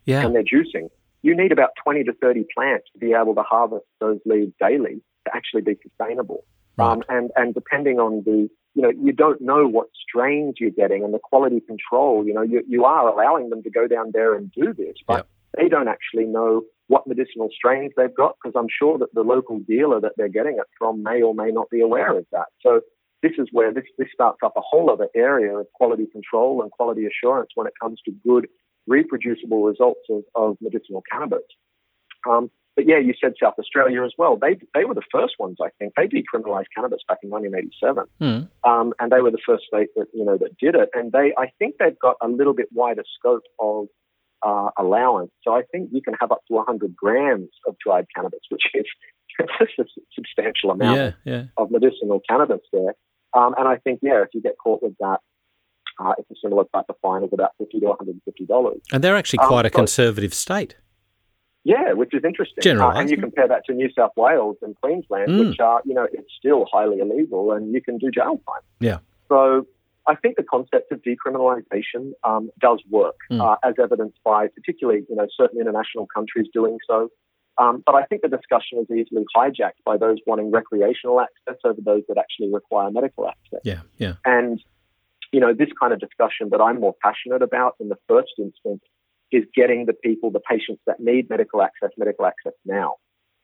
yeah. 0.06 0.26
and 0.26 0.36
they're 0.36 0.44
juicing. 0.44 0.90
You 1.22 1.36
need 1.36 1.52
about 1.52 1.70
20 1.84 2.04
to 2.06 2.14
30 2.14 2.46
plants 2.54 2.88
to 2.94 3.00
be 3.00 3.14
able 3.14 3.36
to 3.36 3.44
harvest 3.44 3.86
those 4.00 4.20
leaves 4.26 4.52
daily 4.60 5.02
to 5.26 5.36
actually 5.36 5.62
be 5.62 5.78
sustainable. 5.82 6.44
Right. 6.76 6.92
Um, 6.92 7.04
and, 7.08 7.32
and 7.36 7.54
depending 7.54 8.00
on 8.00 8.24
the, 8.26 8.50
you 8.74 8.82
know, 8.82 8.90
you 8.90 9.14
don't 9.14 9.40
know 9.40 9.68
what 9.68 9.88
strains 10.02 10.56
you're 10.60 10.72
getting 10.72 11.04
and 11.04 11.14
the 11.14 11.20
quality 11.20 11.62
control, 11.62 12.26
you 12.26 12.34
know, 12.34 12.42
you, 12.42 12.64
you 12.68 12.84
are 12.84 13.08
allowing 13.08 13.50
them 13.50 13.64
to 13.64 13.70
go 13.70 13.88
down 13.88 14.12
there 14.14 14.36
and 14.36 14.52
do 14.52 14.74
this, 14.74 14.96
but 15.08 15.18
Yep. 15.18 15.28
they 15.58 15.70
don't 15.70 15.88
actually 15.88 16.26
know 16.26 16.64
what 16.88 17.08
medicinal 17.08 17.50
strains 17.54 17.92
they've 17.96 18.16
got 18.16 18.36
because 18.42 18.58
I'm 18.60 18.68
sure 18.70 18.98
that 18.98 19.14
the 19.14 19.22
local 19.22 19.60
dealer 19.60 20.00
that 20.02 20.14
they're 20.18 20.28
getting 20.28 20.58
it 20.58 20.68
from 20.78 21.02
may 21.04 21.22
or 21.22 21.34
may 21.34 21.50
not 21.52 21.70
be 21.70 21.82
aware 21.82 22.18
of 22.18 22.26
that. 22.32 22.48
So 22.62 22.82
this 23.22 23.34
is 23.38 23.48
where 23.52 23.74
this, 23.74 23.86
this 23.98 24.10
starts 24.14 24.40
up 24.44 24.54
a 24.58 24.62
whole 24.62 24.90
other 24.92 25.08
area 25.16 25.56
of 25.58 25.68
quality 25.74 26.06
control 26.12 26.62
and 26.62 26.72
quality 26.72 27.06
assurance 27.06 27.52
when 27.56 27.68
it 27.68 27.74
comes 27.82 28.00
to 28.06 28.12
good 28.28 28.48
reproducible 28.86 29.64
results 29.64 30.02
of, 30.10 30.24
of 30.36 30.58
medicinal 30.60 31.02
cannabis. 31.10 31.44
Um, 32.30 32.52
but 32.76 32.88
yeah, 32.88 32.98
you 32.98 33.14
said 33.22 33.34
South 33.42 33.54
Australia 33.60 34.04
as 34.04 34.14
well. 34.18 34.36
They 34.36 34.58
they 34.74 34.86
were 34.86 34.96
the 34.96 35.04
first 35.12 35.36
ones, 35.38 35.58
I 35.62 35.70
think. 35.78 35.94
They 35.96 36.08
decriminalised 36.08 36.66
cannabis 36.76 37.02
back 37.08 37.20
in 37.22 37.30
1987, 37.30 38.06
Mm. 38.20 38.50
um, 38.64 38.94
and 39.00 39.12
they 39.12 39.22
were 39.22 39.30
the 39.32 39.38
first 39.46 39.66
state 39.66 39.90
that 39.96 40.08
you 40.14 40.26
know 40.26 40.38
that 40.38 40.58
did 40.58 40.74
it. 40.76 40.90
And 40.94 41.12
they, 41.12 41.34
I 41.38 41.52
think, 41.60 41.76
they've 41.80 42.00
got 42.00 42.16
a 42.22 42.28
little 42.28 42.54
bit 42.54 42.70
wider 42.72 43.04
scope 43.20 43.44
of 43.60 43.88
uh, 44.46 44.70
allowance. 44.78 45.32
So 45.44 45.54
I 45.54 45.62
think 45.72 45.89
you 45.91 46.02
can 46.02 46.14
have 46.20 46.32
up 46.32 46.41
to 46.48 46.54
100 46.56 46.96
grams 46.96 47.50
of 47.68 47.76
dried 47.86 48.06
cannabis, 48.16 48.41
which 48.50 48.64
is 48.74 48.86
a 49.39 49.86
substantial 50.14 50.72
amount 50.72 50.98
Yeah, 50.98 51.12
yeah. 51.34 51.44
of 51.58 51.72
medicinal 51.72 52.22
cannabis 52.30 52.62
there. 52.72 52.94
Um, 53.34 53.56
and 53.58 53.68
I 53.68 53.78
think, 53.78 54.00
yeah, 54.04 54.22
if 54.22 54.30
you 54.34 54.41
get 54.41 54.56
caught 54.64 54.84
with 54.84 54.94
that, 55.00 55.20
uh, 56.00 56.14
it's 56.18 56.30
a 56.32 56.36
similar 56.44 56.66
type 56.74 56.86
of 56.89 56.96
fine 57.02 57.24
of 57.24 57.32
about 57.34 57.52
50 57.60 57.80
to 57.80 57.86
150 57.88 58.46
dollars. 58.46 58.80
And 58.91 59.04
they're 59.04 59.16
actually 59.16 59.39
Um, 59.39 59.48
quite 59.48 59.66
a 59.66 59.70
so- 59.70 59.76
conservative 59.78 60.34
state. 60.34 60.76
Yeah, 61.66 61.94
which 61.94 62.14
is 62.14 62.24
interesting. 62.26 62.78
Uh, 62.80 62.89
and 62.89 63.10
you 63.10 63.16
compare 63.18 63.48
that 63.48 63.64
to 63.68 63.74
New 63.74 63.89
South 63.98 64.12
Wales 64.18 64.58
and 64.62 64.76
Queensland, 64.82 65.30
Mm. 65.30 65.50
which 65.52 65.60
are, 65.62 65.82
you 65.86 65.94
know, 65.94 66.06
it's 66.12 66.28
still 66.38 66.66
highly 66.70 67.00
illegal 67.00 67.54
and 67.54 67.74
you 67.74 67.82
can 67.82 67.98
do 67.98 68.12
jail 68.12 68.41
time. 68.46 68.62
Yeah. 68.82 68.98
So 69.30 69.66
I 70.06 70.16
think 70.16 70.36
the 70.36 70.43
concept 70.43 70.91
of 70.91 71.01
decriminalisation 71.01 72.12
um, 72.24 72.49
does 72.60 72.80
work, 72.89 73.16
Mm. 73.32 73.41
uh, 73.41 73.58
as 73.64 73.76
evidenced 73.82 74.20
by 74.24 74.47
particularly, 74.47 75.06
you 75.10 75.16
know, 75.16 75.28
certain 75.36 75.60
international 75.62 76.08
countries 76.14 76.47
doing 76.54 76.78
so. 76.88 77.10
Um, 77.58 77.84
but 77.86 77.95
I 77.95 78.04
think 78.06 78.22
the 78.22 78.28
discussion 78.28 78.80
is 78.80 78.88
easily 78.89 79.26
hijacked 79.36 79.82
by 79.86 79.95
those 79.97 80.18
wanting 80.26 80.51
recreational 80.51 81.22
access 81.22 81.60
over 81.64 81.80
those 81.80 82.04
that 82.10 82.18
actually 82.18 82.51
require 82.51 82.89
medical 82.91 83.28
access. 83.28 83.62
Yeah, 83.64 83.82
yeah. 83.97 84.16
And, 84.26 84.62
you 85.32 85.39
know, 85.39 85.54
this 85.54 85.70
kind 85.80 85.93
of 85.93 85.99
discussion 85.99 86.49
that 86.49 86.62
I'm 86.62 86.80
more 86.80 86.95
passionate 87.01 87.41
about 87.43 87.76
in 87.80 87.89
the 87.89 87.97
first 88.08 88.34
instance 88.39 88.84
is 89.32 89.43
getting 89.56 89.86
the 89.86 89.93
people, 89.93 90.32
the 90.32 90.39
patients 90.39 90.82
that 90.88 90.99
need 90.99 91.30
medical 91.30 91.62
access, 91.62 91.91
medical 91.97 92.26
access 92.26 92.54
now. 92.66 92.95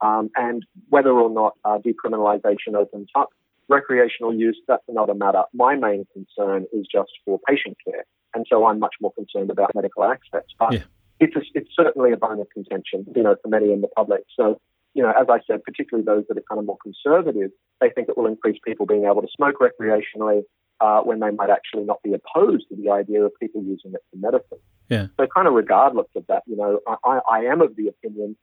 Um, 0.02 0.30
and 0.36 0.66
whether 0.90 1.12
or 1.12 1.30
not 1.30 1.54
uh, 1.64 1.78
decriminalisation 1.78 2.74
opens 2.76 3.10
up 3.16 3.30
recreational 3.70 4.34
use, 4.34 4.60
that's 4.68 4.84
another 4.88 5.14
matter. 5.14 5.44
My 5.54 5.76
main 5.76 6.06
concern 6.14 6.66
is 6.74 6.88
just 6.92 7.12
for 7.24 7.40
patient 7.48 7.78
care. 7.86 8.04
And 8.34 8.46
so 8.50 8.66
I'm 8.66 8.80
much 8.80 8.96
more 9.02 9.14
concerned 9.14 9.50
about 9.52 9.74
medical 9.76 10.04
access. 10.04 10.44
But 10.60 10.74
Yeah. 10.74 10.84
it's, 11.20 11.36
a, 11.36 11.42
it's 11.54 11.70
certainly 11.76 12.12
a 12.12 12.18
bone 12.18 12.40
of 12.40 12.50
contention, 12.54 13.06
you 13.16 13.24
know, 13.24 13.36
for 13.42 13.50
many 13.50 13.72
in 13.72 13.82
the 13.82 13.88
public. 13.88 14.22
So, 14.36 14.60
you 14.94 15.04
know, 15.04 15.12
as 15.12 15.28
I 15.30 15.40
said, 15.48 15.64
particularly 15.64 16.06
those 16.06 16.26
that 16.30 16.38
are 16.38 16.44
kind 16.50 16.60
of 16.60 16.66
more 16.66 16.78
conservative, 16.84 17.52
they 17.80 17.90
think 17.90 18.10
it 18.10 18.18
will 18.18 18.28
increase 18.28 18.60
people 18.66 18.86
being 18.86 19.06
able 19.06 19.22
to 19.22 19.28
smoke 19.36 19.56
recreationally 19.62 20.42
uh, 20.82 21.02
when 21.02 21.20
they 21.20 21.32
might 21.32 21.50
actually 21.50 21.84
not 21.84 22.02
be 22.04 22.14
opposed 22.14 22.66
to 22.70 22.76
the 22.76 22.90
idea 22.90 23.24
of 23.24 23.32
people 23.40 23.62
using 23.64 23.94
it 23.94 24.02
for 24.10 24.18
medicine. 24.18 24.60
Yeah. 24.90 25.08
So 25.20 25.28
kind 25.28 25.48
of 25.48 25.54
regardless 25.54 26.08
of 26.16 26.26
that, 26.28 26.44
you 26.48 26.56
know, 26.56 26.80
I, 26.88 26.96
I 27.04 27.20
I 27.30 27.40
am 27.52 27.62
of 27.62 27.76
the 27.76 27.88
opinion, 27.88 28.38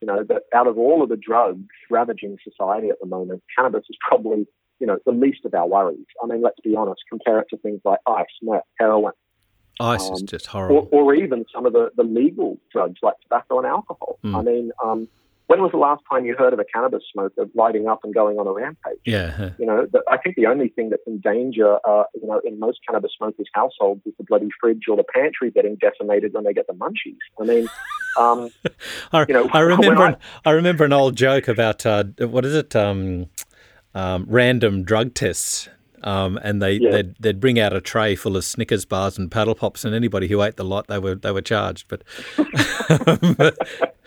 you 0.00 0.06
know, 0.06 0.24
that 0.24 0.42
out 0.54 0.66
of 0.66 0.78
all 0.78 1.02
of 1.02 1.08
the 1.08 1.16
drugs 1.16 1.66
ravaging 1.90 2.38
society 2.48 2.88
at 2.88 2.96
the 3.00 3.06
moment, 3.06 3.42
cannabis 3.56 3.84
is 3.90 3.96
probably, 4.00 4.46
you 4.80 4.86
know, 4.86 4.98
the 5.06 5.12
least 5.12 5.44
of 5.44 5.54
our 5.54 5.66
worries. 5.66 6.06
I 6.22 6.26
mean, 6.26 6.42
let's 6.42 6.58
be 6.60 6.74
honest, 6.74 7.02
compare 7.08 7.38
it 7.40 7.46
to 7.50 7.56
things 7.58 7.80
like 7.84 8.00
ice, 8.06 8.26
meth, 8.42 8.62
heroin, 8.78 9.12
Ice 9.78 10.02
is 10.10 10.20
Um, 10.20 10.26
just 10.26 10.46
horrible. 10.46 10.88
or 10.92 11.14
even 11.14 11.46
some 11.54 11.64
of 11.66 11.72
the, 11.72 11.90
the 11.96 12.02
legal 12.04 12.58
drugs 12.70 12.98
like 13.02 13.14
tobacco 13.22 13.58
and 13.58 13.66
alcohol. 13.66 14.18
Mm. 14.24 14.36
I 14.36 14.42
mean, 14.42 14.72
um, 14.84 15.08
when 15.46 15.62
was 15.62 15.72
the 15.72 15.78
last 15.78 16.02
time 16.08 16.26
you 16.26 16.36
heard 16.36 16.52
of 16.52 16.60
a 16.60 16.64
cannabis 16.64 17.02
smoker 17.12 17.46
lighting 17.54 17.88
up 17.88 18.00
and 18.04 18.14
going 18.14 18.38
on 18.38 18.46
a 18.46 18.52
rampage? 18.52 18.98
yeah. 19.04 19.50
You 19.58 19.66
know, 19.66 19.86
the, 19.90 20.02
I 20.08 20.16
think 20.18 20.36
the 20.36 20.46
only 20.46 20.68
thing 20.68 20.90
that's 20.90 21.02
in 21.06 21.18
danger, 21.18 21.78
uh, 21.88 22.04
you 22.14 22.28
know, 22.28 22.40
in 22.44 22.58
most 22.60 22.78
cannabis 22.86 23.12
smokers' 23.16 23.48
households 23.54 24.02
is 24.06 24.12
the 24.18 24.24
bloody 24.24 24.50
fridge 24.60 24.82
or 24.88 24.96
the 24.96 25.02
pantry 25.02 25.50
getting 25.50 25.76
decimated 25.76 26.34
when 26.34 26.44
they 26.44 26.52
get 26.52 26.66
the 26.68 26.74
munchies. 26.74 27.16
I 27.40 27.44
mean, 27.44 27.68
um, 28.18 28.50
I, 29.12 29.24
you 29.26 29.34
know, 29.34 29.48
I 29.52 29.60
remember 29.60 30.04
an, 30.04 30.16
I 30.44 30.50
remember 30.50 30.84
an 30.84 30.92
old 30.92 31.16
joke 31.16 31.48
about 31.48 31.84
uh, 31.86 32.04
what 32.18 32.44
is 32.44 32.54
it? 32.54 32.76
Um, 32.76 33.26
um, 33.94 34.26
random 34.28 34.82
drug 34.84 35.14
tests. 35.14 35.68
Um, 36.02 36.38
and 36.42 36.62
they, 36.62 36.72
Yeah. 36.80 36.92
they'd, 36.92 37.14
they'd 37.20 37.40
bring 37.40 37.58
out 37.60 37.74
a 37.74 37.80
tray 37.80 38.16
full 38.16 38.34
of 38.36 38.44
Snickers 38.44 38.86
bars 38.86 39.18
and 39.18 39.30
paddle 39.30 39.54
pops, 39.54 39.84
and 39.84 39.94
anybody 39.94 40.28
who 40.28 40.42
ate 40.42 40.56
the 40.56 40.64
lot, 40.64 40.86
they 40.86 40.98
were 40.98 41.14
they 41.14 41.30
were 41.30 41.42
charged. 41.42 41.88
But 41.88 42.02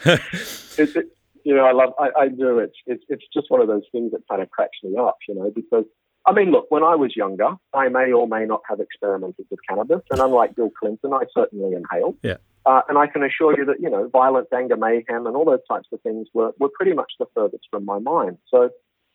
it's, 0.06 0.96
it, 0.96 1.06
you 1.44 1.54
know, 1.56 1.66
I 1.66 1.72
love, 1.72 1.94
I, 2.00 2.10
I 2.22 2.28
do. 2.30 2.60
It's, 2.60 2.76
it's, 2.88 3.04
it's 3.10 3.24
just 3.34 3.50
one 3.52 3.62
of 3.62 3.68
those 3.68 3.84
things 3.92 4.12
that 4.12 4.22
kind 4.30 4.42
of 4.42 4.50
cracks 4.50 4.78
me 4.84 4.96
up, 4.98 5.18
you 5.28 5.36
know, 5.36 5.52
because 5.54 5.86
I 6.26 6.32
mean, 6.34 6.52
look, 6.52 6.72
when 6.72 6.84
I 6.84 6.96
was 6.96 7.16
younger, 7.16 7.50
I 7.74 7.90
may 7.90 8.12
or 8.14 8.28
may 8.28 8.46
not 8.46 8.62
have 8.70 8.80
experimented 8.80 9.46
with 9.52 9.60
cannabis, 9.68 10.02
and 10.10 10.20
unlike 10.22 10.56
Bill 10.56 10.72
Clinton, 10.80 11.14
I 11.14 11.24
certainly 11.38 11.76
inhaled. 11.76 12.18
Yeah. 12.24 12.38
Uh, 12.66 12.82
and 12.88 12.98
I 12.98 13.08
can 13.08 13.24
assure 13.24 13.58
you 13.58 13.66
that, 13.66 13.82
you 13.82 13.90
know, 13.90 14.08
violence, 14.08 14.48
anger, 14.56 14.78
mayhem, 14.78 15.28
and 15.28 15.36
all 15.36 15.44
those 15.44 15.60
types 15.70 15.90
of 15.92 16.00
things 16.02 16.30
were, 16.34 16.54
were 16.60 16.70
pretty 16.70 16.94
much 16.94 17.12
the 17.20 17.26
furthest 17.36 17.66
from 17.70 17.84
my 17.84 18.00
mind. 18.00 18.38
So, 18.50 18.70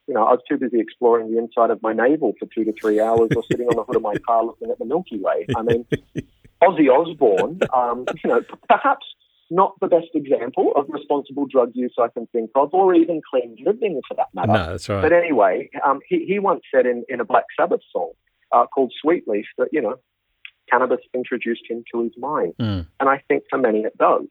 you 0.09 0.15
know, 0.15 0.25
I 0.25 0.33
was 0.33 0.41
too 0.49 0.57
busy 0.57 0.81
exploring 0.81 1.31
the 1.31 1.39
inside 1.39 1.71
of 1.71 1.83
my 1.83 1.93
navel 1.93 2.33
for 2.39 2.49
two 2.55 2.65
to 2.65 2.73
three 2.81 2.99
hours 2.99 3.29
or 3.37 3.43
sitting 3.51 3.69
on 3.69 3.77
the 3.77 3.85
hood 3.85 3.97
of 3.97 4.03
my 4.03 4.15
car 4.27 4.45
looking 4.45 4.71
at 4.71 4.79
the 4.79 4.87
Milky 4.87 5.19
Way. 5.19 5.47
I 5.55 5.63
mean, 5.63 5.87
Ozzy 6.63 6.89
Osbourne, 6.91 7.61
um, 7.75 8.07
you 8.25 8.31
know, 8.31 8.41
perhaps 8.69 9.07
not 9.51 9.75
the 9.81 9.87
best 9.87 10.09
example 10.15 10.73
of 10.77 10.87
responsible 10.89 11.47
drug 11.47 11.73
use 11.75 11.95
I 11.99 12.09
can 12.09 12.27
think 12.29 12.51
of, 12.55 12.73
or 12.73 12.95
even 12.95 13.21
clean 13.31 13.57
living 13.65 14.01
for 14.09 14.15
that 14.15 14.29
matter. 14.35 14.53
No, 14.53 14.67
that's 14.71 14.89
right. 14.89 15.03
But 15.03 15.13
anyway, 15.13 15.71
um, 15.85 16.01
he, 16.09 16.25
he 16.27 16.39
once 16.39 16.63
said 16.75 16.87
in, 16.87 17.05
in 17.09 17.21
a 17.21 17.25
Black 17.25 17.45
Sabbath 17.59 17.81
song 17.93 18.13
uh, 18.53 18.67
called 18.67 18.93
Sweet 19.01 19.29
Leaf 19.29 19.47
that, 19.59 19.69
you 19.73 19.81
know, 19.81 19.97
cannabis 20.71 21.01
introduced 21.15 21.63
him 21.69 21.83
to 21.93 22.03
his 22.03 22.13
mind. 22.19 22.55
Mm. 22.61 22.87
And 23.01 23.09
I 23.09 23.23
think 23.29 23.45
for 23.49 23.59
many 23.59 23.81
it 23.81 23.97
does. 23.97 24.25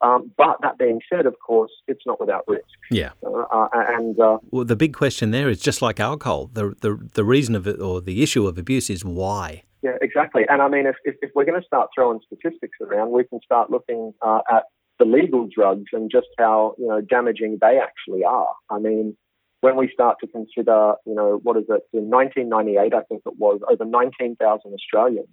Um, 0.00 0.30
but 0.36 0.56
that 0.62 0.76
being 0.78 1.00
said, 1.10 1.26
of 1.26 1.34
course, 1.44 1.70
it's 1.86 2.02
not 2.06 2.20
without 2.20 2.44
risk. 2.46 2.64
Yeah. 2.90 3.10
Uh, 3.24 3.44
uh, 3.50 3.68
and 3.72 4.18
uh, 4.20 4.38
Well, 4.50 4.64
the 4.64 4.76
big 4.76 4.92
question 4.92 5.30
there 5.30 5.48
is 5.48 5.60
just 5.60 5.80
like 5.80 6.00
alcohol. 6.00 6.50
The 6.52 6.74
the 6.80 6.98
the 7.14 7.24
reason 7.24 7.54
of 7.54 7.66
it 7.66 7.80
or 7.80 8.00
the 8.00 8.22
issue 8.22 8.46
of 8.46 8.58
abuse 8.58 8.90
is 8.90 9.04
why. 9.04 9.62
yeah, 9.82 9.96
exactly. 10.02 10.42
And 10.48 10.60
I 10.62 10.68
mean, 10.68 10.86
if, 10.86 10.96
if, 11.04 11.14
if 11.22 11.30
we're 11.34 11.44
going 11.44 11.60
to 11.60 11.66
start 11.66 11.90
throwing 11.94 12.20
statistics 12.26 12.78
around, 12.80 13.12
we 13.12 13.24
can 13.24 13.40
start 13.42 13.70
looking 13.70 14.12
uh, 14.20 14.40
at 14.50 14.64
the 14.98 15.04
legal 15.04 15.48
drugs 15.52 15.90
and 15.92 16.10
just 16.10 16.28
how 16.38 16.74
you 16.78 16.86
know 16.86 17.00
damaging 17.00 17.58
they 17.60 17.78
actually 17.78 18.24
are. 18.24 18.54
I 18.70 18.78
mean, 18.78 19.16
when 19.60 19.76
we 19.76 19.90
start 19.92 20.18
to 20.20 20.26
consider, 20.26 20.94
you 21.06 21.14
know, 21.14 21.40
what 21.42 21.56
is 21.56 21.64
it? 21.68 21.82
In 21.92 22.10
1998, 22.10 22.92
I 22.94 23.02
think 23.08 23.22
it 23.24 23.38
was 23.38 23.60
over 23.70 23.84
19,000 23.84 24.72
Australians 24.72 25.28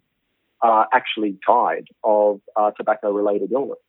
uh, 0.61 0.85
actually 0.93 1.37
died 1.45 1.85
of 2.03 2.39
uh, 2.55 2.71
tobacco-related 2.71 3.51
illness. 3.51 3.79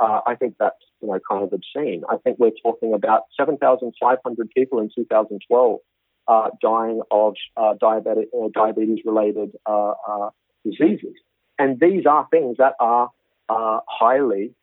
Uh, 0.00 0.20
I 0.26 0.34
think 0.34 0.54
that's 0.58 0.76
you 1.00 1.08
know 1.08 1.20
kind 1.28 1.44
of 1.44 1.52
obscene. 1.52 2.02
I 2.08 2.16
think 2.16 2.38
we're 2.38 2.52
talking 2.62 2.94
about 2.94 3.22
7,500 3.38 4.50
people 4.56 4.78
in 4.80 4.88
2012 4.94 5.78
uh, 6.26 6.48
dying 6.62 7.02
of 7.10 7.34
uh, 7.56 7.74
diabetic 7.82 8.26
or 8.32 8.50
diabetes-related 8.50 9.50
uh, 9.66 9.92
uh, 10.08 10.30
diseases, 10.64 11.14
and 11.58 11.78
these 11.80 12.06
are 12.06 12.26
things 12.30 12.56
that 12.58 12.74
are 12.80 13.10
uh, 13.48 13.80
highly 13.88 14.54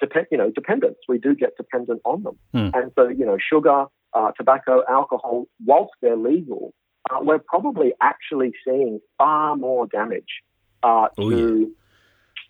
depend, 0.00 0.26
you 0.30 0.38
know, 0.38 0.50
dependent. 0.50 0.96
We 1.08 1.18
do 1.18 1.34
get 1.34 1.56
dependent 1.56 2.00
on 2.04 2.22
them, 2.22 2.38
Hmm. 2.52 2.70
and 2.74 2.92
so 2.96 3.08
you 3.08 3.26
know, 3.26 3.36
sugar, 3.38 3.86
uh, 4.14 4.32
tobacco, 4.38 4.82
alcohol, 4.88 5.46
whilst 5.64 5.92
they're 6.00 6.16
legal, 6.16 6.72
uh, 7.10 7.18
we're 7.20 7.40
probably 7.40 7.92
actually 8.00 8.52
seeing 8.64 9.00
far 9.18 9.56
more 9.56 9.86
damage 9.86 10.42
uh, 10.82 11.08
Oh, 11.18 11.30
to 11.30 11.74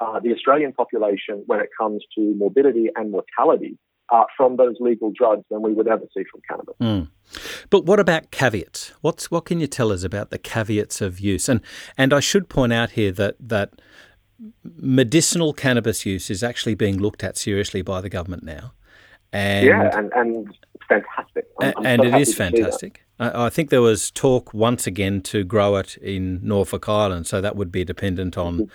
uh, 0.03 0.18
the 0.20 0.32
Australian 0.32 0.72
population 0.72 1.42
when 1.46 1.61
it 1.61 1.70
comes 1.78 2.03
to 2.16 2.34
morbidity 2.36 2.88
and 2.96 3.11
mortality 3.11 3.78
uh, 4.11 4.24
from 4.36 4.57
those 4.57 4.76
legal 4.80 5.12
drugs 5.14 5.44
than 5.50 5.62
we 5.62 5.72
would 5.72 5.88
ever 5.88 6.05
see 6.14 6.24
from 6.30 6.40
cannabis. 6.48 6.74
Mm. 6.80 7.09
But 7.70 7.86
what 7.86 8.00
about 8.00 8.30
caveats? 8.30 8.92
What's 9.00 9.30
what 9.30 9.44
can 9.44 9.61
you 9.61 9.66
tell 9.66 9.92
us 9.92 10.03
about 10.03 10.30
the 10.30 10.38
caveats 10.38 11.00
of 11.00 11.20
use? 11.20 11.48
And 11.48 11.61
and 11.96 12.12
I 12.12 12.20
should 12.20 12.48
point 12.48 12.72
out 12.72 12.90
here 12.90 13.12
that 13.12 13.36
that 13.40 13.70
medicinal 14.64 15.53
cannabis 15.53 16.05
use 16.05 16.30
is 16.30 16.42
actually 16.42 16.74
being 16.74 16.98
looked 16.98 17.22
at 17.22 17.36
seriously 17.36 17.82
by 17.82 18.00
the 18.00 18.09
government 18.09 18.42
now. 18.42 18.72
And 19.32 19.66
yeah, 19.66 19.96
and, 19.96 20.12
and 20.14 20.59
fantastic. 21.01 21.45
I'm- 21.61 21.72
I'm 21.78 21.86
and 21.86 22.03
so 22.03 22.09
it 22.09 22.20
is 22.20 22.28
to 22.28 22.32
see 22.34 22.38
that. 22.43 22.53
fantastic. 22.53 23.03
I, 23.18 23.51
think 23.51 23.70
there 23.70 23.82
was 23.82 24.11
talk 24.11 24.53
once 24.53 24.86
again 24.86 25.20
to 25.22 25.45
grow 25.45 25.76
it 25.76 25.97
in 25.99 26.40
Norfolk 26.43 26.88
Island, 26.88 27.26
so 27.26 27.40
that 27.40 27.55
would 27.55 27.70
be 27.70 27.84
dependent 27.84 28.36
on 28.36 28.68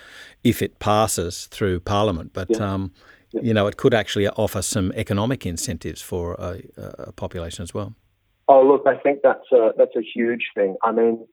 if 0.43 0.61
it 0.61 0.79
passes 0.79 1.47
through 1.47 1.81
Parliament. 1.81 2.31
But 2.33 2.47
Mm-hmm. 2.49 2.63
Yeah. 2.63 2.73
um, 2.73 2.91
Yeah. 3.33 3.41
you 3.43 3.53
know, 3.53 3.67
it 3.67 3.75
could 3.75 3.93
actually 3.93 4.27
offer 4.29 4.61
some 4.61 4.93
economic 4.95 5.45
incentives 5.45 6.01
for 6.01 6.35
a, 6.39 6.61
a 6.77 7.11
population 7.11 7.61
as 7.63 7.73
well. 7.73 7.93
Oh, 8.47 8.65
look, 8.65 8.83
I 8.87 8.95
think 9.03 9.19
that's 9.21 9.51
a, 9.51 9.71
that's 9.77 9.95
a 9.97 10.01
huge 10.01 10.45
thing. 10.55 10.77
I 10.81 10.93
mean, 10.93 11.27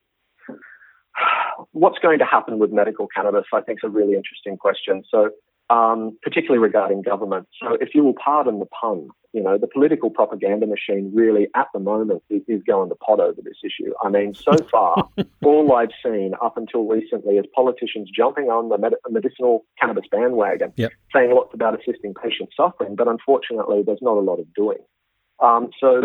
what's 1.71 1.99
going 1.99 2.19
to 2.19 2.25
happen 2.25 2.59
with 2.59 2.71
medical 2.71 3.07
cannabis, 3.07 3.45
I 3.53 3.61
think, 3.61 3.79
is 3.79 3.87
a 3.87 3.89
really 3.89 4.15
interesting 4.15 4.57
question. 4.57 5.03
So, 5.09 5.29
um, 5.69 6.17
particularly 6.21 6.59
regarding 6.59 7.01
government. 7.01 7.47
So, 7.61 7.77
if 7.79 7.95
you 7.95 8.03
will 8.03 8.13
pardon 8.23 8.59
the 8.59 8.65
pun, 8.65 9.07
you 9.35 9.43
know, 9.43 9.57
the 9.57 9.67
political 9.67 10.09
propaganda 10.09 10.65
machine 10.65 11.11
really, 11.13 11.49
at 11.55 11.67
the 11.73 11.79
moment, 11.79 12.23
is, 12.29 12.41
is 12.47 12.63
going 12.63 12.87
to 12.87 12.95
pot 12.95 13.19
over 13.19 13.41
this 13.43 13.57
issue. 13.65 13.91
I 14.01 14.07
mean, 14.07 14.33
so 14.33 14.53
far, 14.71 15.09
all 15.43 15.75
I've 15.75 15.89
seen 16.01 16.31
up 16.41 16.55
until 16.55 16.85
recently 16.87 17.35
is 17.35 17.45
politicians 17.53 18.09
jumping 18.15 18.45
on 18.45 18.69
the 18.69 18.77
med- 18.77 18.93
medicinal 19.09 19.65
cannabis 19.77 20.05
bandwagon, 20.09 20.71
Yep. 20.77 20.91
saying 21.13 21.31
lots 21.35 21.53
about 21.53 21.77
assisting 21.77 22.13
patient 22.13 22.49
suffering, 22.55 22.95
but 22.95 23.09
unfortunately, 23.09 23.83
there's 23.85 24.01
not 24.01 24.15
a 24.15 24.21
lot 24.21 24.39
of 24.39 24.51
doing. 24.53 24.77
Um, 25.41 25.71
so, 25.81 26.03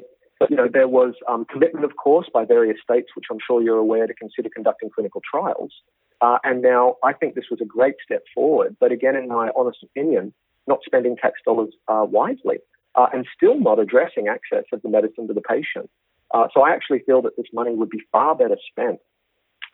you 0.49 0.57
know, 0.57 0.67
there 0.67 0.89
was 0.89 1.15
um, 1.29 1.45
commitment, 1.45 1.85
of 1.85 1.93
course, 1.97 2.29
by 2.35 2.45
various 2.45 2.79
states, 2.83 3.11
which 3.15 3.27
I'm 3.31 3.39
sure 3.47 3.63
you're 3.63 3.79
aware, 3.79 4.09
to 4.09 4.15
consider 4.15 4.49
conducting 4.53 4.91
clinical 4.93 5.23
trials. 5.31 5.73
Uh, 6.21 6.39
and 6.43 6.63
now 6.63 6.97
I 7.05 7.13
think 7.13 7.37
this 7.37 7.45
was 7.49 7.61
a 7.63 7.65
great 7.65 7.95
step 8.05 8.25
forward, 8.35 8.77
but 8.81 8.91
again, 8.91 9.15
in 9.15 9.29
my 9.29 9.51
honest 9.57 9.79
opinion, 9.85 10.35
not 10.67 10.81
spending 10.85 11.17
tax 11.17 11.35
dollars 11.47 11.73
uh, 11.87 12.05
wisely 12.09 12.59
uh, 12.95 13.07
and 13.13 13.27
still 13.35 13.59
not 13.59 13.79
addressing 13.79 14.29
access 14.29 14.65
of 14.73 14.83
the 14.83 14.89
medicine 14.89 15.29
to 15.29 15.35
the 15.35 15.41
patient. 15.41 15.91
Uh, 16.33 16.47
so 16.55 16.63
I 16.63 16.71
actually 16.71 17.01
feel 17.01 17.23
that 17.23 17.37
this 17.37 17.47
money 17.53 17.75
would 17.75 17.91
be 17.91 18.03
far 18.13 18.35
better 18.35 18.57
spent. 18.71 19.01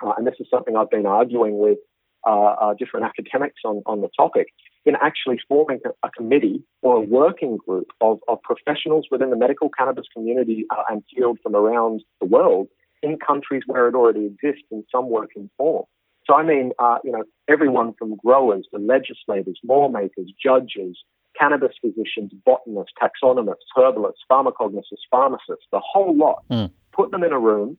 Uh, 0.04 0.12
and 0.16 0.26
this 0.26 0.34
is 0.40 0.46
something 0.50 0.76
I've 0.76 0.90
been 0.90 1.06
arguing 1.06 1.58
with 1.58 1.78
uh, 2.26 2.54
uh, 2.60 2.74
different 2.74 3.06
academics 3.06 3.60
on, 3.64 3.82
on 3.86 4.00
the 4.00 4.08
topic 4.16 4.48
in 4.84 4.94
actually 5.00 5.38
forming 5.48 5.80
a, 6.02 6.10
committee 6.10 6.62
or 6.82 6.96
a 6.96 7.00
working 7.00 7.56
group 7.56 7.88
of, 8.00 8.18
of 8.28 8.40
professionals 8.42 9.06
within 9.10 9.30
the 9.30 9.36
medical 9.36 9.68
cannabis 9.68 10.06
community 10.12 10.64
uh, 10.70 10.82
and 10.88 11.02
field 11.14 11.38
from 11.42 11.54
around 11.54 12.02
the 12.20 12.26
world 12.26 12.68
in 13.02 13.18
countries 13.18 13.62
where 13.66 13.88
it 13.88 13.94
already 13.94 14.26
exists 14.26 14.66
in 14.70 14.84
some 14.90 15.08
working 15.08 15.50
form. 15.56 15.84
So 16.24 16.34
I 16.34 16.42
mean, 16.42 16.72
uh, 16.78 16.98
you 17.04 17.12
know, 17.12 17.24
everyone 17.48 17.94
from 17.98 18.16
growers 18.16 18.66
to 18.74 18.80
legislators, 18.80 19.58
lawmakers, 19.64 20.32
judges, 20.42 20.98
cannabis 21.38 21.72
physicians, 21.80 22.32
botanists, 22.44 22.92
taxonomists, 23.00 23.70
herbalists, 23.76 24.22
pharmacognosists, 24.30 25.06
pharmacists, 25.10 25.66
the 25.72 25.80
whole 25.80 26.16
lot. 26.16 26.42
Mm. 26.50 26.70
Put 26.92 27.10
them 27.10 27.22
in 27.22 27.32
a 27.32 27.38
room, 27.38 27.78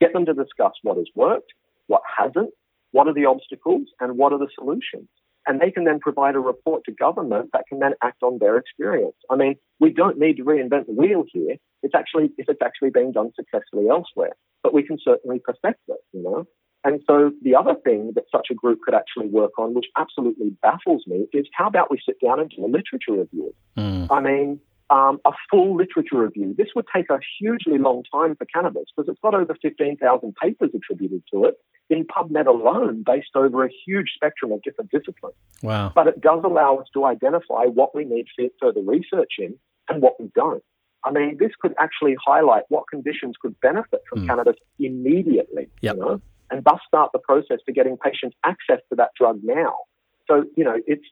get 0.00 0.12
them 0.12 0.26
to 0.26 0.34
discuss 0.34 0.72
what 0.82 0.96
has 0.96 1.06
worked, 1.14 1.52
what 1.86 2.02
hasn't, 2.16 2.50
what 2.92 3.06
are 3.08 3.14
the 3.14 3.26
obstacles, 3.26 3.88
and 4.00 4.16
what 4.16 4.32
are 4.32 4.38
the 4.38 4.48
solutions. 4.54 5.08
And 5.46 5.60
they 5.60 5.70
can 5.70 5.84
then 5.84 5.98
provide 5.98 6.34
a 6.34 6.40
report 6.40 6.84
to 6.84 6.92
government 6.92 7.50
that 7.52 7.64
can 7.68 7.78
then 7.78 7.92
act 8.02 8.22
on 8.22 8.38
their 8.38 8.58
experience. 8.58 9.16
I 9.30 9.36
mean, 9.36 9.56
we 9.80 9.90
don't 9.90 10.18
need 10.18 10.36
to 10.36 10.44
reinvent 10.44 10.86
the 10.86 10.92
wheel 10.92 11.24
here. 11.32 11.56
It's 11.82 11.94
actually 11.94 12.30
if 12.36 12.48
it's 12.48 12.60
actually 12.62 12.90
being 12.90 13.12
done 13.12 13.30
successfully 13.34 13.88
elsewhere, 13.88 14.32
but 14.62 14.74
we 14.74 14.82
can 14.82 14.98
certainly 15.02 15.38
perfect 15.38 15.80
it. 15.88 16.00
You 16.12 16.22
know. 16.22 16.46
And 16.84 17.02
so 17.06 17.32
the 17.42 17.54
other 17.54 17.74
thing 17.74 18.12
that 18.14 18.24
such 18.30 18.48
a 18.50 18.54
group 18.54 18.80
could 18.84 18.94
actually 18.94 19.26
work 19.26 19.58
on, 19.58 19.74
which 19.74 19.86
absolutely 19.96 20.50
baffles 20.62 21.04
me, 21.06 21.26
is 21.32 21.46
how 21.52 21.66
about 21.66 21.90
we 21.90 21.98
sit 22.04 22.20
down 22.20 22.40
and 22.40 22.50
do 22.50 22.64
a 22.64 22.66
literature 22.66 23.12
review? 23.12 23.52
Mm. 23.76 24.06
I 24.10 24.20
mean, 24.20 24.60
um, 24.90 25.20
a 25.26 25.32
full 25.50 25.76
literature 25.76 26.18
review. 26.20 26.54
This 26.56 26.68
would 26.74 26.86
take 26.94 27.10
a 27.10 27.18
hugely 27.38 27.78
long 27.78 28.04
time 28.10 28.36
for 28.36 28.46
cannabis 28.46 28.84
because 28.96 29.10
it's 29.10 29.20
got 29.20 29.34
over 29.34 29.54
15,000 29.60 30.34
papers 30.36 30.70
attributed 30.74 31.22
to 31.32 31.44
it 31.44 31.56
in 31.90 32.04
PubMed 32.04 32.46
alone, 32.46 33.02
based 33.04 33.34
over 33.34 33.64
a 33.64 33.70
huge 33.86 34.12
spectrum 34.14 34.52
of 34.52 34.62
different 34.62 34.90
disciplines. 34.90 35.36
Wow. 35.62 35.90
But 35.94 36.06
it 36.06 36.20
does 36.20 36.42
allow 36.44 36.76
us 36.76 36.86
to 36.94 37.04
identify 37.06 37.64
what 37.64 37.94
we 37.94 38.04
need 38.04 38.26
for 38.36 38.46
further 38.60 38.80
research 38.82 39.32
in 39.38 39.54
and 39.88 40.02
what 40.02 40.20
we 40.20 40.30
don't. 40.34 40.62
I 41.04 41.12
mean, 41.12 41.36
this 41.38 41.52
could 41.60 41.74
actually 41.78 42.16
highlight 42.24 42.64
what 42.68 42.84
conditions 42.90 43.36
could 43.40 43.58
benefit 43.60 44.02
from 44.08 44.20
Mm. 44.22 44.26
cannabis 44.28 44.56
immediately, 44.78 45.68
Yep. 45.80 45.94
you 45.96 46.00
know, 46.00 46.20
and 46.50 46.64
thus 46.64 46.80
start 46.86 47.10
the 47.12 47.18
process 47.18 47.58
to 47.66 47.72
getting 47.72 47.96
patients 47.96 48.36
access 48.44 48.80
to 48.90 48.96
that 48.96 49.10
drug 49.18 49.40
now. 49.42 49.74
So, 50.26 50.44
you 50.56 50.64
know, 50.64 50.76
it's 50.86 51.04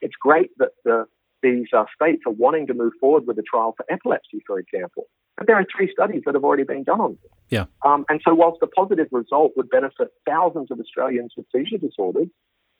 it's 0.00 0.14
great 0.20 0.50
that 0.58 0.70
the, 0.84 1.06
these 1.42 1.66
uh, 1.72 1.84
states 1.94 2.22
are 2.26 2.32
wanting 2.32 2.66
to 2.66 2.74
move 2.74 2.92
forward 3.00 3.26
with 3.26 3.38
a 3.38 3.42
trial 3.42 3.74
for 3.76 3.86
epilepsy, 3.90 4.42
for 4.46 4.58
example. 4.58 5.06
But 5.36 5.46
there 5.46 5.56
are 5.56 5.66
three 5.74 5.90
studies 5.92 6.22
that 6.26 6.34
have 6.34 6.44
already 6.44 6.64
been 6.64 6.84
done 6.84 7.00
on 7.00 7.18
this. 7.22 7.32
Yeah. 7.48 7.64
Um, 7.84 8.04
and 8.08 8.20
so, 8.26 8.34
whilst 8.34 8.60
the 8.60 8.66
positive 8.66 9.08
result 9.12 9.52
would 9.56 9.70
benefit 9.70 10.08
thousands 10.28 10.70
of 10.70 10.78
Australians 10.78 11.32
with 11.36 11.46
seizure 11.54 11.78
disorders, 11.78 12.28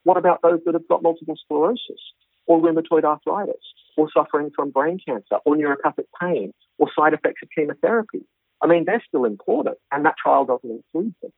what 0.04 0.16
about 0.16 0.42
those 0.42 0.60
that 0.66 0.74
have 0.74 0.86
got 0.88 1.02
multiple 1.02 1.36
sclerosis 1.44 2.00
or 2.46 2.60
rheumatoid 2.60 3.04
arthritis 3.04 3.62
or 3.96 4.08
suffering 4.12 4.50
from 4.54 4.70
brain 4.70 4.98
cancer 5.06 5.36
or 5.44 5.56
neuropathic 5.56 6.06
pain 6.20 6.52
or 6.78 6.88
side 6.96 7.14
effects 7.14 7.40
of 7.42 7.48
chemotherapy? 7.56 8.26
I 8.62 8.66
mean, 8.66 8.84
they're 8.84 9.02
still 9.06 9.24
important, 9.24 9.78
and 9.90 10.04
that 10.04 10.14
trial 10.22 10.44
doesn't 10.44 10.70
include 10.70 11.14
them. 11.22 11.32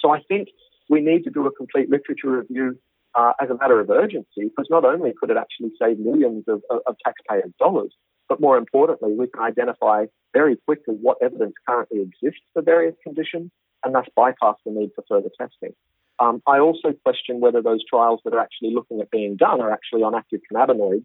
So 0.00 0.10
I 0.10 0.20
think 0.28 0.48
we 0.88 1.00
need 1.00 1.24
to 1.24 1.30
do 1.30 1.46
a 1.46 1.52
complete 1.52 1.88
literature 1.90 2.30
review 2.30 2.78
uh, 3.14 3.32
as 3.40 3.50
a 3.50 3.54
matter 3.54 3.78
of 3.78 3.90
urgency, 3.90 4.44
because 4.44 4.66
not 4.70 4.84
only 4.84 5.12
could 5.18 5.30
it 5.30 5.36
actually 5.36 5.70
save 5.80 5.98
millions 5.98 6.44
of, 6.48 6.62
of, 6.70 6.80
of 6.86 6.96
taxpayers' 7.04 7.52
dollars, 7.58 7.94
But 8.32 8.40
more 8.40 8.56
importantly, 8.56 9.12
we 9.12 9.26
can 9.26 9.42
identify 9.42 10.06
very 10.32 10.56
quickly 10.64 10.94
what 11.00 11.18
evidence 11.22 11.52
currently 11.68 12.00
exists 12.00 12.40
for 12.54 12.62
various 12.62 12.94
conditions 13.02 13.50
and 13.84 13.94
thus 13.94 14.06
bypass 14.16 14.56
the 14.64 14.72
need 14.72 14.90
for 14.94 15.04
further 15.06 15.28
testing. 15.38 15.74
Um, 16.18 16.40
I 16.46 16.58
also 16.58 16.92
question 17.04 17.40
whether 17.40 17.60
those 17.60 17.84
trials 17.84 18.20
that 18.24 18.32
are 18.32 18.40
actually 18.40 18.72
looking 18.74 19.02
at 19.02 19.10
being 19.10 19.36
done 19.36 19.60
are 19.60 19.70
actually 19.70 20.02
on 20.02 20.14
active 20.14 20.40
cannabinoids, 20.50 21.04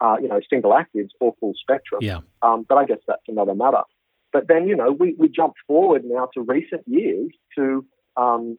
uh, 0.00 0.16
you 0.22 0.28
know, 0.28 0.40
single 0.48 0.70
actives 0.70 1.08
or 1.20 1.34
full 1.40 1.54
spectrum. 1.60 2.00
Yeah. 2.00 2.20
Um, 2.42 2.64
but 2.68 2.76
I 2.76 2.84
guess 2.84 2.98
that's 3.08 3.22
another 3.26 3.56
matter. 3.56 3.82
But 4.32 4.48
then, 4.48 4.68
you 4.68 4.76
know, 4.76 4.92
we, 4.92 5.14
we 5.18 5.28
jump 5.28 5.54
forward 5.66 6.02
now 6.04 6.28
to 6.34 6.42
recent 6.42 6.82
years 6.86 7.30
to 7.56 7.84
um, 8.16 8.58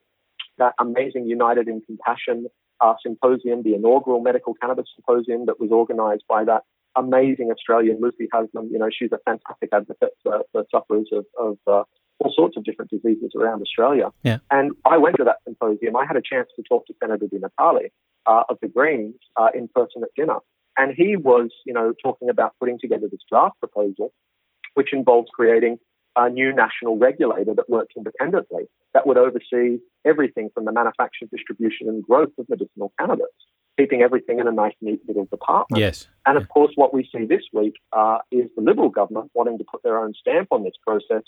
that 0.57 0.73
amazing 0.79 1.27
United 1.27 1.67
in 1.67 1.81
Compassion 1.81 2.47
uh, 2.81 2.93
symposium, 3.05 3.63
the 3.63 3.75
inaugural 3.75 4.21
medical 4.21 4.53
cannabis 4.53 4.85
symposium 4.95 5.45
that 5.45 5.59
was 5.59 5.71
organized 5.71 6.23
by 6.27 6.43
that 6.45 6.63
amazing 6.95 7.51
Australian 7.51 7.99
Lucy 8.01 8.27
Haslam. 8.33 8.69
You 8.71 8.79
know, 8.79 8.89
she's 8.91 9.11
a 9.11 9.19
fantastic 9.25 9.69
advocate 9.73 10.13
for, 10.23 10.41
for 10.51 10.65
sufferers 10.71 11.09
of, 11.11 11.25
of 11.39 11.57
uh, 11.67 11.83
all 12.19 12.33
sorts 12.35 12.57
of 12.57 12.63
different 12.63 12.91
diseases 12.91 13.31
around 13.35 13.61
Australia. 13.61 14.09
Yeah. 14.23 14.39
And 14.51 14.71
I 14.85 14.97
went 14.97 15.17
to 15.17 15.23
that 15.25 15.37
symposium. 15.45 15.95
I 15.95 16.05
had 16.05 16.17
a 16.17 16.21
chance 16.21 16.49
to 16.55 16.63
talk 16.63 16.85
to 16.87 16.93
Senator 17.01 17.27
Di 17.27 17.37
Natale 17.37 17.91
uh, 18.25 18.43
of 18.49 18.57
the 18.61 18.67
Greens 18.67 19.15
uh, 19.37 19.49
in 19.53 19.69
person 19.73 20.03
at 20.03 20.09
dinner. 20.15 20.39
And 20.77 20.93
he 20.95 21.15
was, 21.15 21.49
you 21.65 21.73
know, 21.73 21.93
talking 22.01 22.29
about 22.29 22.53
putting 22.59 22.79
together 22.79 23.07
this 23.11 23.21
draft 23.29 23.59
proposal, 23.59 24.13
which 24.73 24.93
involves 24.93 25.29
creating 25.33 25.77
a 26.15 26.29
new 26.29 26.53
national 26.53 26.97
regulator 26.97 27.53
that 27.53 27.69
works 27.69 27.93
independently 27.95 28.63
that 28.93 29.05
would 29.05 29.17
oversee 29.17 29.77
everything 30.05 30.49
from 30.53 30.65
the 30.65 30.71
manufacture, 30.71 31.25
distribution, 31.31 31.87
and 31.87 32.03
growth 32.03 32.31
of 32.37 32.47
medicinal 32.49 32.91
cannabis, 32.99 33.27
keeping 33.77 34.01
everything 34.01 34.39
in 34.39 34.47
a 34.47 34.51
nice, 34.51 34.73
neat 34.81 34.99
little 35.07 35.25
department. 35.25 35.79
Yes. 35.79 36.07
And 36.25 36.37
of 36.37 36.49
course, 36.49 36.71
what 36.75 36.93
we 36.93 37.07
see 37.15 37.25
this 37.25 37.43
week 37.53 37.75
uh, 37.93 38.17
is 38.31 38.49
the 38.55 38.63
Liberal 38.63 38.89
government 38.89 39.31
wanting 39.33 39.57
to 39.59 39.63
put 39.69 39.83
their 39.83 39.99
own 39.99 40.13
stamp 40.19 40.47
on 40.51 40.63
this 40.63 40.73
process. 40.85 41.23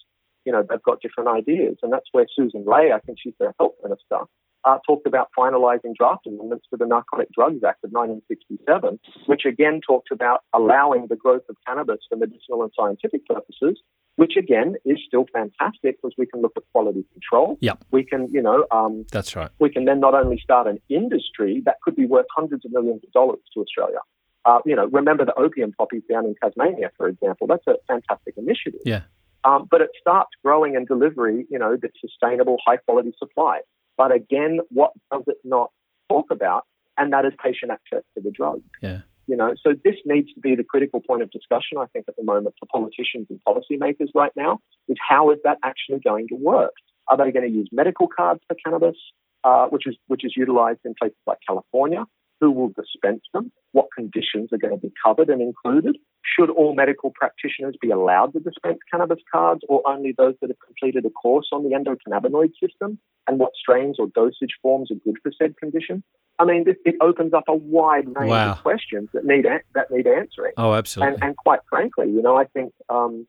You 0.46 0.52
know, 0.52 0.66
they've 0.68 0.82
got 0.82 1.02
different 1.02 1.30
ideas, 1.30 1.78
and 1.84 1.94
that's 1.94 2.08
where 2.12 2.26
Susan 2.36 2.66
Ley, 2.66 2.92
I 2.92 3.00
think 3.00 3.20
she's 3.22 3.36
their 3.40 3.54
health 3.60 3.76
minister, 3.84 4.26
uh, 4.64 4.78
talked 4.86 5.08
about 5.08 5.30
finalising 5.38 5.96
draft 5.98 6.28
amendments 6.28 6.66
to 6.70 6.78
the 6.78 6.86
Narcotic 6.86 7.30
Drugs 7.32 7.64
Act 7.64 7.84
of 7.84 7.92
1967, 7.92 9.00
which 9.26 9.46
again 9.46 9.82
talked 9.86 10.12
about 10.12 10.42
allowing 10.54 11.08
the 11.08 11.16
growth 11.16 11.44
of 11.50 11.56
cannabis 11.66 12.00
for 12.10 12.18
medicinal 12.18 12.64
and 12.64 12.72
scientific 12.78 13.26
purposes, 13.26 13.80
which 14.16 14.34
again 14.38 14.76
is 14.86 14.98
still 15.06 15.26
fantastic 15.34 15.98
because 16.02 16.14
we 16.18 16.26
can 16.26 16.42
look 16.42 16.54
at 16.56 16.64
quality 16.72 17.06
control. 17.14 17.58
Yep. 17.62 17.86
We 17.92 18.04
can, 18.04 18.28
you 18.32 18.42
know, 18.42 18.66
um, 18.72 19.06
That's 19.12 19.36
right. 19.36 19.50
we 19.60 19.70
can 19.70 19.86
then 19.86 20.00
not 20.00 20.14
only 20.14 20.40
start 20.44 20.68
an 20.68 20.80
industry 20.90 21.62
that 21.66 21.76
could 21.84 21.96
be 21.96 22.06
worth 22.06 22.28
hundreds 22.36 22.66
of 22.66 22.72
millions 22.72 23.02
of 23.04 23.12
dollars 23.12 23.40
to 23.54 23.62
Australia. 23.62 24.00
Uh, 24.44 24.60
you 24.66 24.76
know, 24.76 24.88
remember 24.88 25.24
the 25.24 25.38
opium 25.38 25.72
poppies 25.72 26.02
down 26.10 26.26
in 26.26 26.36
Tasmania, 26.42 26.90
for 26.98 27.08
example. 27.08 27.48
That's 27.48 27.66
a 27.68 27.76
fantastic 27.88 28.36
initiative. 28.38 28.82
Yeah. 28.86 29.04
Um, 29.44 29.68
but 29.70 29.82
it 29.82 29.90
starts 30.00 30.32
growing 30.44 30.76
and 30.76 30.88
delivery, 30.88 31.46
you 31.50 31.58
know, 31.58 31.76
the 31.80 31.90
sustainable, 32.00 32.58
high 32.66 32.78
quality 32.78 33.14
supply. 33.18 33.62
But 33.98 34.12
again, 34.14 34.60
what 34.70 34.92
does 35.12 35.24
it 35.28 35.38
not 35.44 35.72
talk 36.10 36.32
about? 36.32 36.66
And 36.98 37.14
that 37.14 37.26
is 37.26 37.34
patient 37.44 37.72
access 37.72 38.04
to 38.16 38.24
the 38.24 38.32
drug. 38.32 38.62
Yeah. 38.82 39.00
You 39.28 39.38
know, 39.38 39.54
so 39.64 39.74
this 39.84 39.96
needs 40.06 40.34
to 40.34 40.40
be 40.42 40.56
the 40.56 40.64
critical 40.64 41.00
point 41.00 41.22
of 41.22 41.32
discussion, 41.32 41.78
I 41.78 41.86
think, 41.94 42.06
at 42.08 42.16
the 42.18 42.24
moment 42.24 42.56
for 42.60 42.66
politicians 42.66 43.28
and 43.30 43.40
policymakers 43.48 44.10
right 44.14 44.32
now, 44.36 44.60
is 44.90 44.98
how 45.00 45.32
is 45.32 45.38
that 45.44 45.58
actually 45.64 46.00
going 46.00 46.28
to 46.30 46.36
work? 46.36 46.74
Are 47.08 47.18
they 47.18 47.32
going 47.32 47.50
to 47.50 47.52
use 47.52 47.70
medical 47.72 48.08
cards 48.08 48.42
for 48.48 48.56
cannabis, 48.64 48.98
uh, 49.44 49.68
which 49.68 49.88
is 49.88 49.96
which 50.08 50.26
is 50.26 50.34
utilized 50.36 50.80
in 50.86 50.96
places 51.00 51.18
like 51.26 51.38
California? 51.48 52.06
Who 52.42 52.50
will 52.52 52.70
dispense 52.70 53.22
them? 53.36 53.52
What 53.72 53.88
conditions 53.96 54.50
are 54.52 54.58
going 54.58 54.74
to 54.74 54.82
be 54.82 54.92
covered 55.06 55.30
and 55.30 55.42
included? 55.42 55.96
Should 56.24 56.50
all 56.50 56.74
medical 56.74 57.12
practitioners 57.14 57.76
be 57.80 57.92
allowed 57.92 58.34
to 58.34 58.40
dispense 58.40 58.80
cannabis 58.92 59.20
cards 59.32 59.62
or 59.70 59.82
only 59.88 60.14
those 60.18 60.34
that 60.42 60.50
have 60.50 60.60
completed 60.66 61.06
a 61.06 61.12
course 61.12 61.50
on 61.52 61.64
the 61.64 61.70
endocannabinoid 61.76 62.52
system? 62.60 62.98
And 63.28 63.38
what 63.38 63.52
strains 63.56 63.98
or 64.00 64.08
dosage 64.08 64.56
forms 64.64 64.90
are 64.92 64.96
good 64.96 65.18
for 65.22 65.32
said 65.38 65.56
condition? 65.58 66.04
I 66.40 66.46
mean, 66.46 66.64
this, 66.66 66.78
it 66.84 66.96
opens 67.00 67.34
up 67.34 67.44
a 67.48 67.54
wide 67.56 68.08
range 68.08 68.32
Wow. 68.32 68.54
of 68.54 68.58
questions 68.64 69.10
that 69.14 69.24
need 69.24 69.46
a- 69.46 69.62
that 69.76 69.92
need 69.92 70.08
answering. 70.08 70.54
Oh, 70.58 70.74
absolutely. 70.74 71.14
And, 71.14 71.24
and 71.24 71.38
quite 71.38 71.60
frankly, 71.70 72.10
you 72.10 72.24
know, 72.24 72.36
I 72.36 72.46
think 72.46 72.74
um, 72.90 73.28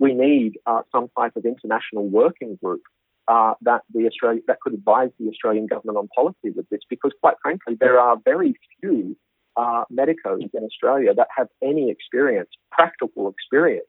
we 0.00 0.12
need 0.12 0.58
uh, 0.66 0.82
some 0.90 1.08
type 1.16 1.36
of 1.36 1.44
international 1.44 2.08
working 2.08 2.58
group 2.62 2.82
uh, 3.28 3.54
that 3.62 3.82
the 3.94 4.06
Australia 4.06 4.40
that 4.46 4.58
could 4.60 4.74
advise 4.74 5.10
the 5.20 5.28
Australian 5.28 5.66
government 5.66 5.98
on 5.98 6.08
policy 6.14 6.50
with 6.56 6.68
this, 6.70 6.80
because 6.88 7.12
quite 7.20 7.36
frankly, 7.42 7.76
there 7.78 8.00
are 8.00 8.16
very 8.24 8.54
few 8.80 9.16
uh, 9.56 9.84
medicos 9.90 10.42
in 10.54 10.64
Australia 10.64 11.12
that 11.14 11.28
have 11.36 11.48
any 11.62 11.90
experience, 11.90 12.48
practical 12.70 13.28
experience, 13.28 13.86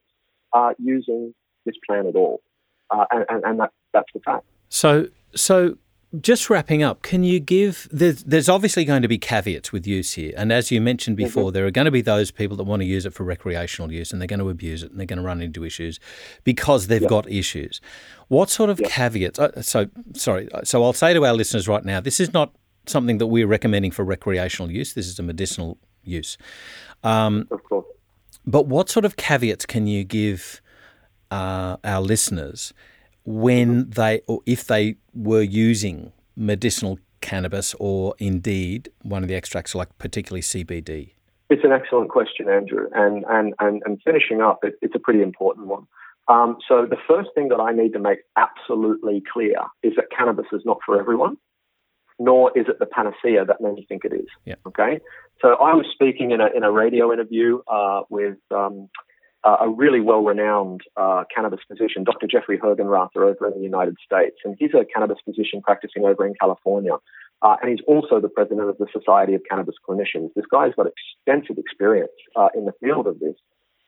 uh, 0.54 0.74
using 0.78 1.34
this 1.66 1.76
plan 1.88 2.08
at 2.08 2.16
all, 2.16 2.42
uh, 2.92 3.06
and, 3.12 3.26
and, 3.30 3.44
and 3.46 3.60
that, 3.60 3.72
that's 3.94 4.12
the 4.14 4.20
fact. 4.20 4.46
So, 4.70 5.08
so 5.36 5.78
just 6.20 6.50
wrapping 6.50 6.82
up, 6.82 7.04
can 7.04 7.24
you 7.24 7.40
give? 7.40 7.88
There's, 7.92 8.24
there's 8.24 8.50
obviously 8.50 8.84
going 8.84 9.04
to 9.04 9.08
be 9.08 9.20
caveats 9.20 9.72
with 9.72 9.86
use 9.86 10.14
here, 10.14 10.34
and 10.36 10.52
as 10.52 10.72
you 10.72 10.82
mentioned 10.82 11.18
before, 11.18 11.52
there 11.52 11.66
are 11.68 11.72
going 11.72 11.86
to 11.86 11.92
be 11.92 12.02
those 12.02 12.32
people 12.32 12.58
that 12.58 12.64
want 12.64 12.82
to 12.82 12.86
use 12.88 13.06
it 13.06 13.14
for 13.14 13.24
recreational 13.24 13.92
use, 13.92 14.12
and 14.12 14.20
they're 14.20 14.28
going 14.28 14.40
to 14.40 14.50
abuse 14.50 14.82
it, 14.82 14.90
and 14.90 15.00
they're 15.00 15.06
going 15.06 15.20
to 15.20 15.24
run 15.24 15.42
into 15.42 15.64
issues 15.64 16.00
because 16.44 16.88
they've 16.88 17.08
got 17.08 17.30
issues. 17.30 17.80
What 18.28 18.50
sort 18.50 18.72
of 18.72 18.80
caveats? 18.80 19.38
uh, 19.38 19.62
So, 19.62 19.88
sorry. 20.14 20.50
So, 20.64 20.84
I'll 20.84 20.94
say 20.94 21.14
to 21.14 21.26
our 21.26 21.34
listeners 21.34 21.68
right 21.68 21.86
now, 21.86 22.00
this 22.00 22.20
is 22.20 22.34
not 22.34 22.54
something 22.88 23.20
that 23.20 23.28
we're 23.28 23.46
recommending 23.48 23.92
for 23.92 24.04
recreational 24.04 24.72
use. 24.72 24.94
This 24.94 25.06
is 25.08 25.20
a 25.20 25.24
medicinal 25.24 25.78
use. 26.04 26.38
Um, 27.04 27.48
Of 27.52 27.64
course. 27.64 27.86
but 28.48 28.66
what 28.66 28.90
sort 28.90 29.06
of 29.06 29.16
caveats 29.16 29.66
can 29.68 29.86
you 29.86 30.04
give 30.04 30.60
uh, 31.30 31.78
our 31.84 32.02
listeners 32.02 32.74
when 33.30 33.88
they, 33.92 34.22
or 34.26 34.42
if 34.48 34.66
they 34.66 34.96
were 35.14 35.44
using 35.44 36.12
medicinal 36.36 36.98
cannabis 37.22 37.76
or 37.80 38.16
indeed 38.18 38.90
one 39.04 39.22
of 39.22 39.30
the 39.30 39.36
extracts 39.36 39.76
like 39.76 39.96
particularly 40.00 40.42
CBD? 40.42 41.12
It's 41.52 41.64
an 41.64 41.72
excellent 41.72 42.10
question, 42.10 42.50
Andrew. 42.50 42.88
And, 42.92 43.24
and, 43.30 43.54
and, 43.60 43.84
and 43.86 44.02
finishing 44.04 44.42
up, 44.42 44.62
it, 44.64 44.74
it's 44.82 44.96
a 44.96 45.00
pretty 45.00 45.22
important 45.22 45.68
one. 45.68 45.86
Um, 46.28 46.58
so, 46.68 46.88
the 46.90 46.98
first 47.08 47.30
thing 47.36 47.50
that 47.50 47.60
I 47.60 47.72
need 47.72 47.94
to 47.94 48.00
make 48.00 48.20
absolutely 48.36 49.22
clear 49.32 49.58
is 49.84 49.94
that 49.96 50.06
cannabis 50.16 50.46
is 50.52 50.62
not 50.66 50.78
for 50.84 51.00
everyone, 51.00 51.38
nor 52.20 52.52
is 52.58 52.66
it 52.68 52.78
the 52.80 52.86
panacea 52.86 53.46
that 53.46 53.62
many 53.62 53.86
think 53.88 54.06
it 54.06 54.14
is. 54.14 54.28
Yeah. 54.46 54.56
Okay. 54.68 55.00
So, 55.42 55.50
I 55.50 55.74
was 55.74 55.86
speaking 55.92 56.30
in 56.30 56.40
a, 56.42 56.48
in 56.56 56.64
a 56.64 56.72
radio 56.72 57.12
interview 57.12 57.62
uh, 57.68 58.02
with 58.10 58.38
um, 58.52 58.90
uh, 59.44 59.58
a 59.62 59.70
really 59.70 60.02
well 60.02 60.22
renowned 60.22 60.82
uh, 60.98 61.24
cannabis 61.34 61.60
physician, 61.68 62.04
Dr. 62.04 62.28
Jeffrey 62.28 62.58
Hergenrather, 62.58 63.24
over 63.24 63.48
in 63.48 63.54
the 63.54 63.64
United 63.64 63.96
States. 64.04 64.36
And 64.44 64.56
he's 64.60 64.72
a 64.74 64.86
cannabis 64.86 65.18
physician 65.24 65.62
practicing 65.62 66.06
over 66.06 66.26
in 66.26 66.34
California. 66.40 66.94
Uh, 67.42 67.56
and 67.62 67.72
he's 67.72 67.80
also 67.88 68.20
the 68.20 68.28
president 68.28 68.70
of 68.70 68.78
the 68.78 68.88
Society 68.92 69.34
of 69.34 69.42
Cannabis 69.50 69.76
Clinicians. 69.88 70.30
This 70.36 70.46
guy's 70.52 70.74
got 70.76 70.88
extensive 70.88 71.58
experience 71.58 72.12
uh, 72.36 72.50
in 72.54 72.66
the 72.66 72.74
field 72.82 73.08
of 73.08 73.20
this. 73.20 73.36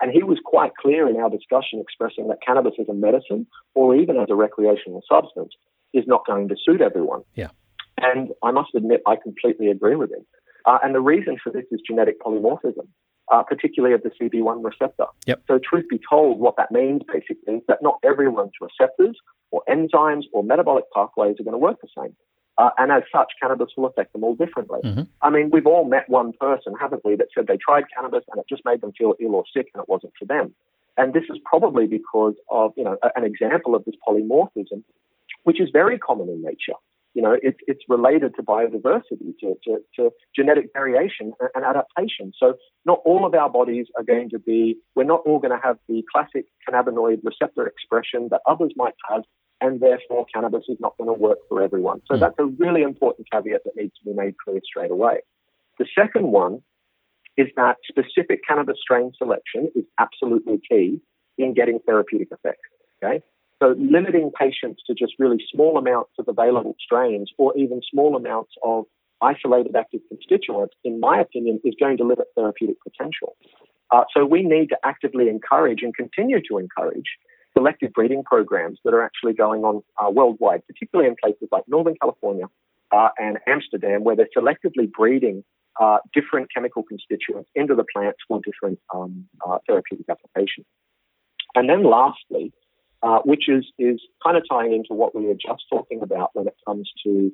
And 0.01 0.11
he 0.11 0.23
was 0.23 0.39
quite 0.43 0.71
clear 0.81 1.07
in 1.07 1.17
our 1.17 1.29
discussion 1.29 1.79
expressing 1.79 2.27
that 2.29 2.37
cannabis 2.45 2.73
as 2.79 2.87
a 2.89 2.93
medicine 2.93 3.45
or 3.75 3.95
even 3.95 4.17
as 4.17 4.27
a 4.29 4.35
recreational 4.35 5.03
substance 5.07 5.53
is 5.93 6.05
not 6.07 6.25
going 6.25 6.47
to 6.47 6.55
suit 6.63 6.81
everyone. 6.81 7.21
Yeah. 7.35 7.49
And 7.97 8.29
I 8.41 8.51
must 8.51 8.69
admit, 8.73 9.01
I 9.05 9.15
completely 9.15 9.67
agree 9.69 9.95
with 9.95 10.11
him. 10.11 10.25
Uh, 10.65 10.79
and 10.83 10.95
the 10.95 11.01
reason 11.01 11.37
for 11.43 11.51
this 11.51 11.65
is 11.71 11.81
genetic 11.85 12.19
polymorphism, 12.21 12.87
uh, 13.31 13.43
particularly 13.43 13.95
of 13.95 14.03
the 14.03 14.11
CB1 14.11 14.63
receptor. 14.63 15.05
Yep. 15.25 15.43
So, 15.47 15.59
truth 15.59 15.85
be 15.89 15.99
told, 16.07 16.39
what 16.39 16.57
that 16.57 16.71
means 16.71 17.01
basically 17.11 17.55
is 17.55 17.63
that 17.67 17.81
not 17.81 17.99
everyone's 18.03 18.51
receptors 18.59 19.17
or 19.51 19.63
enzymes 19.69 20.23
or 20.33 20.43
metabolic 20.43 20.85
pathways 20.93 21.37
are 21.39 21.43
going 21.43 21.53
to 21.53 21.57
work 21.57 21.77
the 21.81 21.87
same. 21.97 22.15
Uh, 22.57 22.69
and 22.77 22.91
as 22.91 23.03
such, 23.11 23.31
cannabis 23.41 23.69
will 23.75 23.85
affect 23.85 24.13
them 24.13 24.23
all 24.23 24.35
differently. 24.35 24.79
Mhm. 24.83 25.07
I 25.21 25.29
mean, 25.29 25.49
we've 25.51 25.65
all 25.65 25.85
met 25.85 26.07
one 26.09 26.33
person, 26.33 26.73
haven't 26.79 27.03
we, 27.03 27.15
that 27.15 27.27
said 27.33 27.47
they 27.47 27.57
tried 27.57 27.85
cannabis 27.95 28.23
and 28.31 28.39
it 28.39 28.45
just 28.47 28.63
made 28.65 28.81
them 28.81 28.91
feel 28.91 29.15
ill 29.19 29.35
or 29.35 29.45
sick 29.51 29.69
and 29.73 29.81
it 29.81 29.89
wasn't 29.89 30.13
for 30.19 30.25
them. 30.25 30.53
And 30.97 31.13
this 31.13 31.23
is 31.29 31.39
probably 31.45 31.87
because 31.87 32.35
of, 32.49 32.73
you 32.75 32.83
know, 32.83 32.97
an 33.15 33.23
example 33.23 33.73
of 33.73 33.85
this 33.85 33.95
polymorphism, 34.07 34.83
which 35.43 35.61
is 35.61 35.69
very 35.71 35.97
common 35.97 36.29
in 36.29 36.41
nature. 36.43 36.73
You 37.13 37.21
know, 37.21 37.35
it's 37.41 37.59
it's 37.67 37.83
related 37.89 38.35
to 38.35 38.43
biodiversity, 38.43 39.37
to, 39.41 39.55
to, 39.65 39.77
to 39.97 40.11
genetic 40.35 40.67
variation 40.73 41.33
and, 41.55 41.65
adaptation. 41.65 42.31
So 42.37 42.55
not 42.85 42.99
all 43.05 43.25
of 43.25 43.33
our 43.33 43.49
bodies 43.49 43.87
are 43.97 44.03
going 44.03 44.29
to 44.29 44.39
be, 44.39 44.77
we're 44.95 45.03
not 45.03 45.21
all 45.25 45.39
going 45.39 45.51
to 45.51 45.59
have 45.61 45.77
the 45.89 46.03
classic 46.11 46.45
cannabinoid 46.67 47.19
receptor 47.23 47.67
expression 47.67 48.29
that 48.31 48.41
others 48.47 48.71
might 48.77 48.93
have, 49.09 49.23
and 49.59 49.81
therefore 49.81 50.25
cannabis 50.33 50.63
is 50.69 50.77
not 50.79 50.97
going 50.97 51.09
to 51.13 51.19
work 51.19 51.39
for 51.49 51.61
everyone. 51.61 52.01
So 52.07 52.15
Mm. 52.15 52.19
that's 52.21 52.39
a 52.39 52.45
really 52.45 52.81
important 52.81 53.27
caveat 53.31 53.61
that 53.65 53.75
needs 53.75 53.93
to 53.99 54.05
be 54.05 54.13
made 54.13 54.35
clear 54.43 54.61
straight 54.63 54.91
away. 54.91 55.19
The 55.79 55.87
second 55.93 56.31
one 56.31 56.61
is 57.37 57.47
that 57.55 57.77
specific 57.87 58.39
cannabis 58.47 58.77
strain 58.81 59.11
selection 59.17 59.69
is 59.75 59.85
absolutely 59.99 60.59
key 60.69 61.01
in 61.37 61.53
getting 61.53 61.79
therapeutic 61.79 62.29
effects. 62.31 62.69
Okay? 63.03 63.21
So 63.61 63.75
limiting 63.77 64.31
patients 64.37 64.81
to 64.87 64.95
just 64.95 65.13
really 65.19 65.37
small 65.53 65.77
amounts 65.77 66.11
of 66.17 66.27
available 66.27 66.75
strains 66.79 67.29
or 67.37 67.55
even 67.55 67.81
small 67.89 68.15
amounts 68.15 68.53
of 68.63 68.85
isolated 69.21 69.75
active 69.75 70.01
constituents, 70.09 70.73
in 70.83 70.99
my 70.99 71.19
opinion, 71.19 71.59
is 71.63 71.75
going 71.79 71.97
to 71.97 72.03
limit 72.03 72.25
therapeutic 72.35 72.77
potential. 72.81 73.35
Uh, 73.91 74.05
so 74.15 74.25
we 74.25 74.41
need 74.41 74.69
to 74.69 74.77
actively 74.83 75.29
encourage 75.29 75.83
and 75.83 75.95
continue 75.95 76.41
to 76.49 76.57
encourage 76.57 77.05
selective 77.55 77.93
breeding 77.93 78.23
programs 78.23 78.79
that 78.83 78.95
are 78.95 79.03
actually 79.03 79.33
going 79.33 79.63
on 79.63 79.83
uh, 80.01 80.09
worldwide, 80.09 80.65
particularly 80.65 81.07
in 81.07 81.15
places 81.21 81.47
like 81.51 81.63
Northern 81.67 81.95
California 82.01 82.45
uh, 82.91 83.09
and 83.19 83.37
Amsterdam, 83.45 84.03
where 84.03 84.15
they're 84.15 84.29
selectively 84.35 84.91
breeding 84.91 85.43
uh, 85.79 85.97
different 86.15 86.47
chemical 86.51 86.81
constituents 86.81 87.49
into 87.53 87.75
the 87.75 87.85
plants 87.93 88.19
for 88.27 88.41
different 88.43 88.79
um, 88.93 89.25
uh, 89.45 89.59
therapeutic 89.67 90.07
applications. 90.09 90.65
And 91.53 91.69
then 91.69 91.83
lastly, 91.83 92.53
uh, 93.03 93.19
which 93.25 93.49
is, 93.49 93.65
is 93.79 94.01
kind 94.23 94.37
of 94.37 94.43
tying 94.49 94.73
into 94.73 94.93
what 94.93 95.15
we 95.15 95.25
were 95.25 95.33
just 95.33 95.63
talking 95.69 96.01
about 96.01 96.31
when 96.33 96.47
it 96.47 96.55
comes 96.65 96.91
to 97.03 97.31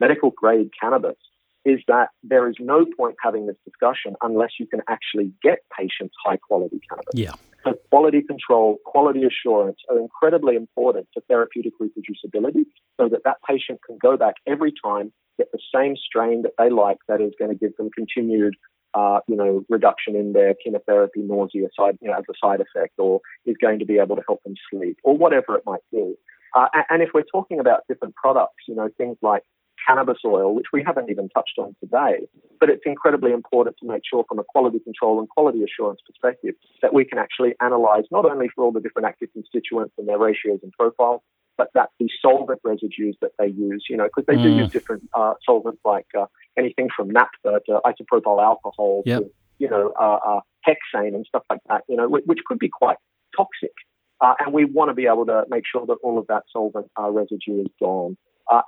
medical 0.00 0.30
grade 0.30 0.70
cannabis, 0.80 1.16
is 1.64 1.80
that 1.88 2.10
there 2.22 2.48
is 2.48 2.56
no 2.60 2.86
point 2.96 3.16
having 3.22 3.46
this 3.46 3.56
discussion 3.64 4.14
unless 4.22 4.50
you 4.58 4.66
can 4.66 4.80
actually 4.88 5.32
get 5.42 5.58
patients 5.76 6.14
high 6.24 6.36
quality 6.36 6.80
cannabis. 6.88 7.14
Yeah. 7.14 7.34
So 7.64 7.74
quality 7.90 8.22
control, 8.22 8.78
quality 8.84 9.24
assurance 9.24 9.78
are 9.90 9.98
incredibly 9.98 10.54
important 10.56 11.08
to 11.14 11.20
therapeutic 11.28 11.74
reproducibility 11.80 12.64
so 12.98 13.08
that 13.08 13.24
that 13.24 13.38
patient 13.46 13.80
can 13.84 13.98
go 14.00 14.16
back 14.16 14.36
every 14.46 14.72
time, 14.82 15.12
get 15.36 15.50
the 15.52 15.58
same 15.74 15.96
strain 15.96 16.42
that 16.42 16.52
they 16.56 16.70
like 16.70 16.98
that 17.08 17.20
is 17.20 17.32
going 17.38 17.50
to 17.50 17.56
give 17.56 17.76
them 17.76 17.90
continued 17.90 18.54
uh, 18.94 19.20
you 19.28 19.36
know, 19.36 19.64
reduction 19.68 20.16
in 20.16 20.32
their 20.32 20.54
chemotherapy, 20.54 21.20
nausea 21.20 21.68
side, 21.78 21.98
you 22.00 22.08
know, 22.08 22.16
as 22.16 22.24
a 22.28 22.34
side 22.42 22.60
effect, 22.60 22.94
or 22.98 23.20
is 23.46 23.56
going 23.60 23.78
to 23.78 23.84
be 23.84 23.98
able 23.98 24.16
to 24.16 24.22
help 24.26 24.42
them 24.44 24.54
sleep, 24.70 24.98
or 25.02 25.16
whatever 25.16 25.56
it 25.56 25.62
might 25.66 25.82
be. 25.92 26.14
Uh, 26.56 26.66
and 26.88 27.02
if 27.02 27.10
we're 27.12 27.22
talking 27.22 27.60
about 27.60 27.82
different 27.88 28.14
products, 28.14 28.64
you 28.66 28.74
know, 28.74 28.88
things 28.96 29.16
like 29.20 29.42
cannabis 29.86 30.18
oil, 30.24 30.54
which 30.54 30.66
we 30.72 30.82
haven't 30.84 31.10
even 31.10 31.28
touched 31.28 31.58
on 31.58 31.74
today, 31.80 32.26
but 32.60 32.68
it's 32.68 32.82
incredibly 32.84 33.32
important 33.32 33.76
to 33.80 33.86
make 33.86 34.02
sure 34.08 34.24
from 34.28 34.38
a 34.38 34.44
quality 34.44 34.78
control 34.80 35.18
and 35.18 35.28
quality 35.28 35.62
assurance 35.62 36.00
perspective 36.06 36.54
that 36.82 36.92
we 36.92 37.04
can 37.04 37.18
actually 37.18 37.54
analyze 37.60 38.04
not 38.10 38.24
only 38.24 38.48
for 38.54 38.64
all 38.64 38.72
the 38.72 38.80
different 38.80 39.06
active 39.06 39.28
constituents 39.32 39.94
and 39.98 40.08
their 40.08 40.18
ratios 40.18 40.60
and 40.62 40.72
profiles, 40.72 41.20
but 41.58 41.68
that 41.74 41.90
the 41.98 42.08
solvent 42.22 42.60
residues 42.64 43.16
that 43.20 43.32
they 43.38 43.48
use, 43.48 43.84
you 43.90 43.96
know, 43.96 44.04
because 44.04 44.24
they 44.26 44.36
mm. 44.36 44.44
do 44.44 44.50
use 44.50 44.70
different 44.70 45.02
uh, 45.12 45.34
solvents 45.44 45.80
like 45.84 46.06
uh, 46.18 46.26
anything 46.56 46.88
from 46.96 47.10
naphtha 47.10 47.60
to 47.66 47.80
isopropyl 47.84 48.42
alcohol 48.42 49.02
yep. 49.04 49.22
to, 49.22 49.30
you 49.58 49.68
know, 49.68 49.92
uh, 50.00 50.18
uh, 50.26 50.40
hexane 50.66 51.14
and 51.14 51.26
stuff 51.26 51.42
like 51.50 51.60
that, 51.68 51.82
you 51.88 51.96
know, 51.96 52.08
which, 52.08 52.24
which 52.24 52.38
could 52.46 52.60
be 52.60 52.68
quite 52.68 52.96
toxic. 53.36 53.72
Uh, 54.20 54.34
and 54.38 54.54
we 54.54 54.64
want 54.64 54.88
to 54.88 54.94
be 54.94 55.06
able 55.06 55.26
to 55.26 55.44
make 55.48 55.64
sure 55.70 55.84
that 55.84 55.96
all 56.02 56.18
of 56.18 56.26
that 56.28 56.44
solvent 56.52 56.86
uh, 56.98 57.10
residue 57.10 57.60
is 57.60 57.68
gone. 57.80 58.16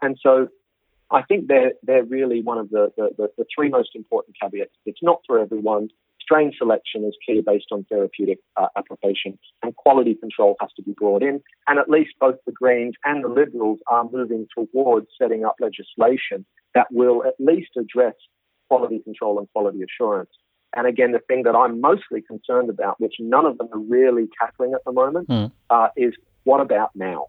and 0.02 0.18
so 0.20 0.48
I 1.10 1.22
think 1.22 1.48
they're, 1.48 1.72
they're 1.82 2.04
really 2.04 2.42
one 2.42 2.58
of 2.58 2.70
the, 2.70 2.92
the, 2.96 3.10
the, 3.16 3.28
the 3.38 3.44
three 3.54 3.68
most 3.68 3.90
important 3.94 4.36
caveats. 4.40 4.74
It's 4.84 5.00
not 5.02 5.20
for 5.26 5.38
everyone. 5.38 5.88
Strain 6.30 6.52
selection 6.56 7.04
is 7.04 7.16
key 7.26 7.42
based 7.44 7.66
on 7.72 7.84
therapeutic 7.88 8.38
uh, 8.56 8.68
application, 8.76 9.36
and 9.64 9.74
quality 9.74 10.14
control 10.14 10.54
has 10.60 10.70
to 10.76 10.82
be 10.82 10.92
brought 10.92 11.22
in. 11.22 11.40
And 11.66 11.78
at 11.80 11.88
least 11.88 12.10
both 12.20 12.36
the 12.46 12.52
Greens 12.52 12.94
and 13.04 13.24
the 13.24 13.28
Liberals 13.28 13.80
are 13.88 14.08
moving 14.12 14.46
towards 14.56 15.08
setting 15.20 15.44
up 15.44 15.56
legislation 15.60 16.46
that 16.74 16.86
will 16.92 17.24
at 17.24 17.34
least 17.40 17.70
address 17.76 18.14
quality 18.68 19.00
control 19.00 19.40
and 19.40 19.48
quality 19.52 19.80
assurance. 19.82 20.30
And 20.76 20.86
again, 20.86 21.10
the 21.10 21.18
thing 21.18 21.42
that 21.44 21.56
I'm 21.56 21.80
mostly 21.80 22.22
concerned 22.22 22.70
about, 22.70 23.00
which 23.00 23.14
none 23.18 23.44
of 23.44 23.58
them 23.58 23.68
are 23.72 23.80
really 23.80 24.28
tackling 24.40 24.72
at 24.74 24.84
the 24.86 24.92
moment, 24.92 25.28
mm. 25.28 25.50
uh, 25.68 25.88
is 25.96 26.14
what 26.44 26.60
about 26.60 26.90
now? 26.94 27.26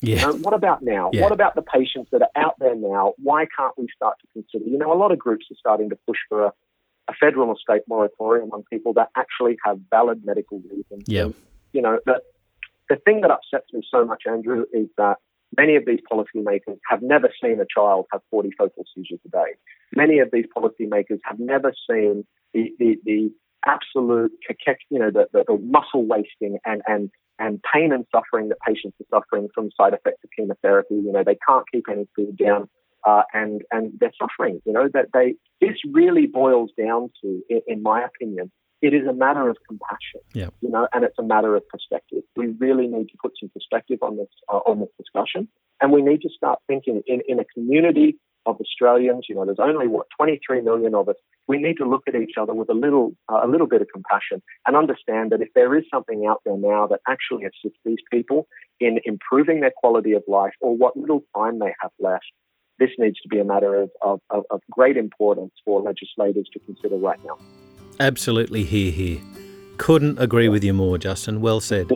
Yeah. 0.00 0.16
You 0.16 0.20
know, 0.22 0.32
what 0.38 0.54
about 0.54 0.82
now? 0.82 1.10
Yeah. 1.12 1.22
What 1.22 1.30
about 1.30 1.54
the 1.54 1.62
patients 1.62 2.08
that 2.10 2.22
are 2.22 2.42
out 2.42 2.54
there 2.58 2.74
now? 2.74 3.12
Why 3.18 3.46
can't 3.56 3.78
we 3.78 3.86
start 3.94 4.16
to 4.22 4.26
consider? 4.32 4.68
You 4.68 4.78
know, 4.78 4.92
a 4.92 4.98
lot 4.98 5.12
of 5.12 5.20
groups 5.20 5.46
are 5.52 5.56
starting 5.56 5.90
to 5.90 5.98
push 6.06 6.18
for 6.28 6.46
a, 6.46 6.52
a 7.10 7.14
federal 7.14 7.48
or 7.48 7.56
state 7.58 7.82
moratorium 7.88 8.50
on 8.52 8.62
people 8.70 8.92
that 8.94 9.08
actually 9.16 9.56
have 9.64 9.78
valid 9.90 10.24
medical 10.24 10.60
reasons. 10.70 11.04
Yeah. 11.06 11.24
And, 11.24 11.34
you 11.72 11.82
know, 11.82 11.98
the, 12.06 12.20
the 12.88 12.96
thing 13.04 13.20
that 13.22 13.30
upsets 13.30 13.72
me 13.72 13.82
so 13.90 14.04
much, 14.04 14.22
Andrew, 14.26 14.64
is 14.72 14.86
that 14.96 15.16
many 15.56 15.76
of 15.76 15.84
these 15.86 16.00
policymakers 16.10 16.78
have 16.88 17.02
never 17.02 17.30
seen 17.42 17.60
a 17.60 17.66
child 17.72 18.06
have 18.12 18.22
40 18.30 18.50
focal 18.56 18.84
seizures 18.94 19.20
a 19.26 19.28
day. 19.30 19.52
Many 19.94 20.20
of 20.20 20.30
these 20.32 20.46
policymakers 20.56 21.18
have 21.24 21.38
never 21.38 21.72
seen 21.90 22.24
the, 22.54 22.72
the, 22.78 22.96
the 23.04 23.32
absolute, 23.66 24.32
you 24.90 24.98
know, 24.98 25.10
the, 25.10 25.26
the, 25.32 25.44
the 25.46 25.58
muscle 25.58 26.06
wasting 26.06 26.58
and, 26.64 26.82
and 26.86 27.10
and 27.40 27.58
pain 27.72 27.90
and 27.90 28.04
suffering 28.14 28.50
that 28.50 28.58
patients 28.60 28.98
are 29.00 29.20
suffering 29.20 29.48
from 29.54 29.70
side 29.74 29.94
effects 29.94 30.22
of 30.22 30.30
chemotherapy. 30.36 30.94
You 30.94 31.10
know, 31.10 31.24
they 31.24 31.38
can't 31.48 31.64
keep 31.72 31.86
any 31.90 32.06
food 32.14 32.36
down, 32.36 32.68
uh, 33.06 33.22
and 33.32 33.62
and 33.70 33.92
they're 33.98 34.12
suffering. 34.20 34.60
You 34.64 34.72
know, 34.72 34.88
that 34.92 35.06
they 35.12 35.34
this 35.60 35.76
really 35.92 36.26
boils 36.26 36.70
down 36.78 37.10
to, 37.22 37.42
in, 37.48 37.60
in 37.66 37.82
my 37.82 38.04
opinion, 38.04 38.50
it 38.82 38.94
is 38.94 39.06
a 39.06 39.12
matter 39.12 39.48
of 39.48 39.56
compassion. 39.68 40.20
Yeah. 40.32 40.48
You 40.60 40.70
know, 40.70 40.88
and 40.92 41.04
it's 41.04 41.18
a 41.18 41.22
matter 41.22 41.54
of 41.54 41.66
perspective. 41.68 42.22
We 42.36 42.48
really 42.58 42.86
need 42.86 43.08
to 43.08 43.16
put 43.20 43.32
some 43.40 43.50
perspective 43.50 43.98
on 44.02 44.16
this 44.16 44.28
uh, 44.48 44.58
on 44.58 44.80
this 44.80 44.90
discussion, 44.98 45.48
and 45.80 45.92
we 45.92 46.02
need 46.02 46.22
to 46.22 46.30
start 46.34 46.60
thinking 46.66 47.02
in 47.06 47.20
in 47.28 47.40
a 47.40 47.44
community 47.44 48.18
of 48.46 48.56
Australians. 48.60 49.26
You 49.28 49.34
know, 49.34 49.44
there's 49.44 49.58
only 49.60 49.86
what 49.86 50.06
23 50.16 50.62
million 50.62 50.94
of 50.94 51.08
us. 51.08 51.16
We 51.46 51.58
need 51.58 51.76
to 51.78 51.84
look 51.84 52.04
at 52.08 52.14
each 52.14 52.34
other 52.40 52.54
with 52.54 52.70
a 52.70 52.74
little 52.74 53.12
uh, 53.30 53.40
a 53.44 53.48
little 53.48 53.66
bit 53.66 53.82
of 53.82 53.88
compassion 53.92 54.42
and 54.66 54.76
understand 54.76 55.30
that 55.32 55.42
if 55.42 55.48
there 55.54 55.76
is 55.76 55.84
something 55.92 56.26
out 56.26 56.40
there 56.44 56.56
now 56.56 56.86
that 56.86 57.00
actually 57.08 57.44
assists 57.44 57.80
these 57.84 58.02
people 58.10 58.46
in 58.78 58.98
improving 59.04 59.60
their 59.60 59.72
quality 59.76 60.12
of 60.12 60.22
life 60.26 60.54
or 60.60 60.76
what 60.76 60.96
little 60.96 61.22
time 61.36 61.58
they 61.58 61.74
have 61.82 61.90
left, 61.98 62.24
this 62.80 62.90
needs 62.98 63.20
to 63.20 63.28
be 63.28 63.38
a 63.38 63.44
matter 63.44 63.76
of, 63.76 63.90
of, 64.00 64.20
of, 64.30 64.60
great 64.70 64.96
importance 64.96 65.52
for 65.64 65.82
legislators 65.82 66.48
to 66.52 66.58
consider 66.60 66.96
right 66.96 67.22
now. 67.24 67.38
Absolutely, 68.00 68.64
hear, 68.64 68.90
hear. 68.90 69.20
Couldn't 69.76 70.18
agree 70.18 70.48
with 70.48 70.64
you 70.64 70.72
more, 70.72 70.96
Justin. 70.98 71.42
Well 71.42 71.60
said. 71.60 71.90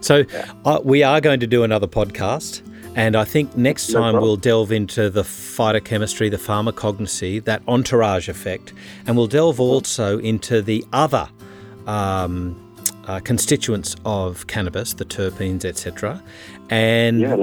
So, 0.00 0.18
yeah. 0.32 0.52
uh, 0.64 0.80
we 0.82 1.02
are 1.02 1.20
going 1.20 1.40
to 1.40 1.46
do 1.46 1.64
another 1.64 1.88
podcast. 1.88 2.62
And 2.94 3.14
I 3.14 3.24
think 3.24 3.54
next 3.58 3.92
time 3.92 4.14
no 4.14 4.22
we'll 4.22 4.36
delve 4.38 4.72
into 4.72 5.10
the 5.10 5.22
phytochemistry, 5.22 6.30
the 6.30 6.38
pharmacognosy, 6.38 7.44
that 7.44 7.62
entourage 7.68 8.30
effect, 8.30 8.72
and 9.06 9.18
we'll 9.18 9.26
delve 9.26 9.60
also 9.60 10.18
into 10.18 10.62
the 10.62 10.82
other 10.94 11.28
um, 11.86 12.65
uh, 13.06 13.20
constituents 13.20 13.96
of 14.04 14.46
cannabis, 14.46 14.94
the 14.94 15.04
terpenes, 15.04 15.64
etc., 15.64 16.22
and 16.68 17.20
yeah, 17.20 17.36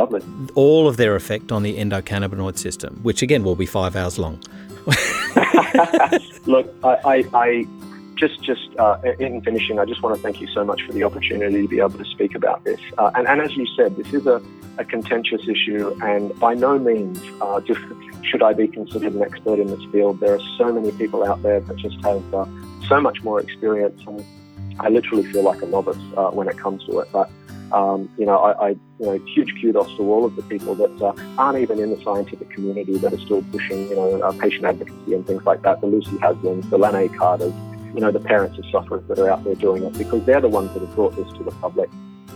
all 0.55 0.87
of 0.87 0.97
their 0.97 1.15
effect 1.15 1.51
on 1.51 1.63
the 1.63 1.77
endocannabinoid 1.77 2.57
system, 2.57 2.99
which 3.03 3.21
again 3.21 3.43
will 3.43 3.55
be 3.55 3.65
five 3.65 3.95
hours 3.95 4.19
long. 4.19 4.39
Look, 6.45 6.73
I, 6.83 6.97
I, 7.05 7.25
I 7.33 7.67
just 8.15 8.41
just 8.41 8.69
uh, 8.77 8.97
in 9.19 9.41
finishing, 9.41 9.79
I 9.79 9.85
just 9.85 10.01
want 10.01 10.15
to 10.15 10.21
thank 10.21 10.41
you 10.41 10.47
so 10.47 10.63
much 10.63 10.81
for 10.83 10.91
the 10.93 11.03
opportunity 11.03 11.61
to 11.61 11.67
be 11.67 11.79
able 11.79 11.91
to 11.91 12.05
speak 12.05 12.35
about 12.35 12.63
this. 12.63 12.79
Uh, 12.97 13.11
and, 13.15 13.27
and, 13.27 13.41
as 13.41 13.55
you 13.55 13.65
said, 13.75 13.95
this 13.95 14.13
is 14.13 14.27
a, 14.27 14.41
a 14.77 14.85
contentious 14.85 15.47
issue, 15.47 15.95
and 16.03 16.37
by 16.39 16.53
no 16.53 16.77
means 16.77 17.19
uh, 17.41 17.59
just 17.61 17.81
should 18.23 18.43
I 18.43 18.53
be 18.53 18.67
considered 18.67 19.13
an 19.13 19.21
expert 19.21 19.59
in 19.59 19.67
this 19.67 19.83
field. 19.91 20.19
There 20.19 20.35
are 20.35 20.41
so 20.57 20.71
many 20.71 20.91
people 20.91 21.23
out 21.23 21.41
there 21.43 21.59
that 21.59 21.75
just 21.77 22.03
have 22.03 22.33
uh, 22.33 22.45
so 22.87 22.99
much 22.99 23.23
more 23.23 23.39
experience, 23.39 24.01
and 24.05 24.23
I 24.79 24.89
literally 24.89 25.31
feel 25.31 25.43
like 25.43 25.61
a 25.61 25.65
novice 25.65 25.97
uh, 26.17 26.31
when 26.31 26.47
it 26.47 26.57
comes 26.57 26.85
to 26.85 26.99
it. 26.99 27.09
But 27.11 27.29
um, 27.73 28.07
you 28.17 28.25
know, 28.25 28.37
I, 28.37 28.67
I, 28.67 28.69
you 28.69 28.79
know, 28.99 29.13
huge 29.25 29.59
kudos 29.59 29.95
to 29.97 30.03
all 30.03 30.25
of 30.25 30.35
the 30.35 30.43
people 30.43 30.75
that 30.75 31.01
uh, 31.01 31.13
aren't 31.39 31.59
even 31.59 31.79
in 31.79 31.89
the 31.89 32.01
scientific 32.03 32.49
community 32.51 32.97
that 32.97 33.11
are 33.11 33.19
still 33.19 33.43
pushing, 33.51 33.89
you 33.89 33.95
know, 33.95 34.21
uh, 34.21 34.31
patient 34.33 34.65
advocacy 34.65 35.13
and 35.13 35.25
things 35.25 35.43
like 35.43 35.63
that. 35.63 35.81
The 35.81 35.87
Lucy 35.87 36.11
Haslams, 36.17 36.69
the 36.69 36.77
Lanai 36.77 37.07
Carters, 37.07 37.53
you 37.95 37.99
know, 37.99 38.11
the 38.11 38.19
parents 38.19 38.59
of 38.59 38.65
sufferers 38.71 39.03
that 39.07 39.17
are 39.17 39.29
out 39.29 39.43
there 39.43 39.55
doing 39.55 39.83
it 39.83 39.97
because 39.97 40.23
they're 40.25 40.41
the 40.41 40.49
ones 40.49 40.71
that 40.73 40.81
have 40.81 40.95
brought 40.95 41.15
this 41.15 41.27
to 41.37 41.43
the 41.43 41.51
public. 41.51 41.89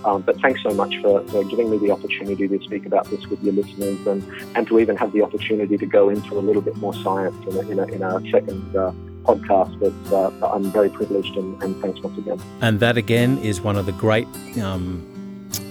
Um, 0.05 0.21
but 0.21 0.39
thanks 0.41 0.61
so 0.63 0.69
much 0.69 0.95
for, 1.01 1.23
for, 1.27 1.43
giving 1.43 1.69
me 1.69 1.77
the 1.77 1.91
opportunity 1.91 2.47
to 2.47 2.63
speak 2.63 2.85
about 2.85 3.09
this 3.09 3.25
with 3.27 3.43
your 3.43 3.53
listeners 3.53 4.05
and, 4.07 4.23
and 4.55 4.67
to 4.67 4.79
even 4.79 4.95
have 4.95 5.11
the 5.11 5.23
opportunity 5.23 5.77
to 5.77 5.85
go 5.85 6.09
into 6.09 6.37
a 6.37 6.39
little 6.39 6.61
bit 6.61 6.77
more 6.77 6.93
science 6.93 7.35
in 7.47 7.57
a, 7.57 7.59
in 7.71 7.79
a, 7.79 7.83
in 7.87 8.03
a 8.03 8.31
second 8.31 8.75
uh, 8.75 8.91
podcast. 9.27 9.77
But 9.79 10.13
uh, 10.13 10.53
I'm 10.53 10.71
very 10.71 10.89
privileged 10.89 11.35
and, 11.35 11.61
and, 11.61 11.79
thanks 11.81 11.99
once 12.01 12.17
again. 12.17 12.39
And 12.61 12.79
that 12.79 12.97
again 12.97 13.37
is 13.39 13.61
one 13.61 13.75
of 13.75 13.85
the 13.85 13.91
great 13.91 14.27
um, 14.61 15.05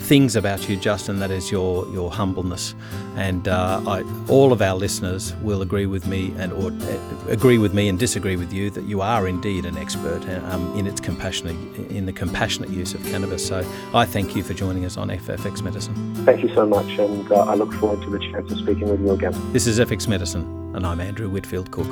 things 0.07 0.37
about 0.37 0.69
you, 0.69 0.77
Justin. 0.77 1.19
That 1.19 1.31
is 1.31 1.51
your 1.51 1.87
your 1.93 2.11
humbleness, 2.11 2.75
and 3.17 3.49
uh, 3.49 3.83
I, 3.87 4.03
all 4.29 4.53
of 4.53 4.63
our 4.63 4.77
listeners 4.77 5.35
will 5.43 5.63
agree 5.63 5.87
with 5.87 6.07
me 6.07 6.33
and 6.39 6.53
or 6.53 6.71
uh, 6.71 7.29
agree 7.29 7.59
with 7.59 7.75
me 7.75 7.89
and 7.89 7.99
disagree 7.99 8.37
with 8.37 8.53
you 8.53 8.71
that 8.71 8.85
you 8.85 9.01
are 9.01 9.27
indeed 9.27 9.65
an 9.65 9.77
expert 9.77 10.23
um, 10.45 10.79
in 10.79 10.87
its 10.87 11.01
compassionate 11.01 11.57
in 11.91 12.07
the 12.07 12.13
compassionate 12.13 12.71
use 12.71 12.95
of 12.95 13.03
cannabis. 13.05 13.47
So 13.47 13.67
I 13.95 14.05
thank 14.05 14.37
you 14.37 14.43
for 14.43 14.55
joining 14.55 14.85
us 14.85 14.97
on 14.97 15.09
FX 15.09 15.63
Medicine. 15.63 16.15
Thank 16.25 16.43
you 16.43 16.55
so 16.55 16.67
much, 16.67 16.99
and 16.99 17.31
uh, 17.33 17.41
I 17.41 17.55
look 17.55 17.73
forward 17.75 18.03
to 18.03 18.11
the 18.11 18.19
chance 18.19 18.51
of 18.53 18.59
speaking 18.59 18.89
with 18.89 19.01
you 19.01 19.11
again. 19.11 19.35
This 19.53 19.67
is 19.67 19.81
FX 19.81 20.07
Medicine, 20.07 20.45
and 20.75 20.87
I'm 20.87 21.01
Andrew 21.01 21.29
Whitfield 21.29 21.71
Cook. 21.73 21.87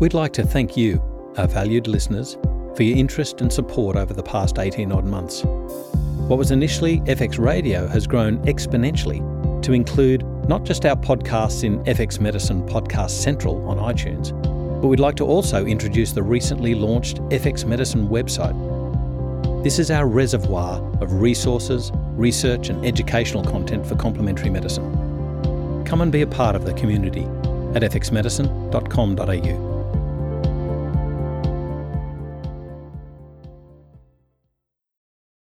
We'd 0.00 0.14
like 0.14 0.32
to 0.34 0.44
thank 0.44 0.76
you, 0.76 1.02
our 1.38 1.48
valued 1.48 1.88
listeners, 1.88 2.38
for 2.76 2.84
your 2.84 2.96
interest 2.96 3.40
and 3.40 3.52
support 3.52 3.96
over 3.96 4.14
the 4.14 4.22
past 4.22 4.60
18 4.60 4.92
odd 4.92 5.04
months. 5.04 5.42
What 5.42 6.38
was 6.38 6.52
initially 6.52 7.00
FX 7.00 7.36
Radio 7.36 7.88
has 7.88 8.06
grown 8.06 8.38
exponentially 8.44 9.20
to 9.62 9.72
include 9.72 10.24
not 10.48 10.62
just 10.62 10.86
our 10.86 10.94
podcasts 10.94 11.64
in 11.64 11.82
FX 11.82 12.20
Medicine 12.20 12.64
Podcast 12.68 13.10
Central 13.10 13.68
on 13.68 13.78
iTunes, 13.78 14.30
but 14.80 14.86
we'd 14.86 15.00
like 15.00 15.16
to 15.16 15.24
also 15.24 15.66
introduce 15.66 16.12
the 16.12 16.22
recently 16.22 16.76
launched 16.76 17.16
FX 17.30 17.64
Medicine 17.64 18.08
website. 18.08 18.54
This 19.64 19.80
is 19.80 19.90
our 19.90 20.06
reservoir 20.06 20.78
of 21.02 21.14
resources, 21.14 21.90
research, 22.12 22.68
and 22.68 22.86
educational 22.86 23.42
content 23.42 23.84
for 23.84 23.96
complementary 23.96 24.50
medicine. 24.50 25.84
Come 25.84 26.02
and 26.02 26.12
be 26.12 26.22
a 26.22 26.26
part 26.28 26.54
of 26.54 26.66
the 26.66 26.74
community 26.74 27.24
at 27.74 27.82
fxmedicine.com.au. 27.82 29.67